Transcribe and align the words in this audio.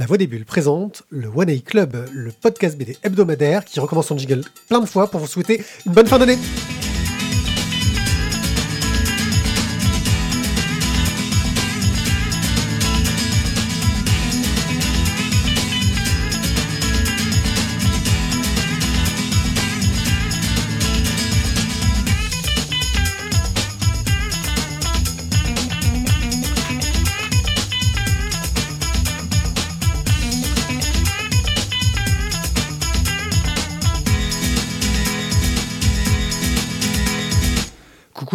La 0.00 0.06
Voix 0.06 0.16
des 0.16 0.26
Bulles 0.26 0.46
présente 0.46 1.02
le 1.10 1.28
One 1.28 1.50
A 1.50 1.58
Club, 1.58 1.94
le 2.10 2.32
podcast 2.32 2.78
BD 2.78 2.96
hebdomadaire 3.02 3.66
qui 3.66 3.80
recommence 3.80 4.06
son 4.06 4.16
jingle 4.16 4.42
plein 4.66 4.80
de 4.80 4.86
fois 4.86 5.10
pour 5.10 5.20
vous 5.20 5.26
souhaiter 5.26 5.62
une 5.84 5.92
bonne 5.92 6.06
fin 6.06 6.18
d'année. 6.18 6.38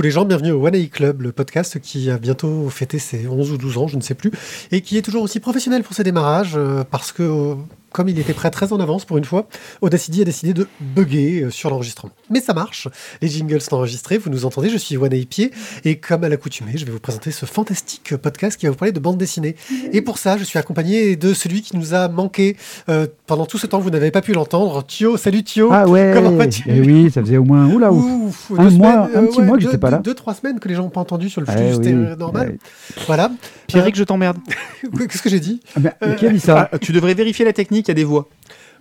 Les 0.05 0.11
gens, 0.11 0.23
bienvenue 0.23 0.51
au 0.51 0.63
One 0.63 0.75
A 0.75 0.85
Club, 0.85 1.23
le 1.23 1.31
podcast 1.31 1.79
qui 1.79 2.11
a 2.11 2.19
bientôt 2.19 2.69
fêté 2.69 2.99
ses 2.99 3.27
11 3.27 3.53
ou 3.53 3.57
12 3.57 3.77
ans, 3.79 3.87
je 3.87 3.95
ne 3.95 4.01
sais 4.01 4.13
plus, 4.13 4.31
et 4.71 4.81
qui 4.81 4.99
est 4.99 5.01
toujours 5.01 5.23
aussi 5.23 5.39
professionnel 5.39 5.81
pour 5.81 5.95
ses 5.95 6.03
démarrages, 6.03 6.53
euh, 6.55 6.83
parce 6.83 7.11
que 7.11 7.23
euh, 7.23 7.55
comme 7.95 8.09
il 8.09 8.19
était 8.19 8.33
prêt 8.33 8.51
très 8.51 8.73
en 8.73 8.79
avance 8.81 9.05
pour 9.05 9.17
une 9.17 9.23
fois, 9.23 9.47
Audacity 9.79 10.21
a 10.21 10.25
décidé 10.25 10.53
de 10.53 10.67
bugger 10.81 11.43
euh, 11.43 11.49
sur 11.49 11.69
l'enregistrement. 11.69 12.11
Mais 12.29 12.41
ça 12.41 12.53
marche, 12.53 12.89
les 13.21 13.29
jingles 13.29 13.61
sont 13.61 13.75
enregistrés, 13.77 14.17
vous 14.17 14.29
nous 14.29 14.43
entendez, 14.45 14.67
je 14.67 14.75
suis 14.77 14.97
One 14.97 15.09
Pied, 15.25 15.51
et 15.85 15.95
comme 15.97 16.25
à 16.25 16.29
l'accoutumée, 16.29 16.73
je 16.75 16.83
vais 16.85 16.91
vous 16.91 16.99
présenter 16.99 17.31
ce 17.31 17.45
fantastique 17.45 18.17
podcast 18.17 18.57
qui 18.59 18.65
va 18.65 18.71
vous 18.73 18.77
parler 18.77 18.91
de 18.91 18.99
bande 18.99 19.17
dessinée. 19.17 19.55
Et 19.93 20.01
pour 20.01 20.17
ça, 20.17 20.37
je 20.37 20.43
suis 20.43 20.59
accompagné 20.59 21.15
de 21.15 21.33
celui 21.33 21.61
qui 21.61 21.77
nous 21.77 21.93
a 21.93 22.09
manqué 22.09 22.57
euh, 22.89 23.07
pendant 23.27 23.45
tout 23.45 23.57
ce 23.57 23.65
temps, 23.65 23.79
vous 23.79 23.89
n'avez 23.91 24.11
pas 24.11 24.21
pu 24.21 24.33
l'entendre, 24.33 24.83
Thio, 24.85 25.15
salut 25.15 25.43
Thio 25.45 25.69
Ah 25.71 25.87
ouais 25.87 26.11
Comment 26.13 26.31
vas-tu? 26.31 26.63
Eh 26.67 26.81
oui, 26.81 27.09
ça 27.09 27.21
faisait 27.21 27.37
au 27.37 27.45
moins 27.45 27.65
oula 27.67 27.93
ouf. 27.93 28.49
Ouf, 28.49 28.59
Un 28.59 28.65
deux 28.65 28.75
mois- 28.75 28.91
semaines, 29.07 29.09
un 29.15 29.25
petit 29.27 29.39
ouais, 29.39 29.45
mois 29.45 29.55
que 29.55 29.63
j'étais 29.63 29.77
pas 29.77 29.89
là. 29.91 29.99
Deux, 29.99 30.13
trois 30.15 30.33
semaines 30.33 30.59
que 30.59 30.67
les 30.67 30.75
gens 30.75 30.83
n'ont 30.83 30.89
pas 30.89 30.99
entendu 30.99 31.29
sur 31.29 31.39
le 31.39 31.47
flux 31.47 31.55
Eh 31.61 31.73
c'était 31.75 31.93
oui, 31.93 32.05
euh, 32.07 32.15
normal. 32.17 32.49
ouais. 32.49 32.57
Voilà. 33.07 33.31
Pierrick, 33.67 33.95
je 33.95 34.03
t'emmerde. 34.03 34.37
Euh, 34.83 35.05
Qu'est-ce 35.07 35.21
que 35.21 35.29
j'ai 35.29 35.39
dit? 35.39 35.61
Ah, 35.75 35.79
mais, 35.81 35.93
mais 36.05 36.15
qui 36.15 36.25
a 36.27 36.29
dit 36.29 36.39
ça? 36.41 36.69
Ah, 36.71 36.77
tu 36.79 36.91
devrais 36.91 37.13
vérifier 37.13 37.45
la 37.45 37.53
technique, 37.53 37.84
il 37.87 37.89
y 37.89 37.91
a 37.91 37.95
des 37.95 38.03
voix. 38.03 38.27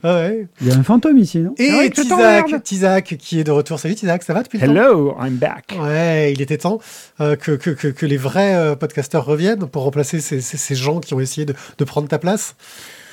ah 0.03 0.15
ouais. 0.17 0.47
Il 0.61 0.69
y 0.69 0.71
a 0.73 0.77
un 0.77 0.83
fantôme 0.83 1.19
ici, 1.19 1.39
non 1.39 1.55
Et 1.59 1.71
Ah 1.71 1.85
je 1.85 1.91
Tizak. 2.03 2.63
Tizak 2.63 3.17
qui 3.19 3.41
est 3.41 3.45
de 3.45 3.51
retour. 3.51 3.79
Salut 3.81 3.95
Tizak, 3.95 4.23
ça 4.23 4.35
va 4.35 4.43
depuis 4.43 4.59
le 4.59 4.67
temps 4.67 4.73
Hello, 4.73 5.17
I'm 5.21 5.37
back. 5.37 5.75
Ouais, 5.81 6.33
il 6.33 6.41
était 6.43 6.59
temps 6.59 6.79
euh, 7.21 7.37
que, 7.37 7.53
que, 7.53 7.71
que, 7.71 7.89
que 7.89 8.07
les 8.07 8.17
vrais 8.17 8.55
euh, 8.55 8.77
podcasteurs 8.77 9.25
reviennent 9.25 9.67
pour 9.67 9.83
remplacer 9.85 10.21
ces, 10.21 10.41
ces, 10.41 10.57
ces 10.57 10.75
gens 10.75 11.01
qui 11.01 11.15
ont 11.15 11.21
essayé 11.21 11.45
de, 11.47 11.55
de 11.79 11.85
prendre 11.85 12.09
ta 12.09 12.19
place 12.19 12.57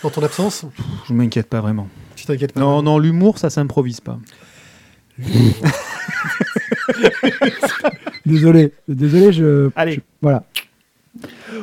dans 0.04 0.10
ton 0.10 0.24
absence. 0.24 0.66
Je 1.08 1.14
m'inquiète 1.14 1.48
pas 1.48 1.62
vraiment. 1.62 1.88
Tu 2.16 2.26
t'inquiètes 2.26 2.54
pas. 2.54 2.60
Non, 2.60 2.82
non, 2.82 2.98
l'humour, 3.00 3.38
ça 3.38 3.50
s'improvise 3.50 4.02
pas. 4.02 4.18
Désolé, 8.26 8.72
désolé, 8.88 9.34
je. 9.34 9.70
Allez. 9.76 9.96
je- 9.96 10.00
voilà. 10.22 10.44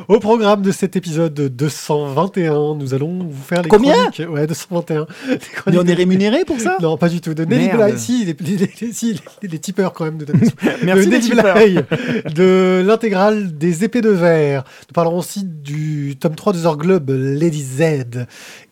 Au 0.09 0.17
programme 0.19 0.63
de 0.63 0.71
cet 0.71 0.95
épisode 0.95 1.35
221, 1.35 2.73
nous 2.73 2.95
allons 2.95 3.27
vous 3.29 3.43
faire 3.43 3.61
les 3.61 3.69
Combien 3.69 3.93
chroniques. 4.09 4.33
Ouais, 4.33 4.47
221. 4.47 5.05
Les 5.29 5.37
Mais 5.71 5.77
on 5.77 5.85
est 5.85 5.93
rémunéré 5.93 6.45
pour 6.45 6.59
ça? 6.59 6.77
Non, 6.81 6.97
pas 6.97 7.09
du 7.09 7.21
tout. 7.21 7.35
De 7.35 7.45
Nelly. 7.45 7.69
Bly, 7.69 7.99
si, 7.99 8.25
les, 8.25 8.35
les, 8.57 8.91
si, 8.91 9.19
les- 9.43 9.47
les 9.47 9.59
tipeurs 9.59 9.93
quand 9.93 10.05
même 10.05 10.17
de 10.17 10.25
Merci 10.83 11.05
de 11.09 11.11
Nelly. 11.11 11.29
Bly, 11.29 12.33
de 12.33 12.83
l'intégrale 12.83 13.55
des 13.55 13.83
épées 13.83 14.01
de 14.01 14.09
verre. 14.09 14.63
Nous 14.89 14.93
parlerons 14.93 15.19
aussi 15.19 15.43
du 15.45 16.15
tome 16.19 16.33
3 16.33 16.53
de 16.53 16.57
Zorglobe, 16.57 17.11
Lady 17.11 17.61
Z, 17.61 18.25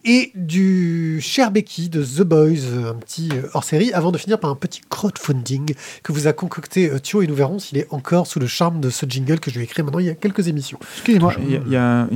et 0.10 0.32
du 0.36 1.20
Cher 1.22 1.52
Becky 1.52 1.90
de 1.90 2.02
The 2.04 2.22
Boys, 2.22 2.66
un 2.90 2.94
petit 2.96 3.30
euh, 3.34 3.48
hors-série, 3.54 3.92
avant 3.94 4.12
de 4.14 4.18
finir 4.18 4.40
par 4.40 4.50
un 4.50 4.56
petit 4.56 4.82
crowdfunding 4.90 5.74
que 6.02 6.12
vous 6.14 6.28
a 6.28 6.34
concocté 6.34 6.90
euh, 6.90 6.98
Thio, 7.00 7.22
et 7.22 7.28
nous 7.28 7.36
verrons 7.36 7.60
s'il 7.60 7.78
est 7.78 7.88
encore 7.92 8.26
sous 8.26 8.40
le 8.40 8.48
charme 8.48 8.80
de 8.80 8.90
ce 8.90 9.06
jingle 9.08 9.40
que 9.42 9.52
je 9.52 9.58
lui 9.58 9.66
ai 9.66 9.68
créé 9.68 9.84
maintenant 9.84 10.00
il 10.00 10.06
y 10.06 10.10
a 10.10 10.16
quelques 10.16 10.48
émissions. 10.48 10.80
Excusez-moi, 10.96 11.34
il 11.48 11.52
y, 11.72 11.76
a- 11.76 12.08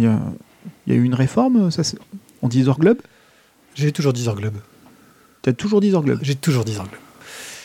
eu 0.87 1.03
une 1.03 1.13
réforme 1.15 1.69
ça, 1.69 1.83
On 2.41 2.47
dit 2.47 2.63
Zorglobe 2.63 2.99
J'ai 3.75 3.91
toujours 3.91 4.13
dit 4.13 4.23
Zorglobe. 4.23 4.55
Tu 5.43 5.49
as 5.49 5.53
toujours 5.53 5.81
dit 5.81 5.91
Zorglobe 5.91 6.19
J'ai 6.21 6.35
toujours 6.35 6.63
dit 6.63 6.73
Zorglobe. 6.73 6.99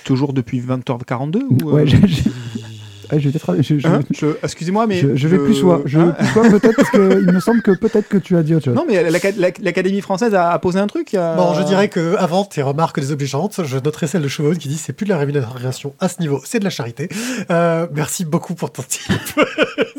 Toujours 0.04 0.32
depuis 0.32 0.60
20h42 0.60 1.38
ou, 1.62 1.70
euh, 1.76 1.86
j'ai- 1.86 1.98
Ouais, 3.12 3.20
je 3.20 3.28
vais 3.28 3.38
peut-être- 3.38 3.62
je- 3.62 3.78
je- 3.78 3.86
hein 3.88 4.00
Je- 4.10 4.26
Excusez-moi, 4.42 4.86
mais. 4.86 4.98
je- 4.98 5.14
je 5.16 5.28
vais 5.28 5.38
plus 5.38 5.54
soi. 5.54 5.82
Je 5.84 5.98
hein 5.98 6.14
plus 6.18 6.26
soi 6.28 6.42
peut-être 6.48 6.76
parce 6.76 6.90
que 6.90 7.22
il 7.26 7.32
me 7.32 7.40
semble 7.40 7.62
que 7.62 7.70
peut-être 7.72 8.08
que 8.08 8.16
tu 8.18 8.36
as 8.36 8.42
dit 8.42 8.54
autre 8.54 8.66
chose. 8.66 8.74
Non, 8.74 8.84
mais 8.88 9.10
l'Aca- 9.10 9.32
l'Ac- 9.36 9.58
l'Académie 9.62 10.00
française 10.00 10.34
a, 10.34 10.50
a 10.50 10.58
posé 10.58 10.78
un 10.78 10.86
truc. 10.86 11.14
a- 11.14 11.34
Bon, 11.36 11.54
je 11.54 11.62
dirais 11.62 11.88
que 11.88 12.16
avant 12.16 12.44
tes 12.44 12.62
remarques 12.62 12.98
désobligeantes, 13.00 13.60
je 13.64 13.78
noterai 13.78 14.06
celle 14.06 14.22
de 14.22 14.28
Chevaude 14.28 14.58
qui 14.58 14.68
dit 14.68 14.76
c'est 14.78 14.92
plus 14.92 15.04
de 15.04 15.10
la 15.10 15.18
rémunération 15.18 15.94
à 16.00 16.08
ce 16.08 16.20
niveau, 16.20 16.40
c'est 16.44 16.58
de 16.58 16.64
la 16.64 16.70
charité. 16.70 17.08
Euh, 17.50 17.86
merci 17.94 18.24
beaucoup 18.24 18.54
pour 18.54 18.70
ton 18.72 18.82
tip. 18.82 19.02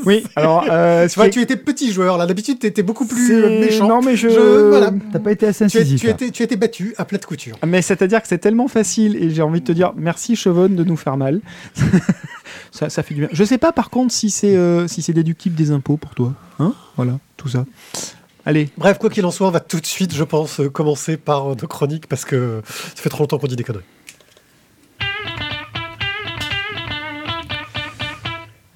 Oui, 0.06 0.24
alors. 0.38 0.66
euh, 0.70 1.08
tu 1.08 1.16
vois, 1.16 1.28
tu 1.30 1.42
étais 1.42 1.58
petit 1.58 1.92
joueur 1.92 2.18
là. 2.18 2.26
D'habitude, 2.26 2.60
tu 2.60 2.68
étais 2.68 2.84
beaucoup 2.84 3.06
plus 3.06 3.34
méchant. 3.60 3.88
Non, 3.90 4.02
mais 4.02 4.16
je. 4.16 4.30
Je- 4.30 4.70
voilà. 4.70 4.92
T'as 5.12 5.20
pas 5.20 5.32
été 5.32 5.48
assez 5.48 5.68
Tu, 5.68 5.78
as- 5.78 5.82
incisif. 5.82 6.00
tu 6.02 6.10
étais, 6.10 6.30
tu 6.32 6.44
étais 6.44 6.56
battu 6.56 6.94
à 6.98 7.04
plat 7.06 7.18
de 7.18 7.26
couture. 7.26 7.58
Mais 7.66 7.82
c'est-à-dire 7.82 8.22
que 8.22 8.28
c'est 8.28 8.38
tellement 8.38 8.68
facile 8.70 9.16
et 9.22 9.30
j'ai 9.32 9.42
envie 9.42 9.60
de 9.60 9.66
te 9.66 9.72
dire 9.74 9.92
merci 9.98 10.36
Chevonne 10.36 10.76
de 10.76 10.84
nous 10.84 10.96
faire 10.96 11.18
mal. 11.18 11.42
ça, 12.72 12.90
ça 12.98 13.04
fait 13.04 13.14
du 13.14 13.20
bien. 13.20 13.30
Je 13.32 13.44
sais 13.44 13.60
pas 13.60 13.72
par 13.72 13.92
contre 13.92 14.12
si 14.12 14.32
c'est 14.32 14.56
euh, 14.56 14.88
si 14.88 15.04
c'est 15.04 15.14
déductible 15.14 15.56
des 15.56 15.70
impôts 15.70 15.98
pour 15.98 16.16
toi. 16.16 16.34
Hein? 16.58 16.74
Voilà, 16.96 17.20
tout 17.38 17.48
ça. 17.48 17.64
Allez, 18.44 18.70
Bref, 18.76 18.98
quoi 18.98 19.12
qu'il 19.12 19.24
en 19.24 19.30
soit, 19.30 19.48
on 19.48 19.52
va 19.52 19.60
tout 19.60 19.80
de 19.80 19.86
suite, 19.86 20.16
je 20.16 20.24
pense, 20.24 20.62
euh, 20.62 20.70
commencer 20.70 21.16
par 21.16 21.52
euh, 21.52 21.56
nos 21.62 21.68
chroniques 21.68 22.08
parce 22.08 22.26
que 22.26 22.64
ça 22.66 23.04
fait 23.04 23.10
trop 23.10 23.22
longtemps 23.22 23.38
qu'on 23.38 23.46
dit 23.46 23.56
des 23.56 23.64
conneries. 23.64 23.84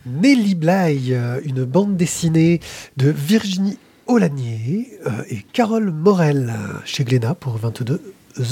Nelly 0.05 0.53
Bly, 0.53 1.15
une 1.45 1.63
bande 1.63 1.97
dessinée 1.97 2.59
de 2.97 3.09
Virginie 3.09 3.79
Olanier 4.05 4.99
et 5.29 5.41
Carole 5.53 5.89
Morel 5.89 6.53
chez 6.85 7.03
Glénat 7.05 7.33
pour 7.33 7.57
22 7.57 8.01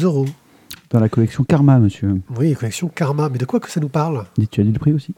euros. 0.01 0.25
Dans 0.91 0.99
la 0.99 1.09
collection 1.09 1.43
Karma, 1.43 1.77
monsieur. 1.79 2.19
Oui, 2.37 2.53
collection 2.55 2.87
Karma. 2.93 3.29
Mais 3.29 3.37
de 3.37 3.45
quoi 3.45 3.59
que 3.59 3.69
ça 3.69 3.79
nous 3.79 3.89
parle? 3.89 4.25
Tu 4.49 4.61
as 4.61 4.63
dit 4.63 4.71
le 4.71 4.79
prix 4.79 4.91
aussi? 4.91 5.13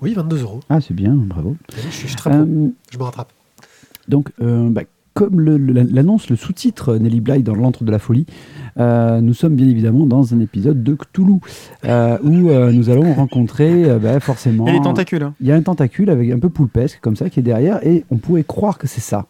Oui, 0.00 0.14
22 0.14 0.42
euros. 0.42 0.60
Ah, 0.68 0.80
c'est 0.80 0.94
bien, 0.94 1.14
bravo. 1.14 1.56
Je 1.74 1.80
suis, 1.80 1.90
je 2.02 2.06
suis 2.08 2.16
très 2.16 2.30
pro. 2.30 2.40
Euh, 2.40 2.68
Je 2.90 2.98
me 2.98 3.02
rattrape. 3.04 3.32
Donc, 4.08 4.30
euh, 4.42 4.68
bah, 4.68 4.82
comme 5.14 5.40
le- 5.40 5.58
le- 5.58 5.82
l'annonce 5.92 6.28
le 6.28 6.34
sous-titre 6.36 6.96
Nelly 6.96 7.20
Bly 7.20 7.42
dans 7.44 7.54
l'antre 7.54 7.84
de 7.84 7.90
la 7.92 8.00
folie, 8.00 8.26
euh, 8.78 9.20
nous 9.20 9.34
sommes 9.34 9.54
bien 9.54 9.68
évidemment 9.68 10.06
dans 10.06 10.34
un 10.34 10.40
épisode 10.40 10.82
de 10.82 10.94
Cthulhu 10.94 11.38
euh, 11.84 12.18
où 12.24 12.48
euh, 12.48 12.72
nous 12.72 12.90
allons 12.90 13.12
rencontrer 13.14 13.84
euh, 13.88 13.98
bah, 14.00 14.18
forcément. 14.18 14.64
il 14.66 14.68
y 14.68 14.70
a 14.70 14.78
les 14.78 14.82
tentacules. 14.82 15.22
hein. 15.22 15.34
Il 15.40 15.46
y 15.46 15.52
a 15.52 15.54
un 15.54 15.62
tentacule 15.62 16.10
avec 16.10 16.32
un 16.32 16.38
peu 16.40 16.48
poulpesque 16.48 16.98
comme 17.00 17.14
ça 17.14 17.30
qui 17.30 17.38
est 17.38 17.44
derrière 17.44 17.86
et 17.86 18.04
on 18.10 18.16
pourrait 18.16 18.42
croire 18.44 18.76
que 18.78 18.88
c'est 18.88 19.00
ça. 19.02 19.26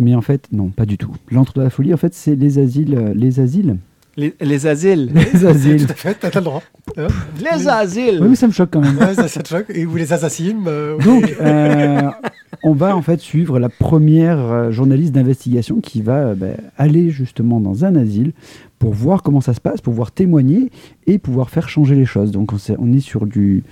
Mais 0.00 0.14
en 0.14 0.20
fait, 0.20 0.48
non, 0.52 0.68
pas 0.68 0.84
du 0.84 0.98
tout. 0.98 1.12
L'antre 1.30 1.54
de 1.54 1.62
la 1.62 1.70
folie, 1.70 1.94
en 1.94 1.96
fait, 1.96 2.12
c'est 2.12 2.36
les 2.36 2.58
asiles, 2.58 3.12
les 3.14 3.40
asiles, 3.40 3.78
Les, 4.18 4.34
les 4.40 4.66
asiles. 4.66 5.12
les 5.14 5.46
asiles. 5.46 5.86
Tout 5.86 5.92
à 5.92 5.94
fait, 5.94 6.14
t'as 6.14 6.30
t'as 6.30 6.40
le 6.40 6.44
droit. 6.44 6.62
Hein? 6.96 7.06
Les 7.38 7.68
asiles. 7.68 8.18
oui, 8.20 8.30
mais 8.30 8.36
ça 8.36 8.48
me 8.48 8.52
choque 8.52 8.70
quand 8.72 8.80
même. 8.80 8.98
Ouais, 8.98 9.14
ça, 9.14 9.28
ça 9.28 9.42
te 9.42 9.48
choque. 9.48 9.66
Et 9.70 9.84
vous 9.84 9.96
les 9.96 10.12
assassines 10.12 10.64
euh, 10.66 10.96
oui. 10.98 11.04
Donc, 11.04 11.36
euh, 11.40 12.10
on 12.64 12.72
va 12.72 12.96
en 12.96 13.02
fait 13.02 13.20
suivre 13.20 13.60
la 13.60 13.68
première 13.68 14.38
euh, 14.38 14.70
journaliste 14.72 15.12
d'investigation 15.12 15.80
qui 15.80 16.02
va 16.02 16.16
euh, 16.16 16.34
ben, 16.34 16.56
aller 16.76 17.10
justement 17.10 17.60
dans 17.60 17.84
un 17.84 17.94
asile 17.94 18.32
pour 18.80 18.92
voir 18.92 19.22
comment 19.22 19.40
ça 19.40 19.54
se 19.54 19.60
passe, 19.60 19.80
pour 19.80 19.92
pouvoir 19.92 20.10
témoigner 20.10 20.72
et 21.06 21.18
pouvoir 21.18 21.48
faire 21.48 21.68
changer 21.68 21.94
les 21.94 22.06
choses. 22.06 22.32
Donc, 22.32 22.52
on, 22.52 22.92
est 22.92 23.00
sur 23.00 23.24
du 23.24 23.62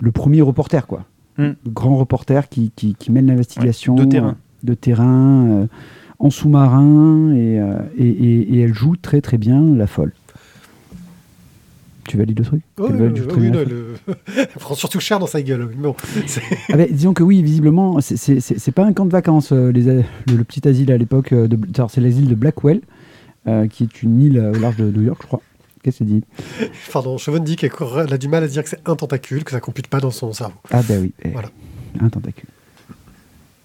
le 0.00 0.12
premier 0.12 0.40
reporter, 0.40 0.86
quoi. 0.86 1.04
Hmm. 1.36 1.52
Le 1.64 1.70
grand 1.70 1.96
reporter 1.96 2.48
qui, 2.48 2.70
qui, 2.76 2.94
qui 2.94 3.10
mène 3.10 3.26
l'investigation 3.26 3.96
Ouais, 3.96 4.04
de 4.04 4.10
terrain. 4.10 4.36
de 4.62 4.74
terrain, 4.74 5.46
euh, 5.50 5.66
en 6.18 6.30
sous-marin, 6.30 7.32
et, 7.34 7.60
euh, 7.60 7.76
et, 7.98 8.06
et- 8.08 8.54
et 8.56 8.60
elle 8.60 8.74
joue 8.74 8.96
très 8.96 9.20
très 9.20 9.38
bien 9.38 9.60
la 9.74 9.86
folle. 9.86 10.12
Tu 12.06 12.18
valides 12.18 12.38
le 12.38 12.44
truc? 12.44 12.62
Ouais, 12.78 12.86
Elle 12.90 13.00
ouais, 13.00 13.16
joue 13.16 13.22
ouais, 13.22 13.26
très 13.28 13.40
oui, 13.40 13.50
bien 13.50 13.60
la 13.60 13.64
non, 13.64 13.70
folle? 13.70 14.16
le- 14.28 14.36
Elle 14.36 14.46
prend 14.60 14.74
surtout 14.74 15.00
cher 15.00 15.18
dans 15.18 15.26
sa 15.26 15.40
gueule. 15.42 15.70
Bon, 15.76 15.96
Ah 16.72 16.76
ben, 16.76 16.86
disons 16.90 17.14
que 17.14 17.22
oui, 17.22 17.42
visiblement, 17.42 18.00
c'est- 18.00 18.70
pas 18.72 18.84
un 18.84 18.92
camp 18.92 19.06
de 19.06 19.10
vacances, 19.10 19.52
euh, 19.52 19.70
les, 19.72 19.88
a- 19.88 19.94
le, 19.94 20.36
le 20.36 20.44
petit 20.44 20.66
asile 20.68 20.92
à 20.92 20.98
l'époque. 20.98 21.32
euh, 21.32 21.48
de- 21.48 21.58
alors, 21.76 21.90
C'est 21.90 22.00
l'asile 22.02 22.28
de 22.28 22.34
Blackwell, 22.34 22.80
euh, 23.46 23.66
qui 23.68 23.84
est 23.84 24.02
une 24.02 24.20
île 24.20 24.38
euh, 24.38 24.52
au 24.54 24.58
large 24.58 24.76
de 24.76 24.90
New 24.90 25.02
York, 25.02 25.20
je 25.22 25.26
crois. 25.28 25.40
Qu'est-ce 25.82 25.98
que 26.00 26.04
c'est 26.04 26.10
dit 26.10 26.24
Pardon, 26.92 27.16
Chevon 27.18 27.38
dit 27.40 27.56
qu'elle 27.56 27.70
elle 27.98 28.12
a 28.12 28.18
du 28.18 28.28
mal 28.28 28.42
à 28.44 28.48
dire 28.48 28.62
que 28.62 28.68
c'est 28.70 28.80
un 28.86 28.96
tentacule, 28.96 29.44
que 29.44 29.50
ça 29.50 29.60
compute 29.60 29.86
pas 29.88 30.00
dans 30.00 30.10
son 30.10 30.32
cerveau. 30.32 30.54
Ah 30.70 30.80
ben 30.86 31.00
oui, 31.02 31.12
eh, 31.24 31.28
Voilà. 31.30 31.48
un 32.00 32.08
tentacule. 32.10 32.48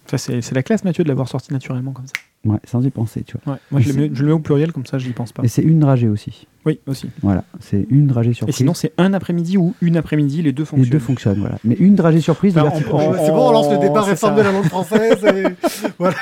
Ça, 0.07 0.17
c'est 0.17 0.41
c'est 0.41 0.55
la 0.55 0.63
classe, 0.63 0.83
Mathieu, 0.83 1.03
de 1.03 1.09
l'avoir 1.09 1.27
sorti 1.29 1.53
naturellement 1.53 1.91
comme 1.91 2.07
ça. 2.07 2.13
Ouais, 2.45 2.57
sans 2.63 2.81
y 2.85 2.89
penser, 2.89 3.23
tu 3.23 3.35
vois. 3.43 3.53
Ouais. 3.55 3.59
Moi, 3.69 3.81
je 3.81 3.89
le, 3.91 3.95
mets, 3.99 4.09
je 4.13 4.21
le 4.21 4.27
mets 4.27 4.33
au 4.33 4.39
pluriel, 4.39 4.71
comme 4.71 4.85
ça, 4.85 4.97
je 4.97 5.07
n'y 5.07 5.13
pense 5.13 5.33
pas. 5.33 5.43
Et 5.43 5.49
c'est 5.49 5.61
une 5.61 5.79
dragée 5.79 6.07
aussi. 6.07 6.47
Oui, 6.65 6.79
aussi. 6.87 7.09
Voilà, 7.21 7.43
c'est 7.59 7.85
une 7.89 8.07
dragée 8.07 8.29
Et 8.31 8.33
surprise. 8.33 8.55
sinon, 8.55 8.73
c'est 8.73 8.93
un 8.97 9.13
après-midi 9.13 9.57
ou 9.57 9.73
une 9.81 9.97
après-midi, 9.97 10.41
les 10.41 10.53
deux 10.53 10.63
les 10.63 10.65
fonctionnent. 10.65 10.89
deux 10.89 10.99
fonctionnent, 10.99 11.39
voilà. 11.39 11.57
Mais 11.65 11.75
une 11.79 11.95
dragée 11.95 12.21
surprise 12.21 12.53
de 12.53 12.59
Enfin, 12.61 12.79
on- 12.91 12.95
on- 12.95 13.13
c'est 13.25 13.31
bon, 13.31 13.49
on 13.49 13.51
lance 13.51 13.69
le 13.71 13.77
départ 13.79 14.05
c'est 14.05 14.11
réforme 14.11 14.35
de 14.37 14.41
la 14.41 14.51
langue 14.53 14.65
française. 14.65 15.23
et- 15.25 15.87
voilà. 15.99 16.15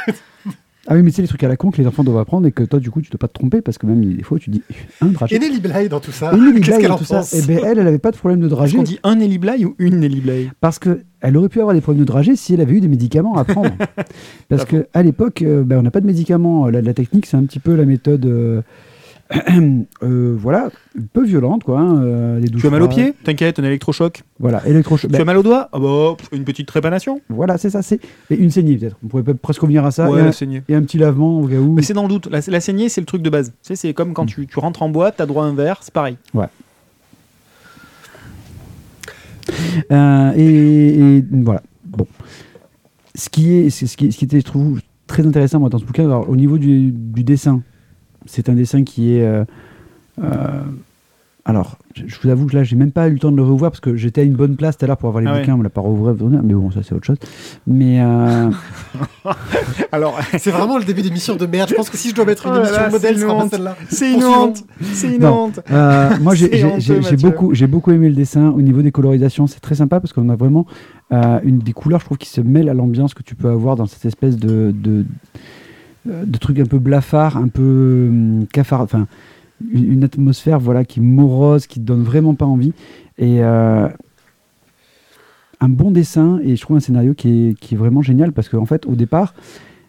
Ah 0.90 0.96
oui, 0.96 1.02
mais 1.04 1.12
c'est 1.12 1.22
les 1.22 1.28
trucs 1.28 1.44
à 1.44 1.50
la 1.50 1.58
con 1.58 1.70
que 1.70 1.82
les 1.82 1.88
enfants 1.88 2.04
doivent 2.04 2.18
apprendre 2.20 2.48
et 2.48 2.52
que 2.54 2.64
toi, 2.64 2.80
du 2.80 2.90
coup, 2.90 3.02
tu 3.02 3.08
ne 3.10 3.12
dois 3.12 3.20
pas 3.20 3.28
te 3.28 3.34
tromper 3.34 3.62
parce 3.62 3.78
que 3.78 3.86
même 3.86 4.04
des 4.16 4.24
fois, 4.24 4.40
tu 4.40 4.50
dis 4.50 4.62
un 5.02 5.08
dragée. 5.08 5.36
Et 5.36 5.40
Nelly 5.40 5.60
Bly 5.60 5.90
dans 5.90 6.00
tout 6.00 6.12
ça. 6.12 6.32
Et 6.34 6.38
Nelly 6.40 6.62
Qu'est-ce 6.62 6.72
Bly 6.72 6.80
qu'elle 6.80 6.88
dans 6.90 6.96
en 6.96 6.98
tout 6.98 7.04
ça, 7.06 7.18
pense 7.18 7.34
eh 7.34 7.42
ben, 7.42 7.60
elle, 7.66 7.80
elle 7.80 7.88
avait 7.88 8.00
pas 8.00 8.12
de 8.12 8.18
problème 8.18 8.40
de 8.40 8.48
dragée 8.48 8.78
qu'on 8.78 8.84
dit 8.84 9.00
un 9.04 9.16
Nelly 9.16 9.38
Bly 9.38 9.66
ou 9.66 9.76
une 9.80 10.00
Nelly 10.00 10.22
Bly? 10.22 10.52
Parce 10.62 10.80
que 10.80 11.02
elle 11.20 11.36
aurait 11.36 11.50
pu 11.50 11.60
avoir 11.60 11.74
des 11.76 11.82
problèmes 11.82 12.02
de 12.04 12.08
dragée 12.08 12.36
si 12.36 12.54
elle 12.54 12.62
avait 12.62 12.74
eu 12.76 12.80
des 12.80 12.88
médicaments 12.88 13.36
à 13.36 13.44
prendre. 13.44 13.72
parce 14.50 14.66
que 14.66 14.88
à 14.94 15.04
l'époque, 15.04 15.42
euh, 15.42 15.64
ben, 15.64 15.80
on 15.80 15.82
n'a 15.82 15.92
pas 15.92 16.02
de 16.02 16.06
médicaments. 16.08 16.68
La, 16.70 16.82
la 16.82 16.94
technique, 16.94 17.26
c'est 17.26 17.38
un 17.38 17.44
petit 17.44 17.60
peu 17.60 17.76
la 17.76 17.86
méthode. 17.86 18.26
euh, 18.26 18.62
euh, 20.04 20.36
voilà, 20.40 20.70
un 20.98 21.02
peu 21.12 21.26
violente, 21.26 21.64
quoi. 21.64 21.80
hein, 21.82 22.02
euh, 22.02 22.40
douches 22.40 22.62
Tu 22.62 22.68
as 22.68 22.70
mal 22.70 22.82
au 22.82 22.86
froides. 22.90 23.04
pied 23.08 23.14
T'inquiète, 23.26 23.60
un 23.60 23.64
électrochoc. 23.66 24.24
Voilà, 24.40 24.66
électrochoc. 24.66 25.12
Tu 25.12 25.20
as 25.22 25.26
mal 25.26 25.38
au 25.38 25.44
doigt 25.44 25.68
Ah 25.74 25.80
bah, 25.80 26.16
pff, 26.18 26.30
une 26.32 26.46
petite 26.46 26.68
trépanation. 26.68 27.20
Voilà, 27.30 27.58
c'est 27.58 27.70
ça. 27.70 27.82
C'est 27.82 28.00
et 28.30 28.36
une 28.38 28.52
saignée 28.52 28.78
peut-être. 28.78 28.96
On 29.04 29.08
pourrait 29.08 29.24
presque 29.34 29.62
revenir 29.62 29.84
à 29.86 29.92
ça. 29.92 30.10
ouais, 30.10 30.20
et, 30.20 30.22
un, 30.22 30.26
la 30.32 30.60
et 30.70 30.76
un 30.76 30.82
petit 30.82 30.98
lavement 30.98 31.42
au 31.42 31.48
cas 31.48 31.56
où. 31.58 31.74
Mais 31.74 31.82
c'est 31.82 31.94
dans 31.94 32.04
le 32.04 32.10
doute. 32.10 32.28
La, 32.32 32.40
la 32.48 32.62
saignée, 32.62 32.88
c'est 32.90 33.02
le 33.02 33.06
truc 33.08 33.22
de 33.22 33.30
base. 33.30 33.50
Tu 33.50 33.54
sais, 33.64 33.76
c'est 33.76 33.94
comme 33.94 34.14
quand 34.14 34.24
Mm. 34.24 34.28
tu, 34.28 34.48
tu 34.48 34.60
rentres 34.60 34.82
en 34.82 34.90
boîte, 34.90 35.16
t'as 35.18 35.26
droit 35.26 35.44
à 35.44 35.48
un 35.48 35.54
verre, 35.56 35.80
c'est 35.82 35.94
pareil. 35.94 36.18
Euh, 39.92 40.32
et, 40.36 41.18
et 41.18 41.26
voilà. 41.32 41.62
Bon. 41.86 42.08
Ce 43.16 43.30
qui 43.30 43.54
est, 43.54 43.70
ce 43.70 43.86
qui, 43.98 44.12
ce 44.12 44.18
qui 44.18 44.26
était, 44.26 44.40
je 44.40 44.46
trouve, 44.46 44.80
très 45.08 45.26
intéressant 45.26 45.60
moi, 45.60 45.70
dans 45.70 45.80
ce 45.80 45.86
bouquin, 45.86 46.06
alors, 46.06 46.30
au 46.30 46.36
niveau 46.36 46.58
du, 46.58 46.92
du 46.92 47.24
dessin, 47.24 47.62
c'est 48.28 48.50
un 48.50 48.54
dessin 48.54 48.84
qui 48.84 49.16
est. 49.16 49.26
euh, 49.26 49.44
euh, 50.24 50.62
alors, 51.46 51.78
je 51.96 52.14
vous 52.22 52.28
avoue 52.30 52.46
que 52.46 52.58
là, 52.58 52.66
j'ai 52.66 52.76
même 52.76 52.92
pas 52.92 53.08
eu 53.08 53.14
le 53.14 53.20
temps 53.20 53.32
de 53.32 53.38
le 53.38 53.44
revoir 53.44 53.72
parce 53.72 53.80
que 53.80 53.96
j'étais 53.96 54.20
à 54.20 54.24
une 54.26 54.34
bonne 54.36 54.58
place 54.58 54.78
tout 54.78 54.84
à 54.84 54.88
l'heure 54.90 54.98
pour 54.98 55.08
avoir 55.08 55.22
les 55.24 55.30
Ah 55.30 55.34
ouais. 55.36 55.40
bouquins, 55.40 55.54
on 55.54 55.58
me 55.60 55.64
l'a 55.64 55.70
pas 55.70 55.80
rouvert, 55.80 56.14
mais 56.44 56.54
bon, 56.54 56.72
ça 56.72 56.82
c'est 56.84 56.94
autre 56.94 57.06
chose. 57.06 57.20
Mais 57.66 58.02
euh, 58.02 58.50
Alors, 59.94 60.20
C'est 60.38 60.52
vraiment 60.52 60.78
le 60.78 60.84
début 60.84 61.02
d'émission 61.04 61.38
de 61.38 61.46
merde. 61.46 61.70
Je 61.70 61.76
pense 61.76 61.90
que 61.90 61.96
si 61.96 62.10
je 62.10 62.16
dois 62.16 62.26
mettre 62.26 62.48
une 62.48 62.52
Oh 62.52 62.56
là 62.56 62.62
émission 62.64 62.82
là, 62.82 62.90
modèle, 62.90 63.18
c'est 63.18 63.50
celle-là. 63.56 63.78
c'est 63.88 64.14
une 64.14 64.24
honte. 64.26 64.64
C'est 64.82 65.16
une 65.16 65.26
honte. 65.26 65.60
Euh, 65.72 66.10
moi, 66.20 66.36
j'ai 66.36 66.50
beaucoup, 67.22 67.54
j'ai 67.54 67.68
beaucoup 67.68 67.92
aimé 67.92 68.10
le 68.10 68.16
dessin. 68.16 68.50
Au 68.50 68.62
niveau 68.62 68.82
des 68.82 68.92
colorisations, 68.92 69.48
c'est 69.48 69.62
très 69.62 69.76
sympa 69.76 70.02
parce 70.02 70.12
qu'on 70.12 70.28
a 70.28 70.36
vraiment 70.36 70.66
euh, 71.14 71.40
une 71.44 71.60
des 71.60 71.72
couleurs, 71.72 72.02
je 72.02 72.06
trouve, 72.06 72.18
qui 72.18 72.28
se 72.30 72.42
mêlent 72.42 72.68
à 72.68 72.74
l'ambiance 72.74 73.14
que 73.14 73.24
tu 73.24 73.36
peux 73.36 73.50
avoir 73.50 73.78
dans 73.78 73.86
cette 73.86 74.04
espèce 74.04 74.36
de, 74.36 74.74
de, 74.76 75.06
de 76.26 76.38
truc 76.38 76.60
un 76.60 76.66
peu 76.66 76.80
blafard, 76.80 77.38
un 77.38 77.48
peu 77.48 78.08
hum, 78.10 78.46
cafard, 78.52 78.82
enfin, 78.82 79.08
une, 79.72 80.04
atmosphère 80.04 80.60
voilà, 80.60 80.86
qui 80.86 81.02
morose, 81.02 81.68
qui 81.68 81.80
donne 81.80 82.04
vraiment 82.04 82.36
pas 82.36 82.46
envie. 82.46 82.74
Et 83.18 83.44
euh, 83.44 83.88
un 85.60 85.70
bon 85.70 85.92
dessin 85.92 86.40
et 86.44 86.56
je 86.56 86.62
trouve 86.62 86.78
un 86.78 86.82
scénario 86.82 87.14
qui 87.14 87.50
est, 87.50 87.60
qui 87.60 87.76
est 87.76 87.78
vraiment 87.78 88.02
génial 88.02 88.32
parce 88.32 88.50
qu'en 88.50 88.66
fait, 88.66 88.86
au 88.86 88.96
départ, 88.96 89.34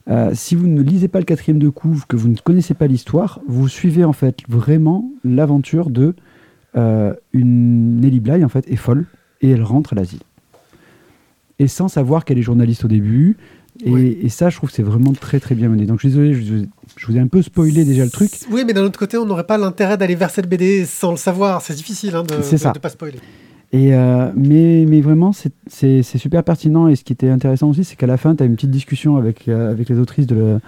euh, 0.08 0.30
si 0.32 0.54
vous 0.54 0.66
ne 0.66 0.80
lisez 0.80 1.08
pas 1.08 1.18
le 1.18 1.24
quatrième 1.24 1.58
de 1.58 1.68
couve, 1.68 2.06
que 2.06 2.16
vous 2.16 2.28
ne 2.28 2.36
connaissez 2.36 2.74
pas 2.74 2.86
l'histoire, 2.86 3.40
vous 3.46 3.68
suivez 3.68 4.04
en 4.04 4.14
fait 4.14 4.38
vraiment 4.48 5.10
l'aventure 5.24 5.90
de 5.90 6.14
euh, 6.76 7.14
une 7.32 8.00
Nelly 8.00 8.20
Bly 8.20 8.44
en 8.44 8.48
fait 8.48 8.66
est 8.68 8.76
folle 8.76 9.06
et 9.42 9.50
elle 9.50 9.62
rentre 9.62 9.92
à 9.92 9.96
l'asile. 9.96 10.20
Et 11.58 11.68
sans 11.68 11.88
savoir 11.88 12.24
qu'elle 12.24 12.38
est 12.38 12.42
journaliste 12.42 12.84
au 12.84 12.88
début. 12.88 13.36
Et, 13.84 13.90
Oui. 13.90 14.18
et 14.22 14.28
ça, 14.28 14.50
je 14.50 14.56
trouve 14.56 14.70
que 14.70 14.74
c'est 14.76 14.82
vraiment 14.82 15.12
très 15.12 15.38
très 15.40 15.54
bien 15.54 15.68
mené. 15.68 15.86
Donc 15.86 15.98
je 16.00 16.08
suis 16.08 16.16
désolé, 16.18 16.34
je, 16.34 16.64
je 16.96 17.06
vous 17.06 17.16
ai 17.16 17.20
un 17.20 17.28
peu 17.28 17.42
spoilé 17.42 17.84
déjà 17.84 18.04
le 18.04 18.10
truc. 18.10 18.30
Oui, 18.50 18.64
mais 18.66 18.72
d'un 18.72 18.82
autre 18.82 18.98
côté, 18.98 19.16
on 19.18 19.24
n'aurait 19.26 19.46
pas 19.46 19.56
l'intérêt 19.58 19.96
d'aller 19.96 20.14
vers 20.16 20.30
cette 20.30 20.48
BD 20.48 20.84
sans 20.84 21.12
le 21.12 21.16
savoir. 21.16 21.62
C'est 21.62 21.74
difficile 21.74 22.14
hein, 22.16 22.22
de 22.24 22.34
de 22.72 22.78
pas 22.80 22.88
spoiler. 22.88 23.18
Et 23.70 23.94
euh, 23.94 24.32
mais, 24.34 24.84
mais 24.88 25.00
vraiment, 25.02 25.32
c'est- 25.32 26.02
super 26.02 26.42
pertinent. 26.42 26.88
Et 26.88 26.96
ce 26.96 27.04
qui 27.04 27.12
était 27.12 27.28
intéressant 27.28 27.68
aussi, 27.68 27.84
c'est 27.84 27.96
qu'à 27.96 28.06
la 28.06 28.16
fin, 28.16 28.34
tu 28.34 28.42
as 28.42 28.46
une 28.46 28.54
petite 28.56 28.70
discussion 28.70 29.16
avec, 29.16 29.46
euh, 29.46 29.70
avec 29.70 29.88
les 29.90 29.98
autrices 29.98 30.26
de, 30.26 30.34
le- 30.34 30.60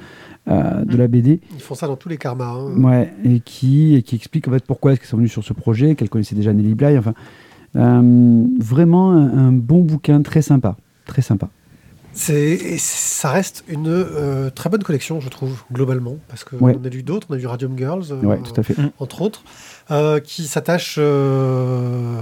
euh, 0.48 0.84
de 0.84 0.96
la 0.96 1.08
BD. 1.08 1.40
Ils 1.54 1.60
font 1.62 1.74
ça 1.74 1.86
dans 1.86 1.96
tous 1.96 2.08
les 2.10 2.18
karmas. 2.18 2.44
hein. 2.52 2.82
Ouais, 2.82 3.12
et 3.24 3.40
qui, 3.40 3.94
et 3.96 4.02
qui 4.02 4.16
explique 4.16 4.46
en 4.48 4.52
fait 4.52 4.64
pourquoi 4.64 4.92
est-ce 4.92 5.00
qu'ils 5.00 5.08
sont 5.08 5.16
venus 5.16 5.32
sur 5.32 5.42
ce 5.42 5.52
projet, 5.54 5.94
qu'elles 5.94 6.10
connaissaient 6.10 6.34
déjà 6.36 6.52
Nelly 6.52 6.74
Bly. 6.74 6.98
Enfin, 6.98 7.14
vraiment 8.58 9.12
un, 9.12 9.48
un 9.48 9.52
bon 9.52 9.80
bouquin, 9.82 10.22
très 10.22 10.42
sympa. 10.42 10.76
Très 11.06 11.22
sympa. 11.22 11.48
C'est, 12.12 12.76
ça 12.78 13.30
reste 13.30 13.64
une 13.68 13.86
euh, 13.88 14.50
très 14.50 14.68
bonne 14.68 14.82
collection, 14.82 15.20
je 15.20 15.28
trouve, 15.28 15.62
globalement, 15.72 16.16
parce 16.28 16.42
qu'on 16.44 16.58
Ouais. 16.58 16.74
a 16.84 16.88
lu 16.88 17.02
d'autres, 17.02 17.28
on 17.30 17.34
a 17.34 17.36
lu 17.36 17.46
Radium 17.46 17.76
Girls, 17.78 18.04
euh, 18.10 18.20
Ouais, 18.22 18.38
tout 18.42 18.58
à 18.58 18.62
fait. 18.64 18.74
entre 18.98 19.22
autres, 19.22 19.42
euh, 19.90 20.18
qui 20.20 20.46
s'attachent 20.48 20.96
euh, 20.98 22.20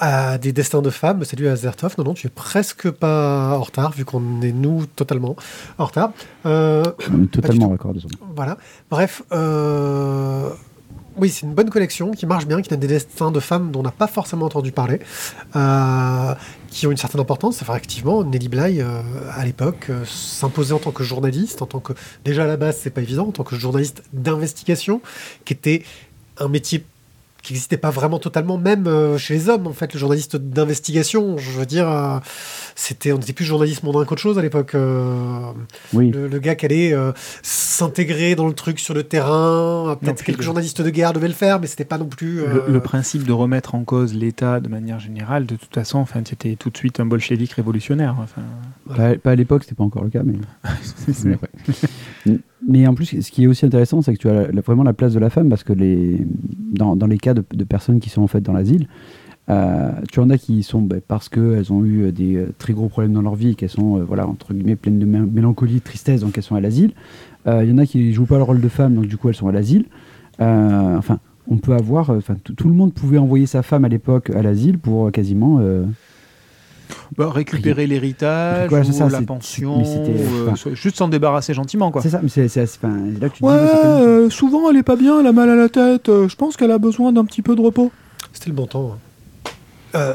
à 0.00 0.36
des 0.38 0.52
destins 0.52 0.82
de 0.82 0.90
femmes. 0.90 1.24
Salut 1.24 1.48
Azertov, 1.48 1.94
non, 1.98 2.04
non, 2.04 2.14
tu 2.14 2.26
es 2.26 2.30
presque 2.30 2.90
pas 2.90 3.56
en 3.56 3.62
retard, 3.62 3.92
vu 3.92 4.04
qu'on 4.04 4.42
est, 4.42 4.52
nous, 4.52 4.84
totalement 4.86 5.34
en 5.78 5.84
retard. 5.86 6.12
Euh, 6.46 6.82
On 7.12 7.22
est 7.24 7.26
totalement 7.30 7.68
d'accord, 7.68 7.94
désolé. 7.94 8.14
voilà. 8.36 8.58
Bref, 8.90 9.22
euh, 9.32 10.50
oui, 11.16 11.28
c'est 11.30 11.46
une 11.46 11.54
bonne 11.54 11.70
collection 11.70 12.10
qui 12.10 12.26
marche 12.26 12.46
bien, 12.46 12.60
qui 12.62 12.68
donne 12.70 12.80
des 12.80 12.86
destins 12.86 13.30
de 13.30 13.40
femmes 13.40 13.70
dont 13.70 13.80
on 13.80 13.84
n'a 13.84 13.90
pas 13.92 14.06
forcément 14.06 14.46
entendu 14.46 14.72
parler, 14.72 15.00
euh, 15.56 16.34
qui 16.72 16.86
ont 16.86 16.90
une 16.90 16.96
certaine 16.96 17.20
importance. 17.20 17.60
Enfin, 17.62 17.74
effectivement, 17.74 18.24
Nelly 18.24 18.48
Bly, 18.48 18.80
euh, 18.80 19.02
à 19.30 19.44
l'époque, 19.44 19.86
euh, 19.90 20.04
s'imposait 20.06 20.72
en 20.72 20.78
tant 20.78 20.90
que 20.90 21.04
journaliste, 21.04 21.62
en 21.62 21.66
tant 21.66 21.80
que. 21.80 21.92
Déjà 22.24 22.44
à 22.44 22.46
la 22.46 22.56
base, 22.56 22.78
c'est 22.80 22.90
pas 22.90 23.02
évident, 23.02 23.28
en 23.28 23.32
tant 23.32 23.44
que 23.44 23.56
journaliste 23.56 24.02
d'investigation, 24.12 25.02
qui 25.44 25.52
était 25.52 25.84
un 26.38 26.48
métier 26.48 26.84
qui 27.42 27.52
n'existait 27.54 27.76
pas 27.76 27.90
vraiment 27.90 28.18
totalement, 28.20 28.56
même 28.56 28.86
euh, 28.86 29.18
chez 29.18 29.34
les 29.34 29.48
hommes, 29.48 29.66
en 29.66 29.72
fait, 29.72 29.92
le 29.92 29.98
journaliste 29.98 30.36
d'investigation. 30.36 31.38
Je 31.38 31.50
veux 31.50 31.66
dire, 31.66 31.90
euh, 31.90 32.18
c'était, 32.76 33.10
on 33.12 33.18
était 33.18 33.32
plus 33.32 33.44
journaliste 33.44 33.82
mondain 33.82 34.04
qu'autre 34.04 34.20
chose 34.22 34.38
à 34.38 34.42
l'époque. 34.42 34.74
euh, 34.76 35.50
Oui, 35.92 36.10
le, 36.12 36.28
le 36.28 36.38
gars 36.38 36.54
qui 36.54 36.66
allait 36.66 36.92
euh, 36.92 37.10
s'intégrer 37.42 38.34
dans 38.36 38.46
le 38.46 38.54
truc 38.54 38.78
sur 38.78 38.94
le 38.94 39.02
terrain. 39.02 39.96
Peut-être 40.00 40.22
quelques 40.22 40.38
le- 40.38 40.44
journalistes 40.44 40.82
de 40.82 40.90
guerre 40.90 41.12
devaient 41.12 41.26
le 41.28 41.34
faire, 41.34 41.58
mais 41.60 41.66
c'était 41.66 41.84
pas 41.84 41.98
non 41.98 42.06
plus. 42.06 42.40
euh, 42.42 42.62
Le, 42.68 42.72
le 42.74 42.80
principe 42.80 43.24
de 43.26 43.32
remettre 43.32 43.74
en 43.74 43.82
cause 43.84 44.14
l'État 44.14 44.60
de 44.60 44.68
manière 44.68 45.00
générale, 45.00 45.44
de 45.46 45.56
toute 45.56 45.74
façon, 45.74 45.98
enfin, 45.98 46.20
c'était 46.24 46.54
tout 46.56 46.70
de 46.70 46.76
suite 46.76 47.00
un 47.00 47.06
bolchevique 47.06 47.52
révolutionnaire. 47.54 48.16
Enfin, 48.20 48.42
pas, 48.96 49.16
pas 49.18 49.30
à 49.32 49.34
l'époque, 49.34 49.64
c'était 49.64 49.74
pas 49.74 49.84
encore 49.84 50.04
le 50.04 50.10
cas, 50.10 50.22
mais. 50.24 50.34
c'est- 51.12 51.24
mais, 51.24 51.38
ouais. 52.26 52.38
Mais 52.66 52.86
en 52.86 52.94
plus, 52.94 53.20
ce 53.20 53.30
qui 53.30 53.44
est 53.44 53.46
aussi 53.46 53.66
intéressant, 53.66 54.02
c'est 54.02 54.14
que 54.14 54.18
tu 54.18 54.28
as 54.28 54.44
vraiment 54.64 54.84
la 54.84 54.92
place 54.92 55.12
de 55.12 55.18
la 55.18 55.30
femme 55.30 55.48
parce 55.48 55.64
que 55.64 55.72
dans, 55.72 57.06
les 57.06 57.18
cas 57.18 57.34
de, 57.34 57.64
personnes 57.64 58.00
qui 58.00 58.10
sont 58.10 58.22
en 58.22 58.26
fait 58.26 58.40
dans 58.40 58.52
l'asile, 58.52 58.86
euh, 59.50 59.90
tu 60.12 60.20
en 60.20 60.30
as 60.30 60.38
qui 60.38 60.62
sont 60.62 60.80
ben, 60.80 61.00
parce 61.06 61.28
qu'elles 61.28 61.72
ont 61.72 61.84
eu 61.84 62.12
des 62.12 62.36
euh, 62.36 62.54
très 62.58 62.72
gros 62.72 62.88
problèmes 62.88 63.12
dans 63.12 63.22
leur 63.22 63.34
vie 63.34 63.56
qu'elles 63.56 63.70
sont 63.70 63.98
euh, 63.98 64.04
voilà, 64.04 64.28
entre 64.28 64.54
guillemets 64.54 64.76
pleines 64.76 65.00
de 65.00 65.06
mé- 65.06 65.28
mélancolie, 65.28 65.74
de 65.74 65.78
tristesse, 65.80 66.20
donc 66.20 66.38
elles 66.38 66.44
sont 66.44 66.54
à 66.54 66.60
l'asile. 66.60 66.92
Euh, 67.48 67.64
Il 67.64 67.70
y 67.70 67.72
en 67.72 67.78
a 67.78 67.86
qui 67.86 68.12
jouent 68.12 68.24
pas 68.26 68.36
le 68.36 68.44
rôle 68.44 68.60
de 68.60 68.68
femme, 68.68 68.94
donc 68.94 69.06
du 69.06 69.16
coup 69.16 69.28
elles 69.28 69.34
sont 69.34 69.48
à 69.48 69.52
l'asile. 69.52 69.86
Euh, 70.40 70.96
enfin, 70.96 71.18
on 71.48 71.56
peut 71.56 71.72
avoir, 71.74 72.10
euh, 72.10 72.18
enfin 72.18 72.36
tout 72.44 72.68
le 72.68 72.74
monde 72.74 72.94
pouvait 72.94 73.18
envoyer 73.18 73.46
sa 73.46 73.62
femme 73.62 73.84
à 73.84 73.88
l'époque 73.88 74.30
à 74.30 74.42
l'asile 74.42 74.78
pour 74.78 75.08
euh, 75.08 75.10
quasiment. 75.10 75.60
Bah, 77.16 77.30
récupérer 77.30 77.86
l'héritage, 77.86 78.68
Voilà, 78.70 78.84
c'est 78.84 78.90
ou 78.90 78.94
ça, 78.94 79.08
la 79.08 79.20
pension, 79.22 79.78
ou, 79.82 79.84
euh, 80.08 80.54
juste 80.74 80.96
s'en 80.96 81.08
débarrasser 81.08 81.52
gentiment. 81.54 81.90
Quoi. 81.90 82.00
C'est 82.02 82.08
ça, 82.10 82.20
mais 82.22 82.28
c'est 82.28 82.42
là 82.56 82.66
que 83.28 83.34
tu 83.34 83.40
te 83.40 83.44
Ouais, 83.44 83.52
dis, 83.58 83.70
euh, 83.84 84.30
souvent 84.30 84.70
elle 84.70 84.76
est 84.78 84.82
pas 84.82 84.96
bien, 84.96 85.20
elle 85.20 85.26
a 85.26 85.32
mal 85.32 85.50
à 85.50 85.54
la 85.56 85.68
tête. 85.68 86.08
euh, 86.08 86.28
je 86.28 86.36
pense 86.36 86.56
qu'elle 86.56 86.70
a 86.70 86.78
besoin 86.78 87.12
d'un 87.12 87.24
petit 87.24 87.42
peu 87.42 87.54
de 87.54 87.60
repos. 87.60 87.92
C'était 88.32 88.48
le 88.50 88.56
bon 88.56 88.66
temps. 88.66 88.96
hein. 88.96 89.50
Euh, 89.94 90.14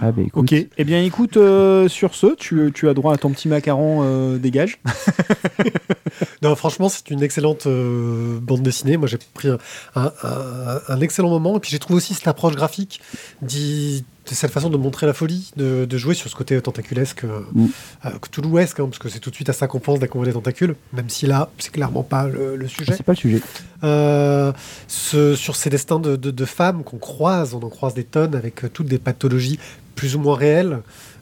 Ah, 0.00 0.12
bah, 0.12 0.22
écoute, 0.24 0.52
Ok, 0.52 0.66
eh 0.76 0.84
bien 0.84 1.02
écoute, 1.02 1.38
euh, 1.38 1.88
sur 1.88 2.14
ce, 2.14 2.34
tu, 2.36 2.70
tu 2.74 2.86
as 2.88 2.92
droit 2.94 3.14
à 3.14 3.16
ton 3.16 3.30
petit 3.30 3.48
macaron 3.48 4.00
euh, 4.04 4.36
dégage. 4.38 4.78
non, 6.42 6.54
franchement, 6.54 6.88
c'est 6.88 7.10
une 7.10 7.22
excellente 7.22 7.66
euh, 7.66 8.38
bande 8.40 8.62
dessinée. 8.62 8.96
Moi, 8.96 9.08
j'ai 9.08 9.18
pris 9.34 9.48
un, 9.48 9.58
un- 9.94 10.12
un- 10.22 10.80
un 10.88 11.00
excellent 11.00 11.30
moment. 11.30 11.56
Et 11.56 11.60
puis, 11.60 11.70
j'ai 11.70 11.78
trouvé 11.78 11.96
aussi 11.96 12.14
cette 12.14 12.28
approche 12.28 12.54
graphique, 12.56 13.00
dit, 13.42 14.04
de 14.28 14.34
cette 14.34 14.50
façon 14.50 14.70
de 14.70 14.76
montrer 14.76 15.06
la 15.06 15.12
folie, 15.12 15.50
de, 15.56 15.84
de 15.84 15.98
jouer 15.98 16.14
sur 16.14 16.28
ce 16.30 16.34
côté 16.34 16.60
tentaculesque, 16.60 17.24
euh, 17.24 17.40
Mm. 17.52 17.66
euh, 18.06 18.10
Cthulhuesque, 18.20 18.80
hein, 18.80 18.86
parce 18.86 18.98
que 18.98 19.08
c'est 19.08 19.20
tout 19.20 19.30
de 19.30 19.34
suite 19.34 19.48
à 19.48 19.52
ça 19.52 19.66
qu'on 19.68 19.78
pense 19.80 19.98
dès 20.00 20.08
qu'on 20.08 20.18
voit 20.18 20.26
des 20.26 20.32
tentacules, 20.32 20.74
même 20.92 21.08
si 21.08 21.26
là, 21.26 21.48
c'est 21.58 21.72
clairement 21.72 22.02
pas 22.02 22.26
le, 22.26 22.56
le 22.56 22.68
sujet. 22.68 22.94
c'est 22.96 23.02
pas 23.02 23.12
le 23.12 23.16
sujet. 23.18 23.40
Euh, 23.84 24.52
ce- 24.88 25.34
sur 25.36 25.54
ces 25.56 25.70
destins 25.70 25.98
de, 26.00 26.16
de- 26.16 26.30
de 26.30 26.44
femmes 26.44 26.82
qu'on 26.84 26.98
croise, 26.98 27.54
on 27.54 27.62
en 27.62 27.68
croise 27.68 27.94
des 27.94 28.04
tonnes 28.04 28.34
avec 28.34 28.64
euh, 28.64 28.68
toutes 28.68 28.88
des 28.88 28.98
pathologies 28.98 29.58
plus 29.94 30.16
ou 30.16 30.20
moins 30.20 30.36
réelles 30.36 30.80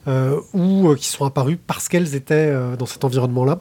euh, 0.09 0.39
ou 0.53 0.95
qui 0.97 1.09
sont 1.09 1.25
apparues 1.25 1.57
parce 1.67 1.89
qu'elles 1.89 2.15
étaient 2.15 2.53
dans 2.79 2.87
cet 2.87 3.05
environnement-là. 3.05 3.61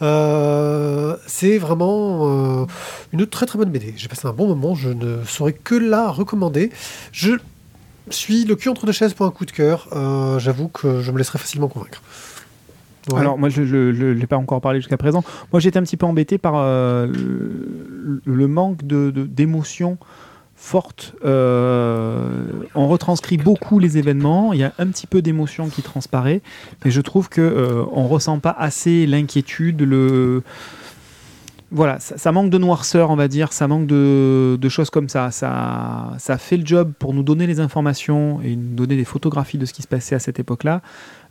Euh, 0.00 1.16
c'est 1.26 1.58
vraiment 1.58 2.62
euh, 2.62 2.66
une 3.12 3.26
très 3.26 3.46
très 3.46 3.56
bonne 3.58 3.70
BD. 3.70 3.94
J'ai 3.96 4.08
passé 4.08 4.26
un 4.26 4.32
bon 4.32 4.48
moment, 4.48 4.74
je 4.74 4.88
ne 4.88 5.24
saurais 5.24 5.52
que 5.52 5.74
la 5.74 6.10
recommander. 6.10 6.70
Je 7.12 7.32
suis 8.10 8.44
le 8.44 8.56
cul 8.56 8.68
entre 8.68 8.86
deux 8.86 8.92
chaises 8.92 9.14
pour 9.14 9.26
un 9.26 9.30
coup 9.30 9.44
de 9.46 9.50
cœur. 9.52 9.88
Euh, 9.92 10.38
J'avoue 10.38 10.68
que 10.68 11.00
je 11.02 11.10
me 11.12 11.18
laisserai 11.18 11.38
facilement 11.38 11.68
convaincre. 11.68 12.02
Alors 13.16 13.36
moi 13.36 13.48
je 13.48 13.62
ne 13.62 14.12
l'ai 14.12 14.26
pas 14.28 14.36
encore 14.36 14.60
parlé 14.60 14.78
jusqu'à 14.80 14.96
présent. 14.96 15.24
Moi 15.52 15.58
j'étais 15.60 15.78
un 15.78 15.82
petit 15.82 15.96
peu 15.96 16.06
embêté 16.06 16.38
par 16.38 16.54
euh, 16.56 17.08
le, 18.24 18.46
manque 18.46 18.86
de- 18.86 19.10
de- 19.10 19.24
fortes. 20.54 21.14
Euh, 21.24 22.44
on 22.76 22.86
retranscrit 22.86 23.36
beaucoup 23.36 23.80
les 23.80 23.98
événements, 23.98 24.52
il 24.52 24.60
y 24.60 24.64
a 24.64 24.72
un 24.78 24.86
petit 24.86 25.08
peu 25.08 25.20
d'émotion 25.20 25.68
qui 25.68 25.82
transparaît, 25.82 26.40
mais 26.84 26.92
je 26.92 27.00
trouve 27.00 27.28
que 27.28 27.40
euh, 27.40 27.82
on 27.90 28.06
ressent 28.06 28.38
pas 28.38 28.54
assez 28.56 29.06
l'inquiétude, 29.08 29.80
le 29.82 30.44
voilà, 31.72 31.98
ça, 32.00 32.32
manque 32.32 32.50
de 32.50 32.58
noirceur, 32.58 33.10
on 33.10 33.16
va 33.16 33.28
dire, 33.28 33.52
ça 33.52 33.66
manque 33.66 33.86
de, 33.86 34.68
choses 34.68 34.90
comme 34.90 35.08
ça. 35.08 35.30
ça. 35.30 36.12
Ça 36.18 36.38
fait 36.38 36.58
le 36.58 36.66
job 36.66 36.92
pour 36.98 37.14
nous 37.14 37.22
donner 37.22 37.46
les 37.46 37.60
informations 37.60 38.40
et 38.42 38.56
nous 38.56 38.74
donner 38.74 38.96
des 38.96 39.04
photographies 39.04 39.58
de 39.58 39.64
ce 39.64 39.72
qui 39.72 39.82
se 39.82 39.88
passait 39.88 40.14
à 40.14 40.18
cette 40.18 40.38
époque-là. 40.38 40.82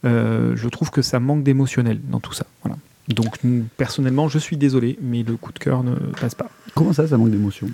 Euh, 0.03 0.53
je 0.55 0.67
trouve 0.67 0.89
que 0.89 1.03
ça 1.03 1.19
manque 1.19 1.43
d'émotionnel 1.43 2.00
dans 2.10 2.19
tout 2.19 2.33
ça. 2.33 2.45
Voilà. 2.63 2.77
Donc 3.07 3.39
personnellement, 3.77 4.27
je 4.27 4.39
suis 4.39 4.57
désolé, 4.57 4.98
mais 5.01 5.24
le 5.24 5.36
coup 5.36 5.51
de 5.51 5.60
cœur 5.60 5.83
ne 5.83 5.95
passe 6.19 6.36
pas. 6.36 6.50
Comment 6.74 6.93
ça, 6.93 7.07
ça 7.07 7.17
manque 7.17 7.31
d'émotion? 7.31 7.67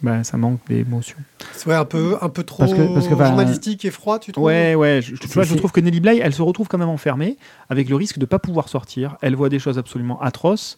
Ben, 0.00 0.24
ça 0.24 0.36
manque 0.36 0.58
d'émotion. 0.68 1.16
C'est 1.52 1.68
ouais, 1.68 1.74
un 1.74 1.84
peu, 1.84 2.16
un 2.20 2.28
peu 2.28 2.42
trop 2.44 2.58
Parce 2.60 2.72
que- 2.74 2.94
parce 2.94 3.06
que, 3.08 3.14
bah, 3.14 3.26
journalistique 3.26 3.84
et 3.84 3.90
froid, 3.90 4.18
tu 4.18 4.32
trouves 4.32 4.44
Ouais, 4.44 4.74
ouais. 4.74 5.00
Je, 5.02 5.14
tu 5.14 5.28
vois, 5.28 5.44
je 5.44 5.54
trouve 5.54 5.70
que 5.70 5.80
Nelly 5.80 6.00
Bly, 6.00 6.18
elle 6.18 6.32
se 6.34 6.42
retrouve 6.42 6.66
quand 6.66 6.78
même 6.78 6.88
enfermée, 6.88 7.36
avec 7.68 7.88
le 7.88 7.96
risque 7.96 8.16
de 8.18 8.22
ne 8.24 8.26
pas 8.26 8.38
pouvoir 8.38 8.68
sortir. 8.68 9.16
Elle 9.20 9.36
voit 9.36 9.48
des 9.50 9.58
choses 9.58 9.78
absolument 9.78 10.20
atroces. 10.20 10.76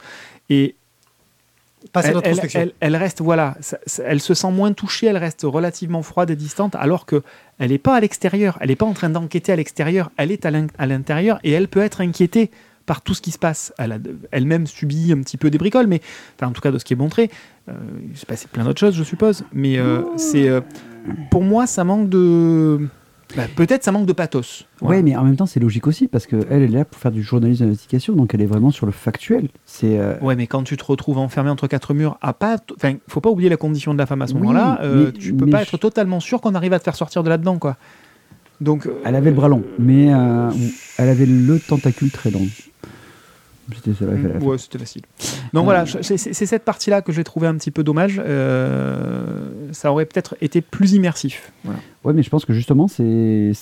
Et 0.51 0.75
Passer 1.93 2.09
elle, 2.25 2.39
elle, 2.39 2.51
elle- 2.55 2.73
elle 2.81 2.97
reste, 2.97 3.21
voilà, 3.21 3.57
ça- 3.61 3.79
ça- 3.87 4.03
elle 4.07 4.21
se 4.21 4.33
sent 4.33 4.51
moins 4.51 4.73
touchée, 4.73 5.07
elle 5.07 5.19
reste 5.19 5.43
relativement 5.45 6.03
froide 6.03 6.31
et 6.31 6.37
distante, 6.37 6.75
alors 6.77 7.05
que 7.05 7.23
elle 7.59 7.71
n'est 7.71 7.79
pas 7.79 7.95
à 7.97 8.01
l'extérieur, 8.01 8.57
elle 8.63 8.69
n'est 8.71 8.77
pas 8.77 8.87
en 8.87 8.95
train 8.95 9.11
d'enquêter 9.11 9.53
à 9.53 9.57
l'extérieur, 9.57 10.11
elle 10.17 10.33
est 10.33 10.47
à 10.47 10.87
l'intérieur 10.87 11.41
et 11.45 11.53
elle 11.53 11.69
peut 11.69 11.83
être 11.83 12.01
inquiétée 12.01 12.51
par 12.87 13.01
tout 13.03 13.15
ce 13.15 13.23
qui 13.23 13.31
se 13.31 13.39
passe. 13.39 13.73
Elle 13.79 13.93
a 13.93 13.99
elle-même 14.31 14.67
subit 14.67 15.13
un 15.13 15.21
petit 15.23 15.37
peu 15.37 15.51
des 15.51 15.59
bricoles, 15.59 15.87
mais 15.87 16.01
enfin, 16.37 16.49
en 16.49 16.53
tout 16.53 16.61
cas 16.61 16.71
de 16.71 16.79
ce 16.79 16.85
qui 16.85 16.93
est 16.93 16.97
montré. 16.97 17.31
Euh, 17.69 17.73
il 18.11 18.17
s'est 18.17 18.27
passé 18.27 18.47
plein 18.51 18.65
d'autres 18.65 18.81
choses, 18.81 18.95
je 18.95 19.03
suppose, 19.05 19.45
mais 19.53 19.79
euh, 19.79 20.03
c'est 20.17 20.49
euh, 20.49 20.61
pour 21.31 21.43
moi 21.43 21.67
ça 21.67 21.83
manque 21.83 22.11
de, 22.11 22.89
bah, 23.37 23.45
peut-être 23.57 23.83
ça 23.85 23.91
manque 23.91 24.05
de 24.05 24.13
pathos. 24.13 24.67
Voilà. 24.81 24.97
Ouais, 24.99 25.03
mais 25.03 25.17
en 25.17 25.25
même 25.25 25.35
temps, 25.37 25.47
c'est 25.47 25.61
logique 25.61 25.87
aussi, 25.87 26.07
parce 26.07 26.27
qu'elle, 26.27 26.45
elle 26.51 26.63
est 26.63 26.69
là 26.69 26.85
pour 26.85 27.01
faire 27.01 27.11
du 27.11 27.23
journalisme 27.23 27.65
d'investigation, 27.65 28.15
donc 28.15 28.35
elle 28.35 28.43
est 28.43 28.47
vraiment 28.47 28.71
sur 28.71 28.85
le 28.85 28.93
factuel. 28.93 29.49
C'est. 29.65 29.99
euh, 29.99 30.19
Ouais, 30.21 30.37
mais 30.37 30.47
quand 30.47 30.63
tu 30.63 30.77
te 30.77 30.85
retrouves 30.85 31.17
enfermé 31.17 31.49
entre 31.49 31.67
quatre 31.67 31.95
murs, 31.95 32.19
à 32.21 32.35
pas, 32.35 32.59
enfin, 32.77 32.97
faut 33.09 33.23
pas 33.23 33.31
oublier 33.31 33.49
la 33.49 33.57
condition 33.57 33.95
de 33.95 33.99
la 33.99 34.05
femme 34.05 34.21
à 34.21 34.27
ce 34.27 34.35
Oui, 34.35 34.41
moment-là. 34.41 34.81
euh, 34.83 35.11
tu 35.11 35.33
peux 35.33 35.47
pas 35.47 35.59
je- 35.59 35.63
être 35.63 35.79
totalement 35.79 36.21
sûr 36.21 36.43
qu'on 36.43 36.55
arrive 36.55 36.75
à 36.75 36.79
te 36.79 36.85
faire 36.85 36.97
sortir 36.97 37.23
de 37.23 37.31
là-dedans, 37.31 37.59
quoi. 37.59 37.77
Donc, 38.61 38.87
euh, 38.87 39.01
Elle 39.05 39.17
avait 39.17 39.31
le 39.31 39.37
bras 39.37 39.49
long, 39.49 39.65
mais 39.79 40.13
euh, 40.15 40.51
elle 40.99 41.09
avait 41.09 41.27
le 41.27 41.59
tentacule 41.59 42.11
très 42.11 42.31
long. 42.31 42.47
C'était 43.75 43.95
ça, 43.95 44.05
ouais, 44.07 44.59
c'était 44.59 44.79
facile. 44.79 45.03
Donc 45.53 45.63
Euh, 45.63 45.65
voilà, 45.65 45.85
je- 45.85 45.99
c'est 46.03 46.17
cette 46.47 46.65
partie-là 46.65 47.01
que 47.03 47.13
j'ai 47.13 47.25
trouvé 47.25 47.47
un 47.47 47.55
petit 47.57 47.71
peu 47.71 47.83
dommage. 47.85 48.21
Euh, 48.25 49.49
ça 49.73 49.91
aurait 49.93 50.05
peut-être 50.07 50.37
été 50.41 50.61
plus 50.61 50.93
immersif. 50.93 51.53
Voilà. 51.65 51.79
Ouais, 52.05 52.13
mais 52.13 52.23
je 52.23 52.29
pense 52.29 52.45
que 52.45 52.53
justement, 52.53 52.87
c'est 52.89 53.53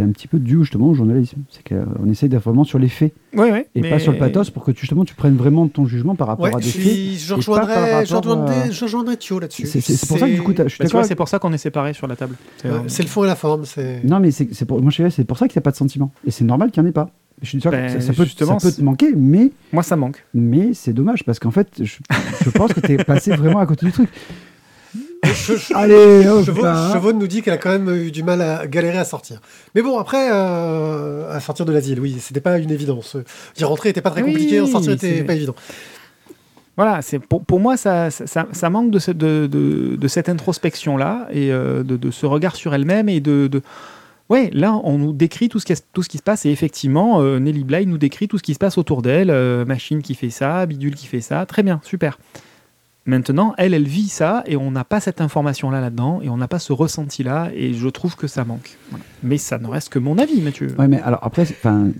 un 0.00 0.08
petit 0.10 0.26
peu 0.26 0.38
dû 0.40 0.58
justement 0.60 0.88
au 0.88 0.94
journalisme. 0.94 1.38
C'est 1.50 1.62
qu'on 1.66 2.10
essaye 2.10 2.28
d'être 2.28 2.42
vraiment 2.42 2.64
sur 2.64 2.78
les 2.80 2.88
faits 2.88 3.12
Ouais, 3.34 3.52
ouais. 3.52 3.66
et 3.76 3.80
mais- 3.80 3.90
pas 3.90 3.98
sur 4.00 4.12
le 4.12 4.18
pathos 4.18 4.50
pour 4.50 4.64
que 4.64 4.72
tu- 4.72 4.80
justement 4.80 5.04
tu 5.04 5.14
prennes 5.14 5.36
vraiment 5.36 5.68
ton 5.68 5.86
jugement 5.86 6.16
par 6.16 6.26
rapport 6.26 6.46
Ouais, 6.46 6.54
à 6.54 6.58
des 6.58 6.62
je, 6.64 6.70
faits. 6.70 6.82
suis- 6.82 7.16
je 7.18 7.34
rejoindrais, 7.34 7.74
je 8.06 8.14
rapport 8.14 8.32
rejoindrais, 8.32 8.62
à- 8.62 8.70
je 8.70 8.84
rejoindrais 8.84 9.16
Thio 9.16 9.38
là-dessus. 9.38 9.66
C'est 9.66 10.06
pour 10.08 10.18
ça 10.18 10.28
que 10.28 10.34
du 10.34 10.42
coup, 10.42 10.52
t'as- 10.52 10.64
je 10.64 10.70
suis 10.70 10.78
Bah, 10.78 10.84
d'accord. 10.86 11.04
c'est 11.04 11.14
pour 11.14 11.28
ça 11.28 11.38
qu'on 11.38 11.52
est 11.52 11.58
séparés 11.58 11.92
sur 11.94 12.06
la 12.08 12.16
table. 12.16 12.34
C'est, 12.56 12.68
euh, 12.68 12.78
C'est 12.88 13.02
le 13.04 13.08
fond 13.08 13.22
et 13.24 13.28
la 13.28 13.36
forme. 13.36 13.64
C'est. 13.64 14.02
Non, 14.04 14.18
mais 14.18 14.30
c'est 14.32 14.64
pour 14.64 14.82
moi, 14.82 14.90
je 14.90 15.08
c'est 15.10 15.24
pour 15.24 15.38
ça 15.38 15.46
qu'il 15.46 15.56
n'y 15.58 15.62
a 15.62 15.64
pas 15.64 15.70
de 15.70 15.76
sentiment. 15.76 16.10
Et 16.26 16.30
c'est 16.32 16.44
normal 16.44 16.70
qu'il 16.72 16.82
n'y 16.82 16.88
en 16.88 16.90
ait 16.90 16.92
pas. 16.92 17.10
Je 17.42 17.48
suis 17.48 17.58
d'accord, 17.58 17.72
Ben, 17.72 17.86
que 17.94 18.00
ça, 18.00 18.06
ça 18.06 18.12
peut, 18.12 18.24
justement, 18.24 18.58
ça 18.58 18.68
peut 18.68 18.74
te 18.74 18.82
manquer, 18.82 19.12
mais, 19.16 19.50
Moi, 19.72 19.82
ça 19.82 19.96
manque. 19.96 20.24
mais 20.32 20.74
c'est 20.74 20.92
dommage 20.92 21.24
parce 21.24 21.38
qu'en 21.38 21.50
fait, 21.50 21.68
je, 21.80 21.96
je 22.44 22.50
pense 22.50 22.72
que 22.72 22.80
tu 22.80 22.92
es 22.92 23.04
passé 23.04 23.34
vraiment 23.34 23.58
à 23.58 23.66
côté 23.66 23.86
du 23.86 23.92
truc. 23.92 24.08
Je- 25.24 25.56
je- 25.56 25.74
Allez, 25.74 26.22
Chevaux. 26.44 26.62
Chevaux 26.92 27.12
nous 27.12 27.26
dit 27.26 27.42
qu'elle 27.42 27.54
a 27.54 27.58
quand 27.58 27.70
même 27.70 27.88
eu 27.94 28.10
du 28.10 28.22
mal 28.22 28.40
à 28.42 28.66
galérer 28.66 28.98
à 28.98 29.04
sortir. 29.04 29.40
Mais 29.74 29.80
bon, 29.82 29.98
après, 29.98 30.28
euh, 30.32 31.32
à 31.32 31.40
sortir 31.40 31.64
de 31.64 31.72
l'asile, 31.72 32.00
oui, 32.00 32.16
c'était 32.20 32.40
pas 32.40 32.58
une 32.58 32.70
évidence. 32.70 33.16
Y 33.58 33.64
rentrer 33.64 33.88
était 33.90 34.00
pas 34.02 34.10
très 34.10 34.22
Oui, 34.22 34.32
compliqué, 34.32 34.60
en 34.60 34.66
sortir 34.66 34.92
était 34.92 35.18
c'est- 35.18 35.24
pas 35.24 35.34
évident. 35.34 35.54
Voilà, 36.76 37.02
c'est 37.02 37.18
pour, 37.18 37.44
pour 37.44 37.60
moi, 37.60 37.76
ça, 37.76 38.10
ça, 38.10 38.26
ça- 38.26 38.48
ça 38.50 38.70
manque 38.70 38.90
de, 38.90 38.98
ce- 38.98 39.10
de, 39.10 39.46
de, 39.46 39.96
de 39.96 40.08
cette 40.08 40.28
introspection-là 40.28 41.28
et 41.30 41.52
euh, 41.52 41.82
de, 41.82 41.96
de 41.96 42.10
ce 42.10 42.24
regard 42.26 42.56
sur 42.56 42.74
elle-même 42.74 43.08
et 43.08 43.20
de, 43.20 43.46
de... 43.46 43.62
Ouais, 44.32 44.48
là, 44.54 44.80
on 44.84 44.96
nous 44.96 45.12
décrit 45.12 45.50
tout 45.50 45.58
ce 45.58 45.66
qui, 45.66 45.74
tout 45.92 46.02
ce 46.02 46.08
qui 46.08 46.16
se 46.16 46.22
passe 46.22 46.46
et 46.46 46.50
effectivement, 46.50 47.20
euh, 47.20 47.38
Nelly 47.38 47.64
Bly 47.64 47.86
nous 47.86 47.98
décrit 47.98 48.28
tout 48.28 48.38
ce 48.38 48.42
qui 48.42 48.54
se 48.54 48.58
passe 48.58 48.78
autour 48.78 49.02
d'elle, 49.02 49.28
euh, 49.28 49.66
machine 49.66 50.00
qui 50.00 50.14
fait 50.14 50.30
ça, 50.30 50.64
bidule 50.64 50.94
qui 50.94 51.06
fait 51.06 51.20
ça, 51.20 51.44
très 51.44 51.62
bien, 51.62 51.82
super. 51.84 52.18
Maintenant, 53.04 53.52
elle, 53.58 53.74
elle 53.74 53.86
vit 53.86 54.08
ça 54.08 54.42
et 54.46 54.56
on 54.56 54.70
n'a 54.70 54.84
pas 54.84 55.00
cette 55.00 55.20
information-là 55.20 55.82
là-dedans 55.82 56.20
et 56.22 56.30
on 56.30 56.38
n'a 56.38 56.48
pas 56.48 56.60
ce 56.60 56.72
ressenti-là 56.72 57.50
et 57.54 57.74
je 57.74 57.88
trouve 57.88 58.16
que 58.16 58.26
ça 58.26 58.46
manque. 58.46 58.78
Voilà. 58.88 59.04
Mais 59.22 59.36
ça 59.36 59.58
ne 59.58 59.66
reste 59.66 59.90
que 59.90 59.98
mon 59.98 60.16
avis, 60.16 60.40
Mathieu. 60.40 60.68
Ouais, 60.78 60.88
mais 60.88 61.02
alors 61.02 61.20
après, 61.20 61.42
enfin, 61.42 61.90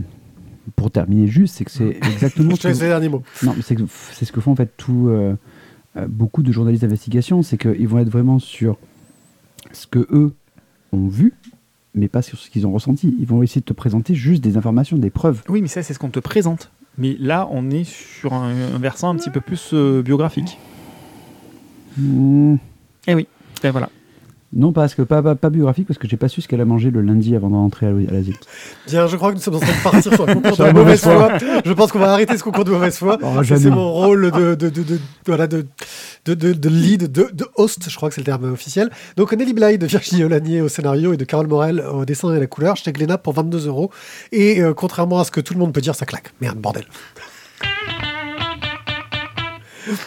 pour 0.75 0.91
terminer 0.91 1.27
juste, 1.27 1.57
c'est 1.57 1.67
que 1.67 1.71
c'est 1.71 1.99
exactement 2.15 2.53
Je 2.53 2.57
ce 2.57 2.62
te 2.62 2.69
laisse 2.69 2.79
que, 2.79 2.85
les 2.85 2.89
derniers 2.89 3.09
mots. 3.11 3.23
non, 3.43 3.53
mais 3.55 3.62
c'est 3.62 4.25
ce 4.25 4.33
que 4.33 4.41
font 4.41 4.53
en 4.53 4.57
fait 4.57 4.73
tout, 4.79 5.09
euh, 5.11 5.35
beaucoup 6.09 6.43
de 6.43 6.51
journalistes 6.51 6.81
d'investigation, 6.81 7.43
c'est 7.43 7.59
qu'ils 7.59 7.89
vont 7.89 7.99
être 7.99 8.09
vraiment 8.09 8.39
sur 8.39 8.79
ce 9.73 9.87
que 9.87 10.07
eux 10.11 10.33
ont 10.93 11.09
vu, 11.09 11.35
mais 11.95 12.09
pas 12.09 12.23
sur 12.23 12.39
ce 12.39 12.51
qu'ils 12.51 12.67
ont 12.67 12.73
ressenti. 12.73 13.15
Ils 13.21 13.27
vont 13.27 13.43
essayer 13.43 13.61
de 13.61 13.67
te 13.67 13.73
présenter 13.73 14.15
juste 14.15 14.43
des 14.43 14.57
informations, 14.57 14.97
des 14.97 15.11
preuves. 15.11 15.43
Oui, 15.49 15.61
mais 15.63 15.69
ça, 15.69 15.83
c'est 15.83 15.95
ce 15.95 15.99
qu'on 15.99 16.11
te 16.11 16.21
présente. 16.21 16.71
Mais 16.99 17.17
là, 17.19 17.49
on 17.51 17.71
est 17.71 17.85
sur 17.85 18.35
un, 18.35 18.51
un 18.75 18.79
versant 18.79 19.11
un 19.11 19.17
petit 19.17 19.31
peu 19.31 19.41
plus 19.41 19.71
euh, 19.73 20.03
biographique. 20.03 20.59
Hmm, 21.99 22.57
Eh 23.07 23.15
oui, 23.15 23.27
et 23.65 23.71
voilà. 23.71 23.89
Non, 24.54 24.73
parce 24.73 24.94
que 24.94 25.02
pas, 25.02 25.23
pas, 25.23 25.35
pas 25.35 25.50
biographique, 25.50 25.87
parce 25.87 25.99
que 25.99 26.06
j'ai 26.09 26.16
pas 26.16 26.28
su 26.28 26.40
ce 26.42 26.49
qu'elle 26.49 26.61
a 26.61 26.64
mangé 26.64 26.90
le 26.90 27.00
lundi 27.00 27.35
avant 27.37 27.49
d'entrer 27.50 27.87
à 27.87 27.90
à 27.90 28.12
l'asile. 28.12 28.37
Bien, 28.87 29.06
je 29.06 29.16
crois 29.16 29.30
que 29.30 29.37
nous 29.37 29.40
sommes 29.42 29.54
en 29.56 29.61
train 29.61 29.73
de 29.73 29.82
partir 29.82 30.12
sur 30.14 30.28
un 30.28 30.35
concours 30.35 30.56
de 30.56 30.64
la 30.64 30.73
mauvaise 30.73 31.00
foi. 31.00 31.32
Je 31.64 31.73
pense 31.73 31.90
qu'on 31.92 31.99
va 31.99 32.12
arrêter 32.12 32.37
ce 32.37 32.42
concours 32.42 32.64
de 32.64 32.71
mauvaise 32.71 32.97
foi. 32.97 33.18
Oh, 33.23 33.42
C'est 33.44 33.71
mon 33.71 33.92
rôle 33.92 34.30
de, 34.30 34.54
de, 34.54 34.68
de, 34.68 34.82
de- 34.82 35.00
voilà, 35.26 35.47
de, 35.47 35.66
de, 36.26 36.35
de, 36.35 36.52
de 36.52 36.68
lead, 36.68 37.11
de, 37.11 37.28
de 37.32 37.47
host, 37.56 37.88
je 37.88 37.97
crois 37.97 38.09
que 38.09 38.14
c'est 38.14 38.21
le 38.21 38.26
terme 38.26 38.52
officiel. 38.52 38.90
Donc 39.16 39.32
Nelly 39.32 39.52
Bly 39.54 39.78
de 39.78 39.87
Virginie 39.87 40.25
Olanier 40.25 40.61
au 40.61 40.68
scénario 40.68 41.12
et 41.12 41.16
de 41.16 41.25
Carole 41.25 41.47
Morel 41.47 41.80
au 41.92 42.04
dessin 42.04 42.35
et 42.35 42.40
la 42.40 42.47
couleur 42.47 42.76
chez 42.76 42.92
Glénat 42.92 43.18
pour 43.18 43.32
22 43.35 43.66
euros. 43.68 43.90
Et 44.32 44.61
euh, 44.61 44.75
contrairement 44.75 45.21
à 45.21 45.25
ce 45.25 45.30
que 45.30 45.40
tout 45.40 45.54
le 45.54 45.61
monde 45.61 45.73
peut 45.73 45.80
dire, 45.80 45.94
ça 45.94 46.04
claque. 46.06 46.32
Merde, 46.40 46.59
bordel. 46.59 46.85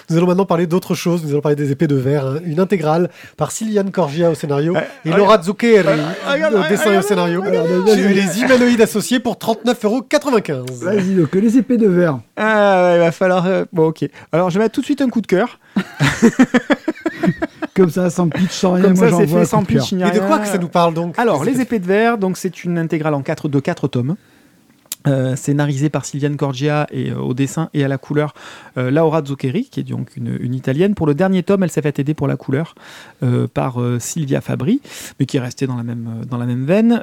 Nous 0.10 0.18
allons 0.18 0.28
maintenant 0.28 0.46
parler 0.46 0.68
d'autre 0.68 0.96
chose. 0.96 1.24
Nous 1.24 1.32
allons 1.32 1.42
parler 1.42 1.56
des 1.56 1.72
épées 1.72 1.88
de 1.88 1.96
verre. 1.96 2.26
hein. 2.26 2.40
Une 2.46 2.60
intégrale 2.60 3.10
par 3.38 3.52
Sylviane 3.52 3.92
Corgia 3.92 4.30
au 4.30 4.36
scénario 4.36 4.76
et 5.06 5.10
Laura 5.12 5.42
Zuccheri 5.42 5.80
au 6.54 6.70
dessin 6.70 6.92
et 6.94 6.98
au 6.98 7.02
scénario. 7.02 7.44
J'ai 7.94 8.02
eu 8.02 8.14
les 8.14 8.42
humanoïdes 8.42 8.82
associés 8.82 9.20
pour 9.20 9.36
39,95 9.36 10.52
euros. 10.54 10.66
Vas-y, 10.82 11.16
donc 11.16 11.34
les 11.36 11.58
épées 11.58 11.78
de 11.78 11.88
verre. 11.88 12.20
Ah, 12.38 12.84
ouais, 12.90 12.96
il 12.96 13.00
va 13.00 13.12
falloir. 13.12 13.46
euh, 13.48 13.66
Bon, 13.74 13.88
ok. 13.88 14.06
Alors, 14.32 14.50
je 14.50 14.58
vais 14.58 14.66
mettre 14.66 14.76
tout 14.76 14.82
de 14.82 14.86
suite 14.86 15.02
un 15.02 15.10
coup 15.10 15.22
de 15.22 15.28
cœur. 15.28 15.60
Comme 17.76 17.90
ça, 17.90 18.10
sans 18.10 18.30
pitch, 18.30 18.52
sans 18.52 18.74
rien. 18.74 18.84
Comme 18.86 18.94
moi, 18.98 19.10
ça, 19.10 19.18
c'est 19.18 19.28
fait 19.28 19.46
sans 19.46 19.64
pitch. 19.64 19.92
ni 19.94 20.04
Mais 20.04 20.12
de 20.12 20.20
quoi 20.20 20.40
que 20.40 20.48
ça 20.48 20.58
nous 20.58 20.70
parle 20.70 20.94
donc 20.94 21.18
Alors, 21.20 21.44
Les 21.44 21.60
épées 21.60 21.80
de 21.80 21.86
verre, 21.86 22.18
donc 22.18 22.38
c'est 22.38 22.64
une 22.64 22.78
intégrale 22.78 23.14
en 23.14 23.22
quatre, 23.22 23.50
de 23.50 23.60
4 23.60 23.88
tomes. 23.90 24.16
Euh, 25.08 25.36
scénarisée 25.36 25.92
par 25.92 26.04
Sylviane 26.04 26.36
Corgia 26.36 26.88
et 26.90 27.12
euh, 27.12 27.20
au 27.20 27.36
dessin 27.36 27.70
et 27.76 27.84
à 27.84 27.88
la 27.88 28.00
couleur 28.00 28.34
euh, 28.78 28.90
Laura 28.90 29.24
Zuccheri, 29.24 29.70
qui 29.70 29.80
est 29.80 29.84
donc 29.84 30.18
une, 30.18 30.36
une 30.40 30.56
italienne. 30.56 30.96
Pour 30.96 31.06
le 31.06 31.14
dernier 31.14 31.44
tome, 31.44 31.62
elle 31.62 31.70
s'est 31.70 31.84
fait 31.84 32.00
aider 32.00 32.16
pour 32.16 32.28
la 32.28 32.38
couleur 32.38 32.74
par 33.54 33.78
Silvia 34.00 34.42
Fabri, 34.42 34.82
mais 35.20 35.26
qui 35.26 35.38
est 35.38 35.40
restée 35.40 35.68
dans 35.68 35.76
la 35.76 35.84
même, 35.84 36.26
dans 36.30 36.38
la 36.38 36.46
même 36.46 36.66
veine. 36.66 36.94